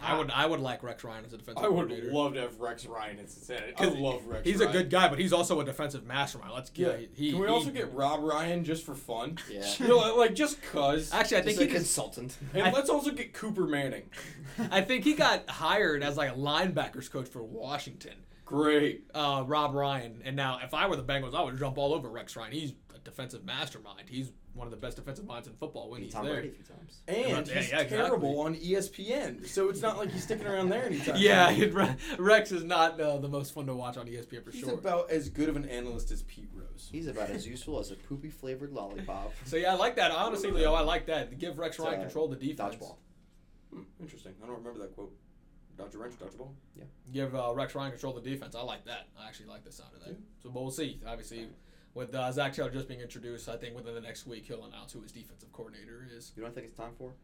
I 0.03 0.17
would 0.19 0.31
I 0.31 0.45
would 0.47 0.61
like 0.61 0.83
Rex 0.83 1.03
Ryan 1.05 1.25
as 1.25 1.33
a 1.33 1.39
defensive 1.39 1.65
I 1.65 1.69
would 1.69 1.89
coordinator. 1.89 2.13
love 2.13 2.35
to 2.35 2.41
have 2.43 2.61
Rex 2.61 2.85
Ryan 2.87 3.19
in 3.19 3.27
Cincinnati. 3.29 3.73
I 3.77 3.85
'Cause 3.85 3.95
love 3.97 4.27
Rex. 4.27 4.45
He's 4.47 4.59
Ryan. 4.59 4.69
a 4.69 4.73
good 4.73 4.91
guy, 4.91 5.09
but 5.09 5.19
he's 5.19 5.33
also 5.33 5.61
a 5.61 5.65
defensive 5.65 6.05
mastermind. 6.05 6.53
Let's 6.53 6.71
Yeah. 6.75 6.89
get. 6.99 7.11
He, 7.15 7.31
Can 7.31 7.41
we 7.41 7.47
he- 7.47 7.53
also 7.53 7.71
get 7.71 7.93
Rob 7.95 8.23
Ryan 8.23 8.63
just 8.65 8.85
for 8.85 8.95
fun? 8.95 9.39
Yeah. 9.51 9.67
You 9.79 9.89
know, 9.89 10.15
like 10.17 10.35
just 10.35 10.61
cause. 10.63 11.13
Actually, 11.13 11.39
I 11.39 11.41
Just 11.43 11.57
think 11.59 11.71
a 11.71 11.73
he 11.73 11.79
just, 11.79 11.95
consultant. 11.97 12.37
and 12.53 12.63
I- 12.65 12.73
let's 12.73 12.91
also 12.91 13.11
get 13.11 13.33
Cooper 13.33 13.67
Manning. 13.67 14.11
I 14.71 14.83
think 14.83 15.05
he 15.05 15.15
got 15.15 15.49
hired 15.49 16.03
as 16.03 16.17
like 16.17 16.31
a 16.31 16.35
linebackers 16.35 17.11
coach 17.11 17.29
for 17.29 17.43
Washington. 17.43 18.15
Great. 18.45 19.05
Uh, 19.15 19.43
Rob 19.47 19.75
Ryan, 19.75 20.21
and 20.25 20.37
now 20.37 20.61
if 20.63 20.73
I 20.75 20.87
were 20.89 20.97
the 20.97 21.03
Bengals, 21.05 21.35
I 21.35 21.43
would 21.43 21.59
jump 21.59 21.79
all 21.79 21.93
over 21.95 22.09
Rex 22.09 22.37
Ryan. 22.37 22.53
He's 22.53 22.75
a 22.95 22.99
defensive 22.99 23.45
mastermind. 23.45 24.09
He's 24.09 24.31
one 24.57 24.67
of 24.67 24.71
the 24.71 24.77
best 24.77 24.97
defensive 24.97 25.27
minds 25.27 25.47
in 25.47 25.55
football 25.55 25.91
when 25.91 26.01
Beat 26.01 26.07
he's 26.07 26.15
Tom 26.15 26.25
there. 26.25 26.35
Brady 26.41 26.57
a 26.59 26.73
times. 26.73 27.03
And 27.07 27.19
Yeah, 27.19 27.39
he's 27.39 27.49
yeah, 27.71 27.79
exactly. 27.79 27.97
terrible 27.97 28.41
on 28.41 28.55
ESPN, 28.57 29.47
so 29.47 29.69
it's 29.69 29.83
not 29.83 29.99
like 29.99 30.11
he's 30.11 30.23
sticking 30.23 30.47
around 30.47 30.71
there 30.71 30.87
anytime. 30.87 31.17
Yeah, 31.19 31.51
it- 31.51 31.75
Rex 32.19 32.53
is 32.53 32.65
not 32.65 32.99
uh, 33.01 33.19
the 33.19 33.29
most 33.29 33.53
fun 33.53 33.67
to 33.67 33.75
watch 33.75 33.97
on 33.97 34.07
ESPN 34.07 34.43
for 34.43 34.51
he's 34.51 34.61
sure. 34.61 34.71
He's 34.71 34.79
about 34.79 35.11
as 35.11 35.29
good 35.29 35.49
of 35.49 35.57
an 35.57 35.69
analyst 35.69 36.11
as 36.11 36.23
Pete 36.23 36.49
Rose. 36.55 36.89
He's 36.91 37.07
about 37.07 37.31
as 37.31 37.47
useful 37.47 37.79
as 37.79 37.91
a 37.91 37.97
poopy 37.97 38.31
flavored 38.31 38.73
lollipop. 38.73 39.33
so 39.45 39.57
yeah, 39.57 39.73
I 39.73 39.77
like 39.77 39.97
that. 39.97 40.11
Honestly, 40.11 40.51
Leo, 40.51 40.73
I 40.73 40.81
like 40.81 41.07
that. 41.07 41.39
Give 41.39 41.59
Rex 41.59 41.79
Ryan 41.79 42.01
uh, 42.01 42.03
control 42.05 42.33
of 42.33 42.39
the 42.39 42.47
defense. 42.49 42.77
Dodgeball. 42.77 42.97
Hmm, 43.73 43.83
interesting. 44.01 44.33
I 44.43 44.47
don't 44.47 44.57
remember 44.57 44.79
that 44.81 44.95
quote. 44.95 45.13
Dodger 45.77 45.99
wrench, 45.99 46.19
dodger 46.19 46.39
ball. 46.39 46.55
Yeah. 46.75 46.85
Give 47.13 47.35
uh, 47.35 47.53
Rex 47.55 47.75
Ryan 47.75 47.91
control 47.91 48.17
of 48.17 48.25
the 48.25 48.31
defense. 48.31 48.55
I 48.55 48.63
like 48.63 48.87
that. 48.87 49.09
I 49.21 49.29
actually 49.29 49.49
like 49.51 49.63
the 49.65 49.73
sound 49.73 49.91
of 49.95 50.01
that. 50.05 50.13
Yeah. 50.13 50.17
So, 50.43 50.49
but 50.49 50.63
we'll 50.63 50.71
see. 50.71 51.01
Obviously, 51.07 51.49
with 51.97 52.15
uh, 52.15 52.31
Zac 52.31 52.53
Taylor 52.53 52.71
just 52.71 52.87
being 52.89 53.01
introduced, 53.01 53.49
I 53.49 53.57
think 53.57 53.75
within 53.75 53.95
the 53.95 54.01
next 54.03 54.27
week 54.27 54.45
he'll 54.47 54.65
announce 54.67 54.93
who 54.93 55.01
his 55.01 55.13
defensive 55.13 55.51
coordinator 55.53 56.07
is. 56.15 56.31
You 56.37 56.43
know 56.43 56.49
what 56.49 56.53
I 56.53 56.55
think 56.55 56.67
it's 56.67 56.77
time 56.77 56.93
for? 56.99 57.15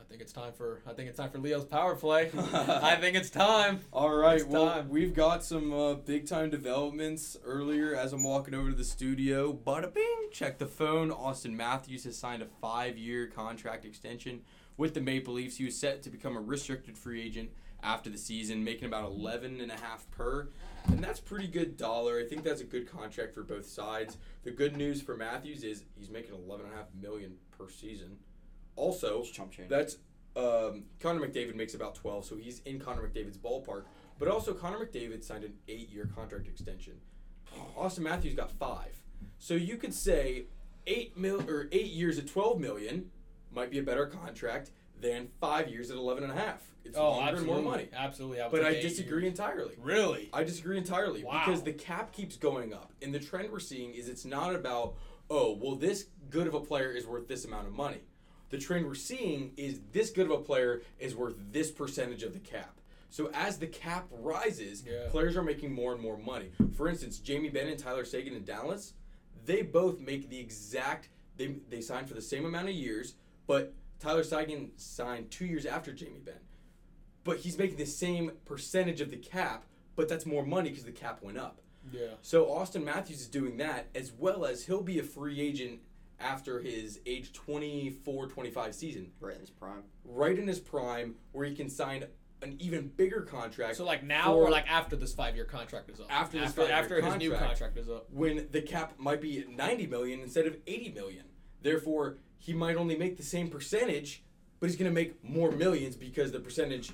I 0.00 0.04
think 0.08 0.22
it's 0.22 0.32
time 0.32 0.52
for. 0.54 0.80
I 0.86 0.94
think 0.94 1.10
it's 1.10 1.18
time 1.18 1.28
for 1.30 1.38
Leo's 1.38 1.66
power 1.66 1.94
play. 1.94 2.30
I 2.54 2.96
think 2.96 3.14
it's 3.14 3.28
time. 3.28 3.80
All 3.92 4.14
right, 4.14 4.36
It's 4.40 4.44
well, 4.46 4.66
time. 4.70 4.88
we've 4.88 5.12
got 5.12 5.44
some 5.44 5.70
uh, 5.74 5.94
big 5.94 6.26
time 6.26 6.48
developments 6.48 7.36
earlier 7.44 7.94
as 7.94 8.14
I'm 8.14 8.24
walking 8.24 8.54
over 8.54 8.70
to 8.70 8.74
the 8.76 8.84
studio. 8.84 9.52
Bada 9.52 9.92
bing, 9.92 10.28
check 10.32 10.56
the 10.58 10.66
phone. 10.66 11.10
Auston 11.10 11.52
Matthews 11.52 12.04
has 12.04 12.16
signed 12.16 12.40
a 12.42 12.46
five 12.62 12.96
year 12.96 13.26
contract 13.26 13.84
extension 13.84 14.40
with 14.78 14.94
the 14.94 15.00
Maple 15.02 15.34
Leafs. 15.34 15.58
He 15.58 15.64
was 15.66 15.76
set 15.76 16.02
to 16.04 16.10
become 16.10 16.36
a 16.38 16.40
restricted 16.40 16.96
free 16.96 17.20
agent 17.20 17.50
after 17.82 18.10
the 18.10 18.18
season, 18.18 18.64
making 18.64 18.86
about 18.86 19.04
11 19.04 19.60
and 19.60 19.70
a 19.70 19.76
half 19.76 20.10
per. 20.10 20.48
And 20.88 21.02
that's 21.02 21.20
pretty 21.20 21.46
good 21.46 21.76
dollar. 21.76 22.18
I 22.18 22.24
think 22.24 22.42
that's 22.42 22.60
a 22.60 22.64
good 22.64 22.90
contract 22.90 23.34
for 23.34 23.42
both 23.42 23.66
sides. 23.66 24.16
The 24.44 24.50
good 24.50 24.76
news 24.76 25.02
for 25.02 25.16
Matthews 25.16 25.62
is 25.62 25.84
he's 25.96 26.10
making 26.10 26.34
11 26.34 26.66
and 26.66 26.74
a 26.74 26.76
half 26.76 26.86
million 27.00 27.34
per 27.56 27.68
season. 27.68 28.16
Also, 28.76 29.22
that's 29.68 29.96
um, 30.36 30.84
Connor 31.00 31.26
McDavid 31.26 31.56
makes 31.56 31.74
about 31.74 31.94
12, 31.96 32.24
so 32.24 32.36
he's 32.36 32.60
in 32.60 32.78
Connor 32.78 33.02
McDavid's 33.02 33.36
ballpark. 33.38 33.84
But 34.18 34.28
also, 34.28 34.54
Connor 34.54 34.84
McDavid 34.84 35.24
signed 35.24 35.44
an 35.44 35.54
eight-year 35.68 36.10
contract 36.14 36.46
extension. 36.46 36.94
Auston 37.76 38.00
Matthews 38.00 38.34
got 38.34 38.50
five, 38.50 39.02
so 39.38 39.54
you 39.54 39.76
could 39.76 39.94
say 39.94 40.44
eight 40.86 41.16
mil 41.16 41.48
or 41.48 41.68
eight 41.72 41.90
years 41.90 42.18
at 42.18 42.26
12 42.26 42.60
million 42.60 43.10
might 43.50 43.70
be 43.70 43.78
a 43.78 43.82
better 43.82 44.06
contract 44.06 44.70
than 45.00 45.28
five 45.40 45.68
years 45.68 45.90
at 45.90 45.96
11 45.96 46.24
and 46.24 46.32
a 46.32 46.36
half. 46.36 46.62
It's 46.84 46.96
Oh, 46.96 47.10
longer 47.10 47.20
and 47.20 47.28
absolutely, 47.38 47.62
more 47.62 47.72
money. 47.72 47.88
Absolutely, 47.92 48.40
I 48.40 48.48
But 48.48 48.64
I 48.64 48.80
disagree 48.80 49.22
years. 49.24 49.32
entirely. 49.32 49.74
Really? 49.78 50.30
I 50.32 50.42
disagree 50.44 50.78
entirely 50.78 51.22
Wow. 51.24 51.44
because 51.44 51.62
the 51.62 51.72
cap 51.72 52.12
keeps 52.12 52.36
going 52.36 52.72
up, 52.72 52.92
and 53.02 53.14
the 53.14 53.18
trend 53.20 53.50
we're 53.52 53.58
seeing 53.60 53.92
is 53.94 54.08
it's 54.08 54.24
not 54.24 54.54
about 54.54 54.94
oh 55.30 55.52
well 55.60 55.74
this 55.74 56.06
good 56.30 56.46
of 56.46 56.54
a 56.54 56.60
player 56.60 56.90
is 56.90 57.06
worth 57.06 57.28
this 57.28 57.44
amount 57.44 57.66
of 57.66 57.72
money. 57.74 58.00
The 58.50 58.56
trend 58.58 58.86
we're 58.86 58.94
seeing 58.94 59.52
is 59.58 59.80
this 59.92 60.10
good 60.10 60.24
of 60.26 60.32
a 60.32 60.38
player 60.42 60.80
is 60.98 61.14
worth 61.14 61.34
this 61.52 61.70
percentage 61.70 62.22
of 62.22 62.32
the 62.32 62.38
cap. 62.38 62.80
So 63.10 63.30
as 63.34 63.58
the 63.58 63.66
cap 63.66 64.06
rises, 64.10 64.84
Yeah. 64.86 65.08
players 65.10 65.36
are 65.36 65.42
making 65.42 65.72
more 65.74 65.92
and 65.92 66.00
more 66.00 66.16
money. 66.16 66.52
For 66.74 66.88
instance, 66.88 67.18
Jamie 67.18 67.50
Benn 67.50 67.68
and 67.68 67.78
Tyler 67.78 68.06
Seguin 68.06 68.34
in 68.34 68.44
Dallas, 68.44 68.94
they 69.44 69.60
both 69.60 70.00
make 70.00 70.30
the 70.30 70.38
exact 70.40 71.10
they 71.36 71.56
they 71.68 71.82
signed 71.82 72.08
for 72.08 72.14
the 72.14 72.22
same 72.22 72.46
amount 72.46 72.68
of 72.68 72.74
years, 72.74 73.14
but 73.46 73.74
Tyler 74.00 74.24
Seguin 74.24 74.70
signed 74.76 75.30
two 75.30 75.46
years 75.46 75.66
after 75.66 75.92
Jamie 75.92 76.20
Benn 76.24 76.40
but 77.28 77.36
he's 77.40 77.58
making 77.58 77.76
the 77.76 77.84
same 77.84 78.32
percentage 78.46 79.02
of 79.02 79.10
the 79.10 79.16
cap, 79.18 79.66
but 79.96 80.08
that's 80.08 80.24
more 80.24 80.46
money 80.46 80.70
because 80.70 80.84
the 80.84 80.90
cap 80.90 81.22
went 81.22 81.36
up. 81.36 81.60
Yeah. 81.92 82.14
So 82.22 82.46
Auston 82.46 82.84
Matthews 82.84 83.20
is 83.20 83.28
doing 83.28 83.58
that 83.58 83.88
as 83.94 84.12
well 84.12 84.46
as 84.46 84.64
he'll 84.64 84.82
be 84.82 84.98
a 84.98 85.02
free 85.02 85.38
agent 85.38 85.80
after 86.18 86.60
his 86.60 87.00
age 87.04 87.34
24 87.34 88.28
25 88.28 88.74
season, 88.74 89.12
right 89.20 89.34
in 89.34 89.40
his 89.40 89.50
prime. 89.50 89.82
right 90.06 90.38
in 90.38 90.48
his 90.48 90.58
prime, 90.58 91.16
where 91.32 91.44
he 91.44 91.54
can 91.54 91.68
sign 91.68 92.04
an 92.40 92.56
even 92.60 92.88
bigger 92.96 93.20
contract. 93.20 93.76
So 93.76 93.84
like 93.84 94.02
now 94.02 94.32
for- 94.32 94.46
or 94.46 94.50
like 94.50 94.66
after 94.70 94.96
this 94.96 95.12
five-year 95.12 95.44
contract 95.44 95.90
is 95.90 96.00
up? 96.00 96.06
After 96.08 96.38
this 96.38 96.48
after, 96.48 96.62
five-year 96.62 96.76
after 96.78 96.94
his 97.02 97.16
new 97.16 97.30
contract. 97.30 97.50
contract 97.60 97.76
is 97.76 97.90
up. 97.90 98.06
when 98.10 98.48
the 98.52 98.62
cap 98.62 98.94
might 98.96 99.20
be 99.20 99.40
at 99.40 99.50
90 99.50 99.86
million 99.86 100.20
instead 100.20 100.46
of 100.46 100.56
80 100.66 100.92
million. 100.92 101.24
Therefore, 101.60 102.16
he 102.38 102.52
might 102.52 102.76
only 102.76 102.96
make 102.96 103.16
the 103.16 103.22
same 103.22 103.48
percentage, 103.48 104.22
but 104.60 104.68
he's 104.68 104.76
going 104.76 104.90
to 104.90 104.94
make 104.94 105.22
more 105.24 105.50
millions 105.50 105.96
because 105.96 106.32
the 106.32 106.40
percentage, 106.40 106.92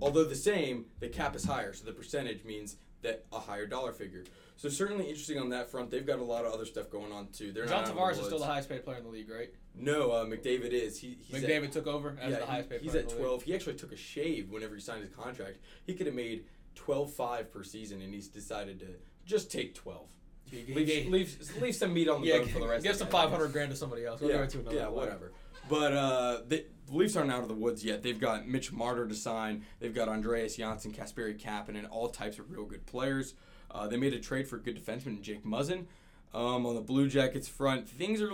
although 0.00 0.24
the 0.24 0.36
same, 0.36 0.86
the 1.00 1.08
cap 1.08 1.34
is 1.34 1.44
higher. 1.44 1.72
So 1.72 1.84
the 1.84 1.92
percentage 1.92 2.44
means 2.44 2.76
that 3.02 3.24
a 3.32 3.40
higher 3.40 3.66
dollar 3.66 3.92
figure. 3.92 4.24
So 4.56 4.68
certainly 4.68 5.06
interesting 5.06 5.38
on 5.38 5.48
that 5.50 5.70
front. 5.70 5.90
They've 5.90 6.06
got 6.06 6.20
a 6.20 6.24
lot 6.24 6.44
of 6.44 6.52
other 6.52 6.64
stuff 6.64 6.88
going 6.90 7.12
on 7.12 7.28
too. 7.28 7.52
They're 7.52 7.66
John 7.66 7.84
Tavares 7.84 8.18
is 8.18 8.26
still 8.26 8.38
the 8.38 8.46
highest 8.46 8.68
paid 8.68 8.84
player 8.84 8.98
in 8.98 9.04
the 9.04 9.10
league, 9.10 9.30
right? 9.30 9.50
No, 9.74 10.10
uh, 10.12 10.24
McDavid 10.24 10.70
is. 10.72 11.00
He, 11.00 11.18
he's 11.20 11.42
McDavid 11.42 11.64
at, 11.64 11.72
took 11.72 11.86
over 11.86 12.16
as 12.20 12.32
yeah, 12.32 12.38
the 12.40 12.46
highest 12.46 12.70
paid. 12.70 12.80
he's 12.80 12.92
player 12.92 13.04
at 13.04 13.10
in 13.10 13.16
the 13.16 13.22
league. 13.22 13.28
12. 13.28 13.42
He 13.42 13.54
actually 13.54 13.74
took 13.74 13.92
a 13.92 13.96
shave 13.96 14.50
whenever 14.50 14.74
he 14.74 14.80
signed 14.80 15.02
his 15.02 15.10
contract. 15.10 15.58
He 15.84 15.94
could 15.94 16.06
have 16.06 16.14
made 16.14 16.44
12.5 16.76 17.50
per 17.50 17.64
season, 17.64 18.02
and 18.02 18.14
he's 18.14 18.28
decided 18.28 18.78
to 18.80 18.86
just 19.24 19.50
take 19.50 19.74
12. 19.74 20.06
He- 20.52 20.60
he 20.60 20.74
Leave, 20.74 20.86
gave- 20.86 21.08
leave, 21.10 21.50
leave 21.60 21.74
some 21.74 21.92
meat 21.94 22.08
on 22.08 22.20
the 22.20 22.28
yeah, 22.28 22.38
bone 22.38 22.48
for 22.48 22.58
the 22.60 22.68
rest 22.68 22.84
give 22.84 22.94
some 22.94 23.08
five 23.08 23.30
hundred 23.30 23.52
grand 23.52 23.70
to 23.70 23.76
somebody 23.76 24.04
else. 24.04 24.20
We'll 24.20 24.30
yeah, 24.30 24.36
give 24.36 24.44
it 24.44 24.50
to 24.50 24.60
another 24.60 24.76
yeah, 24.76 24.84
player. 24.86 24.94
whatever. 24.96 25.32
But 25.68 25.92
uh, 25.94 26.40
the 26.46 26.66
Leafs 26.90 27.16
aren't 27.16 27.30
out 27.32 27.42
of 27.42 27.48
the 27.48 27.54
woods 27.54 27.84
yet. 27.84 28.02
They've 28.02 28.18
got 28.20 28.46
Mitch 28.46 28.70
Marner 28.72 29.06
to 29.06 29.14
sign. 29.14 29.64
They've 29.80 29.94
got 29.94 30.08
Andreas 30.08 30.56
Johnsson, 30.56 30.92
Kasperi 30.92 31.40
Kapanen, 31.40 31.78
and 31.78 31.86
all 31.86 32.08
types 32.08 32.38
of 32.38 32.50
real 32.50 32.64
good 32.64 32.84
players. 32.84 33.34
Uh, 33.70 33.86
they 33.88 33.96
made 33.96 34.12
a 34.12 34.20
trade 34.20 34.46
for 34.46 34.56
a 34.56 34.60
good 34.60 34.76
defenseman, 34.76 35.22
Jake 35.22 35.44
Muzzin. 35.44 35.86
Um, 36.34 36.66
on 36.66 36.74
the 36.74 36.80
Blue 36.82 37.08
Jackets 37.08 37.48
front, 37.48 37.88
things 37.88 38.20
are 38.20 38.30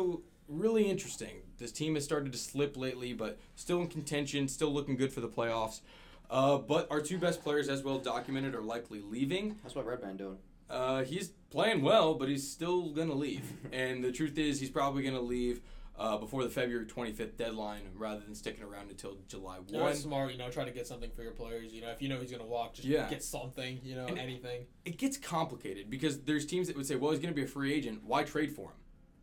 really 0.49 0.89
interesting. 0.91 1.43
This 1.59 1.71
team 1.71 1.95
has 1.95 2.05
started 2.05 2.33
to 2.33 2.39
slip 2.39 2.77
lately, 2.77 3.13
but 3.13 3.39
still 3.55 3.81
in 3.81 3.89
contention, 3.89 4.49
still 4.49 4.73
looking 4.73 4.97
good 4.97 5.13
for 5.13 5.21
the 5.21 5.29
playoffs. 5.29 5.81
Uh, 6.31 6.59
but 6.59 6.91
our 6.91 7.01
two 7.01 7.19
best 7.19 7.43
players, 7.43 7.69
as 7.69 7.83
well 7.83 7.99
documented, 7.99 8.55
are 8.55 8.63
likely 8.63 9.01
leaving. 9.01 9.57
That's 9.63 9.75
what 9.75 9.87
Breadman 9.87 10.17
doing. 10.17 10.39
Uh, 10.71 11.03
he's 11.05 11.29
playing 11.51 11.83
well, 11.83 12.15
but 12.15 12.29
he's 12.29 12.49
still 12.51 12.91
gonna 12.91 13.15
leave. 13.15 13.45
and 13.73 14.03
the 14.05 14.13
truth 14.13 14.37
is, 14.39 14.61
he's 14.61 14.71
probably 14.71 15.03
gonna 15.03 15.21
leave 15.21 15.61
uh, 15.99 16.17
before 16.17 16.45
the 16.45 16.49
February 16.51 16.87
25th 16.87 17.37
deadline, 17.37 17.81
rather 17.97 18.21
than 18.21 18.33
sticking 18.35 18.63
around 18.63 18.89
until 18.89 19.17
July 19.27 19.57
Yeah, 19.67 19.81
1. 19.81 19.87
that's 19.91 20.01
smart, 20.03 20.31
you 20.31 20.39
know, 20.39 20.49
try 20.49 20.65
to 20.65 20.71
get 20.71 20.87
something 20.87 21.11
for 21.11 21.23
your 21.25 21.33
players. 21.33 21.73
You 21.73 21.81
know, 21.81 21.89
if 21.91 22.01
you 22.01 22.09
know 22.09 22.21
he's 22.21 22.31
gonna 22.31 22.47
walk, 22.47 22.75
just 22.75 22.87
Yeah. 22.87 23.09
get 23.11 23.23
something. 23.25 23.81
You 23.83 23.97
know, 23.97 24.07
And- 24.07 24.19
anything. 24.19 24.67
It 24.85 24.97
gets 24.99 25.17
complicated 25.17 25.91
because 25.91 26.21
there's 26.23 26.47
teams 26.47 26.69
that 26.69 26.77
would 26.77 26.87
say, 26.87 26.95
"Well, 26.95 27.11
he's 27.11 27.21
gonna 27.21 27.35
be 27.35 27.43
a 27.43 27.49
free 27.49 27.73
agent. 27.73 28.05
Why 28.05 28.23
trade 28.23 28.53
for 28.55 28.69
him? 28.71 28.77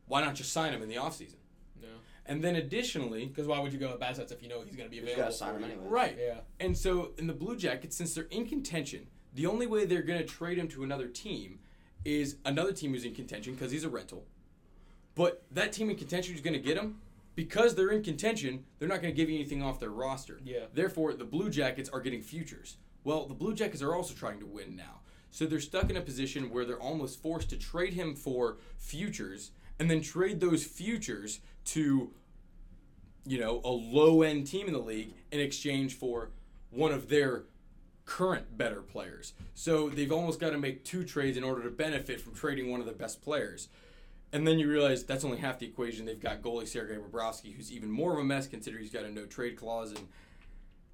Why 0.08 0.22
not 0.22 0.36
just 0.36 0.52
sign 0.52 0.74
him 0.74 0.82
in 0.84 0.90
the 0.90 0.96
offseason?" 0.96 1.38
No, 1.82 1.88
And 2.26 2.44
then 2.44 2.56
additionally, 2.58 3.26
because 3.28 3.48
why 3.48 3.60
would 3.60 3.72
you 3.72 3.80
go 3.80 3.92
with 3.92 4.00
bad 4.02 4.16
sets 4.18 4.32
if 4.34 4.42
you 4.44 4.50
know 4.50 4.62
he's 4.62 4.76
gonna 4.76 4.90
be 4.90 4.98
You 4.98 5.04
available? 5.04 5.24
gotta 5.26 5.36
sign 5.36 5.56
him 5.56 5.64
anyway. 5.64 5.86
right? 5.88 6.18
Yeah. 6.20 6.42
And 6.60 6.78
so 6.78 7.14
in 7.18 7.28
the 7.28 7.34
Blue 7.34 7.56
Jackets, 7.56 7.96
since 7.96 8.14
they're 8.16 8.26
in 8.26 8.48
contention, 8.48 9.08
the 9.36 9.46
only 9.46 9.68
way 9.68 9.86
they're 9.86 10.02
going 10.02 10.20
to 10.20 10.26
trade 10.26 10.58
him 10.58 10.68
to 10.70 10.84
another 10.84 11.08
team 11.08 11.60
is 12.04 12.38
another 12.46 12.72
team 12.72 12.92
who's 12.92 13.06
in 13.06 13.14
contention 13.14 13.54
because 13.54 13.72
he's 13.72 13.84
a 13.84 13.90
rental. 13.90 14.26
But 15.14 15.44
that 15.52 15.72
team 15.72 15.90
in 15.90 15.96
contention 15.96 16.36
is 16.36 16.42
going 16.42 16.54
to 16.54 16.60
get 16.60 16.78
him 16.78 17.02
because 17.36 17.76
they're 17.76 17.92
in 17.92 18.04
contention. 18.04 18.66
They're 18.80 18.88
not 18.90 19.02
going 19.02 19.14
to 19.14 19.18
give 19.18 19.30
you 19.30 19.36
anything 19.36 19.62
off 19.62 19.80
their 19.80 19.90
roster. 19.90 20.40
Yeah. 20.44 20.66
Therefore, 20.74 21.14
the 21.14 21.26
Blue 21.26 21.50
Jackets 21.50 21.90
are 21.90 22.00
getting 22.02 22.22
futures. 22.22 22.78
Well, 23.04 23.26
the 23.26 23.34
Blue 23.34 23.54
Jackets 23.54 23.82
are 23.82 23.94
also 23.94 24.14
trying 24.14 24.40
to 24.40 24.46
win 24.46 24.76
now. 24.76 25.02
So 25.32 25.46
they're 25.46 25.60
stuck 25.60 25.90
in 25.90 25.98
a 25.98 26.02
position 26.02 26.50
where 26.50 26.66
they're 26.66 26.80
almost 26.80 27.22
forced 27.22 27.50
to 27.50 27.58
trade 27.58 27.94
him 27.94 28.16
for 28.16 28.58
futures 28.78 29.52
and 29.80 29.92
then 29.92 30.02
trade 30.02 30.40
those 30.40 30.64
futures 30.64 31.42
to 31.66 32.12
you 33.26 33.40
know, 33.40 33.60
a 33.66 33.70
low 33.70 34.22
end 34.22 34.48
team 34.48 34.68
in 34.68 34.74
the 34.74 34.80
league 34.80 35.14
in 35.32 35.40
exchange 35.40 35.96
for 35.96 36.30
one 36.70 36.92
of 36.92 37.10
their 37.10 37.44
current 38.06 38.58
better 38.58 38.82
players. 38.82 39.34
So 39.54 39.90
they've 39.90 40.12
almost 40.12 40.40
got 40.40 40.52
to 40.52 40.58
make 40.58 40.84
two 40.84 41.04
trades 41.04 41.38
in 41.38 41.44
order 41.44 41.64
to 41.64 41.70
benefit 41.70 42.22
from 42.22 42.34
trading 42.34 42.72
one 42.72 42.80
of 42.80 42.86
the 42.86 42.92
best 42.94 43.22
players. 43.22 43.68
And 44.32 44.48
then 44.48 44.60
you 44.60 44.70
realize 44.70 45.04
that's 45.04 45.24
only 45.24 45.38
half 45.38 45.60
the 45.60 45.66
equation. 45.66 46.06
They've 46.06 46.20
got 46.20 46.42
goalie 46.42 46.68
Sergei 46.68 46.96
Bobrovsky, 46.96 47.56
who's 47.56 47.72
even 47.72 47.90
more 47.90 48.14
of 48.14 48.20
a 48.20 48.24
mess 48.24 48.48
considering 48.48 48.84
he's 48.84 48.92
got 48.92 49.04
a 49.04 49.12
no 49.12 49.26
trade 49.26 49.56
clause. 49.58 49.92
And 49.92 50.08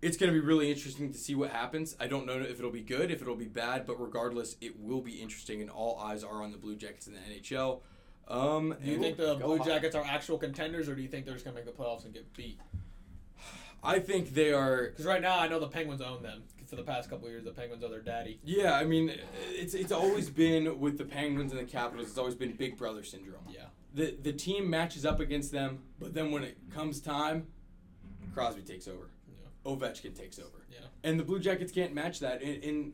it's 0.01 0.17
going 0.17 0.31
to 0.31 0.39
be 0.39 0.45
really 0.45 0.69
interesting 0.71 1.11
to 1.11 1.17
see 1.17 1.35
what 1.35 1.49
happens. 1.49 1.95
I 1.99 2.07
don't 2.07 2.25
know 2.25 2.39
if 2.39 2.59
it'll 2.59 2.71
be 2.71 2.81
good, 2.81 3.11
if 3.11 3.21
it'll 3.21 3.35
be 3.35 3.45
bad, 3.45 3.85
but 3.85 3.99
regardless, 4.01 4.55
it 4.61 4.79
will 4.79 5.01
be 5.01 5.13
interesting. 5.13 5.61
And 5.61 5.69
all 5.69 5.99
eyes 5.99 6.23
are 6.23 6.43
on 6.43 6.51
the 6.51 6.57
Blue 6.57 6.75
Jackets 6.75 7.07
in 7.07 7.13
the 7.13 7.19
NHL. 7.19 7.81
Um, 8.27 8.75
Do 8.83 8.89
you 8.89 8.99
think 8.99 9.17
the 9.17 9.35
Blue 9.35 9.57
hard. 9.57 9.69
Jackets 9.69 9.95
are 9.95 10.05
actual 10.05 10.37
contenders, 10.37 10.87
or 10.87 10.95
do 10.95 11.01
you 11.01 11.07
think 11.07 11.25
they're 11.25 11.33
just 11.33 11.43
gonna 11.43 11.55
make 11.55 11.65
the 11.65 11.71
playoffs 11.71 12.05
and 12.05 12.13
get 12.13 12.31
beat? 12.33 12.59
I 13.83 13.99
think 13.99 14.33
they 14.33 14.53
are. 14.53 14.87
Because 14.87 15.05
right 15.05 15.21
now, 15.21 15.39
I 15.39 15.47
know 15.47 15.59
the 15.59 15.67
Penguins 15.67 16.01
own 16.01 16.21
them. 16.21 16.43
For 16.71 16.77
the 16.77 16.83
past 16.83 17.09
couple 17.09 17.27
years, 17.27 17.43
the 17.43 17.51
Penguins 17.51 17.83
are 17.83 17.89
their 17.89 17.99
daddy. 17.99 18.39
Yeah, 18.45 18.75
I 18.75 18.85
mean, 18.85 19.13
it's 19.49 19.73
it's 19.73 19.91
always 19.91 20.29
been 20.29 20.79
with 20.79 20.97
the 20.97 21.03
Penguins 21.03 21.51
and 21.51 21.59
the 21.59 21.69
Capitals. 21.69 22.07
It's 22.07 22.17
always 22.17 22.33
been 22.33 22.53
big 22.53 22.77
brother 22.77 23.03
syndrome. 23.03 23.43
Yeah. 23.49 23.65
The 23.93 24.15
the 24.21 24.31
team 24.31 24.69
matches 24.69 25.05
up 25.05 25.19
against 25.19 25.51
them, 25.51 25.79
but 25.99 26.13
then 26.13 26.31
when 26.31 26.45
it 26.45 26.57
comes 26.73 27.01
time, 27.01 27.47
Crosby 28.33 28.61
takes 28.61 28.87
over. 28.87 29.09
Yeah. 29.27 29.69
Ovechkin 29.69 30.15
takes 30.17 30.39
over. 30.39 30.65
Yeah. 30.71 30.77
And 31.03 31.19
the 31.19 31.25
Blue 31.25 31.41
Jackets 31.41 31.73
can't 31.73 31.93
match 31.93 32.21
that. 32.21 32.41
And, 32.41 32.63
and 32.63 32.93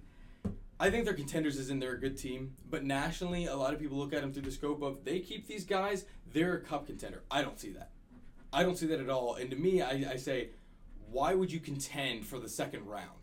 I 0.80 0.90
think 0.90 1.06
they're 1.06 1.14
contenders 1.14 1.58
is 1.60 1.70
in 1.70 1.78
they're 1.78 1.94
a 1.94 2.00
good 2.00 2.18
team. 2.18 2.56
But 2.68 2.84
nationally, 2.84 3.46
a 3.46 3.56
lot 3.56 3.76
of 3.76 3.80
people 3.80 4.00
look 4.00 4.12
at 4.12 4.22
them 4.22 4.34
through 4.34 4.42
the 4.42 4.52
scope 4.52 4.82
of 4.82 5.06
they 5.06 5.20
keep 5.20 5.46
these 5.46 5.66
guys, 5.66 6.06
they're 6.34 6.56
a 6.56 6.62
cup 6.62 6.88
contender. 6.88 7.22
I 7.30 7.44
don't 7.44 7.60
see 7.60 7.74
that. 7.74 7.92
I 8.52 8.64
don't 8.64 8.76
see 8.76 8.88
that 8.88 9.00
at 9.00 9.10
all. 9.12 9.36
And 9.36 9.52
to 9.52 9.56
me, 9.56 9.84
I, 9.84 10.14
I 10.14 10.16
say, 10.16 10.50
why 11.12 11.36
would 11.36 11.52
you 11.52 11.60
contend 11.60 12.26
for 12.26 12.40
the 12.40 12.50
second 12.50 12.88
round? 12.88 13.17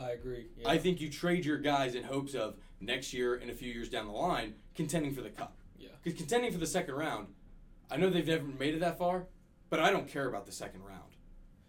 I 0.00 0.10
agree. 0.10 0.46
Yeah. 0.58 0.68
I 0.68 0.78
think 0.78 1.00
you 1.00 1.08
trade 1.10 1.44
your 1.44 1.58
guys 1.58 1.94
in 1.94 2.04
hopes 2.04 2.34
of 2.34 2.56
next 2.80 3.12
year 3.12 3.34
and 3.36 3.50
a 3.50 3.54
few 3.54 3.72
years 3.72 3.88
down 3.88 4.06
the 4.06 4.12
line 4.12 4.54
contending 4.74 5.14
for 5.14 5.20
the 5.22 5.30
cup. 5.30 5.56
Yeah. 5.78 5.88
Because 6.02 6.18
contending 6.18 6.52
for 6.52 6.58
the 6.58 6.66
second 6.66 6.94
round, 6.94 7.28
I 7.90 7.96
know 7.96 8.08
they've 8.10 8.26
never 8.26 8.44
made 8.44 8.74
it 8.74 8.80
that 8.80 8.98
far, 8.98 9.24
but 9.68 9.80
I 9.80 9.90
don't 9.90 10.08
care 10.08 10.28
about 10.28 10.46
the 10.46 10.52
second 10.52 10.82
round. 10.84 11.00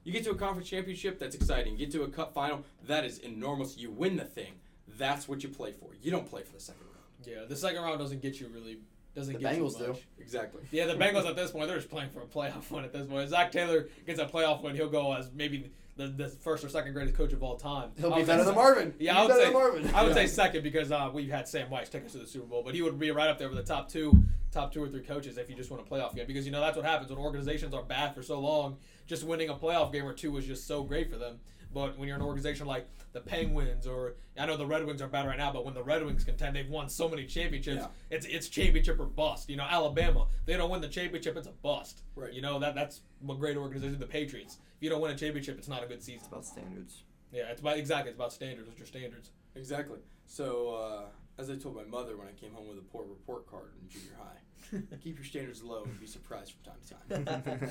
You 0.03 0.11
get 0.11 0.23
to 0.23 0.31
a 0.31 0.35
conference 0.35 0.69
championship, 0.69 1.19
that's 1.19 1.35
exciting. 1.35 1.73
You 1.73 1.79
get 1.85 1.91
to 1.91 2.03
a 2.03 2.07
cup 2.09 2.33
final, 2.33 2.63
that 2.87 3.05
is 3.05 3.19
enormous. 3.19 3.77
You 3.77 3.91
win 3.91 4.17
the 4.17 4.23
thing. 4.25 4.53
That's 4.97 5.27
what 5.27 5.43
you 5.43 5.49
play 5.49 5.71
for. 5.71 5.89
You 6.01 6.11
don't 6.11 6.27
play 6.29 6.41
for 6.43 6.53
the 6.53 6.59
second 6.59 6.81
round. 6.85 6.97
Yeah. 7.25 7.45
The 7.47 7.55
second 7.55 7.81
round 7.83 7.99
doesn't 7.99 8.21
get 8.21 8.39
you 8.39 8.47
really. 8.53 8.79
Doesn't 9.13 9.33
The 9.33 9.39
get 9.39 9.55
Bengals 9.57 9.73
you 9.77 9.85
do. 9.85 9.91
much. 9.91 10.01
Exactly. 10.19 10.61
Yeah, 10.71 10.85
the 10.87 10.93
Bengals 10.95 11.25
at 11.27 11.35
this 11.35 11.51
point, 11.51 11.67
they're 11.67 11.75
just 11.75 11.89
playing 11.89 12.11
for 12.11 12.21
a 12.21 12.25
playoff 12.25 12.71
win 12.71 12.85
at 12.85 12.93
this 12.93 13.05
point. 13.07 13.29
Zac 13.29 13.51
Taylor 13.51 13.89
gets 14.07 14.19
a 14.19 14.25
playoff 14.25 14.63
win, 14.63 14.73
he'll 14.75 14.89
go 14.89 15.11
as 15.13 15.29
maybe 15.35 15.69
the, 16.01 16.07
the 16.07 16.29
first 16.29 16.63
or 16.63 16.69
second 16.69 16.93
greatest 16.93 17.15
coach 17.15 17.33
of 17.33 17.43
all 17.43 17.55
time. 17.55 17.91
He'll 17.97 18.15
be 18.15 18.23
better 18.23 18.39
say 18.41 18.45
than 18.45 18.55
Marvin. 18.55 18.93
Yeah, 18.99 19.19
I 19.19 19.25
would 19.25 19.35
say 19.35 19.51
Marvin. 19.51 19.93
I 19.93 20.03
would 20.03 20.13
say 20.13 20.27
second 20.27 20.63
because 20.63 20.91
uh, 20.91 21.09
we've 21.13 21.29
had 21.29 21.47
Sam 21.47 21.69
Wyche 21.69 21.89
take 21.89 22.05
us 22.05 22.13
to 22.13 22.17
the 22.17 22.27
Super 22.27 22.45
Bowl, 22.45 22.63
but 22.63 22.73
he 22.73 22.81
would 22.81 22.99
be 22.99 23.11
right 23.11 23.29
up 23.29 23.37
there 23.37 23.49
with 23.49 23.57
the 23.57 23.63
top 23.63 23.89
two, 23.89 24.23
top 24.51 24.73
two 24.73 24.83
or 24.83 24.87
three 24.87 25.01
coaches 25.01 25.37
if 25.37 25.49
you 25.49 25.55
just 25.55 25.69
win 25.69 25.79
a 25.79 25.83
playoff 25.83 26.15
game. 26.15 26.25
Because 26.25 26.45
you 26.45 26.51
know 26.51 26.61
that's 26.61 26.75
what 26.75 26.85
happens 26.85 27.09
when 27.09 27.19
organizations 27.19 27.73
are 27.73 27.83
bad 27.83 28.15
for 28.15 28.23
so 28.23 28.39
long. 28.39 28.77
Just 29.05 29.23
winning 29.23 29.49
a 29.49 29.55
playoff 29.55 29.91
game 29.91 30.05
or 30.05 30.13
two 30.13 30.31
was 30.31 30.45
just 30.45 30.67
so 30.67 30.83
great 30.83 31.11
for 31.11 31.17
them. 31.17 31.39
But 31.73 31.97
when 31.97 32.07
you're 32.07 32.17
an 32.17 32.23
organization 32.23 32.67
like 32.67 32.87
the 33.13 33.21
Penguins 33.21 33.87
or 33.87 34.15
I 34.37 34.45
know 34.45 34.57
the 34.57 34.65
Red 34.65 34.85
Wings 34.85 35.01
are 35.01 35.07
bad 35.07 35.27
right 35.27 35.37
now, 35.37 35.51
but 35.51 35.65
when 35.65 35.73
the 35.73 35.83
Red 35.83 36.05
Wings 36.05 36.23
contend, 36.23 36.55
they've 36.55 36.69
won 36.69 36.89
so 36.89 37.09
many 37.09 37.25
championships. 37.25 37.81
Yeah. 37.81 38.15
It's 38.15 38.25
it's 38.25 38.47
championship 38.47 38.99
or 38.99 39.05
bust. 39.05 39.49
You 39.49 39.57
know, 39.57 39.67
Alabama, 39.69 40.27
they 40.45 40.57
don't 40.57 40.69
win 40.69 40.81
the 40.81 40.87
championship, 40.87 41.35
it's 41.37 41.47
a 41.47 41.51
bust. 41.51 42.01
Right. 42.15 42.33
You 42.33 42.41
know 42.41 42.59
that 42.59 42.75
that's 42.75 43.01
what 43.19 43.39
great 43.39 43.57
organization. 43.57 43.99
The 43.99 44.05
Patriots, 44.05 44.57
if 44.77 44.83
you 44.83 44.89
don't 44.89 45.01
win 45.01 45.11
a 45.11 45.17
championship, 45.17 45.57
it's 45.57 45.67
not 45.67 45.83
a 45.83 45.87
good 45.87 46.01
season. 46.01 46.19
It's 46.19 46.27
about 46.27 46.45
standards. 46.45 47.03
Yeah, 47.31 47.43
it's 47.43 47.61
about 47.61 47.77
exactly. 47.77 48.09
It's 48.09 48.17
about 48.17 48.33
standards. 48.33 48.67
What's 48.67 48.79
your 48.79 48.87
standards? 48.87 49.31
Exactly. 49.55 49.99
So, 50.25 50.75
uh, 50.75 51.41
as 51.41 51.49
I 51.49 51.55
told 51.55 51.75
my 51.75 51.83
mother 51.83 52.17
when 52.17 52.27
I 52.27 52.31
came 52.31 52.53
home 52.53 52.67
with 52.67 52.77
a 52.77 52.81
poor 52.81 53.03
report 53.03 53.49
card 53.49 53.71
in 53.81 53.89
junior 53.89 54.15
high, 54.17 54.40
keep 55.03 55.17
your 55.17 55.25
standards 55.25 55.63
low 55.63 55.83
and 55.83 55.99
be 55.99 56.07
surprised 56.07 56.53
from 56.53 56.73
time 56.73 57.25
to 57.25 57.25
time. 57.25 57.69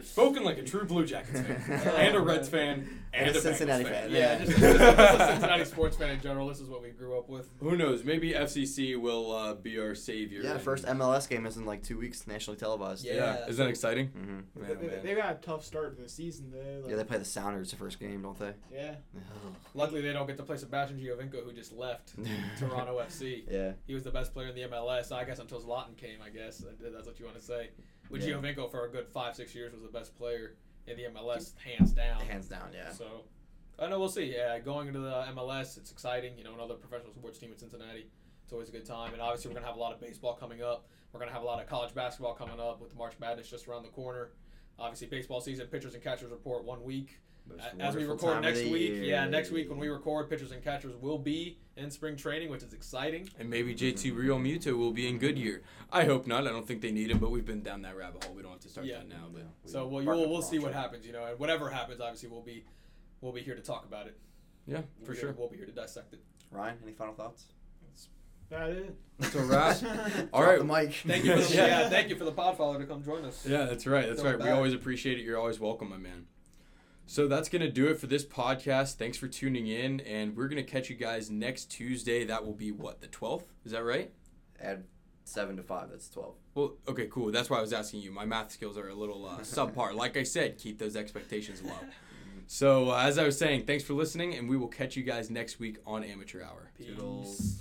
Spoken 0.02 0.44
like 0.44 0.58
a 0.58 0.62
true 0.62 0.84
Blue 0.84 1.06
Jackets 1.06 1.40
fan, 1.40 1.80
and 1.96 2.16
a 2.16 2.20
Reds 2.20 2.48
fan, 2.50 2.86
and, 3.14 3.26
And 3.28 3.34
a 3.34 3.38
a 3.38 3.40
Cincinnati 3.42 3.84
Bengals 3.84 3.90
fan, 3.90 4.10
Yeah, 4.10 4.18
Yeah. 4.18 4.38
just, 4.44 4.50
just, 4.58 4.78
just 4.78 5.20
a 5.20 5.26
Cincinnati 5.32 5.64
sports 5.64 5.96
fan 5.96 6.10
in 6.10 6.20
general. 6.20 6.46
This 6.48 6.60
is 6.60 6.68
what 6.68 6.82
we 6.82 6.90
grew 6.90 7.18
up 7.18 7.28
with. 7.30 7.48
Who 7.60 7.76
knows? 7.76 8.04
Maybe 8.04 8.32
FCC 8.32 9.00
will 9.00 9.34
uh, 9.34 9.54
be 9.54 9.78
our 9.78 9.94
savior. 9.94 10.42
Yeah, 10.42 10.52
the 10.52 10.58
first 10.58 10.84
MLS 10.84 11.26
game 11.28 11.46
is 11.46 11.56
in 11.56 11.64
like 11.64 11.82
two 11.82 11.98
weeks, 11.98 12.26
nationally 12.26 12.58
televised. 12.58 13.04
Yeah. 13.06 13.14
Yeah, 13.14 13.46
isn't 13.48 13.64
that 13.64 13.70
exciting? 13.70 14.08
Mm-hmm. 14.08 14.60
Man, 14.60 14.78
they, 14.80 14.86
man. 14.86 14.98
they 15.02 15.14
got 15.14 15.30
a 15.32 15.38
tough 15.38 15.64
start 15.64 15.96
to 15.96 16.02
the 16.02 16.08
season 16.10 16.52
though. 16.52 16.80
Like, 16.82 16.90
Yeah, 16.90 16.96
they 16.96 17.04
play 17.04 17.18
the 17.18 17.24
Sounders 17.24 17.70
the 17.70 17.76
first 17.76 17.98
game, 17.98 18.20
don't 18.22 18.38
they? 18.38 18.52
yeah. 18.72 18.96
Luckily, 19.74 20.02
they 20.02 20.12
don't 20.12 20.26
get 20.26 20.36
to 20.36 20.42
play 20.42 20.56
Sebastian 20.58 20.98
Giovinco, 20.98 21.42
who 21.42 21.52
just 21.52 21.72
left 21.72 22.12
Toronto 22.58 22.98
FC. 23.00 23.42
Yeah. 23.50 23.72
He 23.86 23.94
was 23.94 24.02
the 24.04 24.10
best 24.10 24.32
player 24.34 24.48
in 24.48 24.54
the 24.54 24.62
MLS, 24.62 25.10
I 25.10 25.24
guess, 25.24 25.38
until 25.38 25.55
Zlatan 25.60 25.96
came. 25.96 26.20
I 26.24 26.30
guess 26.30 26.64
that's 26.80 27.06
what 27.06 27.18
you 27.18 27.24
want 27.26 27.36
to 27.38 27.44
say. 27.44 27.70
With 28.10 28.22
Yeah. 28.22 28.34
Giovinco 28.36 28.70
for 28.70 28.84
a 28.86 28.90
good 28.90 29.08
five, 29.08 29.34
six 29.34 29.54
years 29.54 29.72
was 29.72 29.82
the 29.82 29.88
best 29.88 30.14
player 30.16 30.56
in 30.86 30.96
the 30.96 31.04
MLS, 31.04 31.54
hands 31.58 31.92
down. 31.92 32.20
Hands 32.20 32.46
down, 32.46 32.70
yeah. 32.72 32.92
So, 32.92 33.24
I 33.78 33.88
know 33.88 33.98
we'll 33.98 34.08
see. 34.08 34.32
Yeah, 34.34 34.58
going 34.60 34.86
into 34.88 35.00
the 35.00 35.24
MLS, 35.34 35.76
it's 35.76 35.90
exciting. 35.90 36.38
You 36.38 36.44
know, 36.44 36.54
another 36.54 36.74
professional 36.74 37.12
sports 37.12 37.38
team 37.38 37.50
in 37.50 37.58
Cincinnati. 37.58 38.08
It's 38.44 38.52
always 38.52 38.68
a 38.68 38.72
good 38.72 38.86
time. 38.86 39.12
And 39.12 39.20
obviously, 39.20 39.48
we're 39.50 39.54
gonna 39.56 39.66
have 39.66 39.76
a 39.76 39.80
lot 39.80 39.92
of 39.92 40.00
baseball 40.00 40.34
coming 40.34 40.62
up. 40.62 40.86
We're 41.12 41.18
gonna 41.20 41.32
have 41.32 41.42
a 41.42 41.46
lot 41.46 41.60
of 41.60 41.68
college 41.68 41.92
basketball 41.94 42.34
coming 42.34 42.60
up 42.60 42.80
with 42.80 42.94
March 42.94 43.14
Madness 43.18 43.50
just 43.50 43.66
around 43.66 43.82
the 43.82 43.88
corner. 43.88 44.30
Obviously, 44.78 45.08
baseball 45.08 45.40
season, 45.40 45.66
pitchers 45.66 45.94
and 45.94 46.02
catchers 46.02 46.30
report 46.30 46.64
one 46.64 46.84
week. 46.84 47.18
Most 47.48 47.62
A- 47.78 47.82
As 47.82 47.94
we 47.94 48.04
record 48.04 48.42
next 48.42 48.62
week, 48.64 48.92
year. 48.92 49.02
yeah, 49.04 49.26
next 49.26 49.50
week 49.50 49.68
when 49.70 49.78
we 49.78 49.88
record, 49.88 50.28
pitchers 50.28 50.50
and 50.52 50.62
catchers 50.62 50.94
will 50.96 51.18
be 51.18 51.58
in 51.76 51.90
spring 51.90 52.16
training, 52.16 52.50
which 52.50 52.62
is 52.62 52.72
exciting. 52.72 53.28
And 53.38 53.48
maybe 53.48 53.74
JT 53.74 54.12
Realmuto 54.12 54.76
will 54.76 54.92
be 54.92 55.06
in 55.08 55.18
Goodyear. 55.18 55.62
I 55.92 56.04
hope 56.04 56.26
not. 56.26 56.46
I 56.46 56.50
don't 56.50 56.66
think 56.66 56.80
they 56.80 56.90
need 56.92 57.10
him, 57.10 57.18
but 57.18 57.30
we've 57.30 57.44
been 57.46 57.62
down 57.62 57.82
that 57.82 57.96
rabbit 57.96 58.24
hole. 58.24 58.34
We 58.34 58.42
don't 58.42 58.52
have 58.52 58.60
to 58.60 58.68
start 58.68 58.86
Yeah. 58.86 58.98
that 58.98 59.08
now. 59.08 59.28
But 59.32 59.44
So 59.64 59.86
we'll 59.86 60.04
we'll, 60.04 60.28
we'll 60.28 60.42
see 60.42 60.58
what 60.58 60.72
happens, 60.74 61.06
you 61.06 61.12
know, 61.12 61.24
and 61.24 61.38
whatever 61.38 61.70
happens, 61.70 62.00
obviously 62.00 62.28
we'll 62.28 62.42
be 62.42 62.64
we'll 63.20 63.32
be 63.32 63.42
here 63.42 63.54
to 63.54 63.62
talk 63.62 63.84
about 63.86 64.06
it. 64.06 64.16
yeah, 64.66 64.82
We'll 64.98 65.06
for 65.06 65.14
sure. 65.14 65.30
here- 65.30 65.36
we'll 65.38 65.48
be 65.48 65.56
here 65.56 65.66
to 65.66 65.72
dissect 65.72 66.12
it. 66.14 66.20
Ryan, 66.50 66.76
any 66.82 66.92
final 66.92 67.14
thoughts? 67.14 67.46
That 68.48 68.70
it. 68.70 68.94
That's 69.18 69.34
a 69.34 69.40
wrap. 69.42 69.82
All 70.32 70.40
Drop 70.42 70.50
right. 70.50 70.58
the 70.58 70.64
mic. 70.64 70.92
Thank 71.04 71.24
you, 71.24 71.34
for 71.36 71.42
the, 71.42 71.54
Yeah. 71.56 71.66
yeah. 71.82 71.88
thank 71.88 72.08
you 72.10 72.14
for 72.16 72.22
the 72.24 72.30
podfather 72.32 72.78
to 72.78 72.86
come 72.86 73.02
join 73.02 73.24
us. 73.24 73.44
Yeah, 73.44 73.64
that's 73.64 73.88
right. 73.88 74.06
That's 74.06 74.20
Throw 74.20 74.30
it 74.30 74.34
right. 74.38 74.44
We 74.44 74.50
always 74.50 74.72
appreciate 74.72 75.18
it. 75.18 75.22
You're 75.24 75.36
always 75.38 75.58
welcome, 75.58 75.88
my 75.90 75.96
man. 75.96 76.26
So 77.06 77.28
that's 77.28 77.48
going 77.48 77.62
to 77.62 77.70
do 77.70 77.86
it 77.86 78.00
for 78.00 78.06
this 78.08 78.24
podcast. 78.24 78.94
Thanks 78.96 79.16
for 79.16 79.28
tuning 79.28 79.68
in. 79.68 80.00
And 80.00 80.36
we're 80.36 80.48
going 80.48 80.64
to 80.64 80.70
catch 80.70 80.90
you 80.90 80.96
guys 80.96 81.30
next 81.30 81.66
Tuesday. 81.66 82.24
That 82.24 82.44
will 82.44 82.54
be 82.54 82.72
what, 82.72 83.00
the 83.00 83.06
12th? 83.06 83.44
Is 83.64 83.72
that 83.72 83.84
right? 83.84 84.10
At 84.60 84.82
seven 85.26 85.56
to 85.56 85.62
five. 85.62 85.90
That's 85.90 86.08
twelve. 86.08 86.34
Well, 86.54 86.74
okay, 86.88 87.08
cool. 87.10 87.30
That's 87.30 87.50
why 87.50 87.58
I 87.58 87.60
was 87.60 87.72
asking 87.72 88.00
you. 88.00 88.10
My 88.10 88.24
math 88.24 88.52
skills 88.52 88.78
are 88.78 88.88
a 88.88 88.94
little 88.94 89.26
uh, 89.26 89.38
subpar. 89.40 89.94
Like 89.94 90.16
I 90.16 90.22
said, 90.22 90.58
keep 90.58 90.78
those 90.78 90.96
expectations 90.96 91.62
low. 91.62 91.72
So, 92.48 92.92
uh, 92.92 92.98
as 92.98 93.18
I 93.18 93.24
was 93.24 93.36
saying, 93.36 93.66
thanks 93.66 93.82
for 93.82 93.94
listening, 93.94 94.34
and 94.36 94.48
we 94.48 94.56
will 94.56 94.68
catch 94.68 94.94
you 94.94 95.02
guys 95.02 95.30
next 95.30 95.58
week 95.58 95.78
on 95.84 96.04
Amateur 96.04 96.44
Hour. 96.44 96.70
Toodles. 96.78 97.58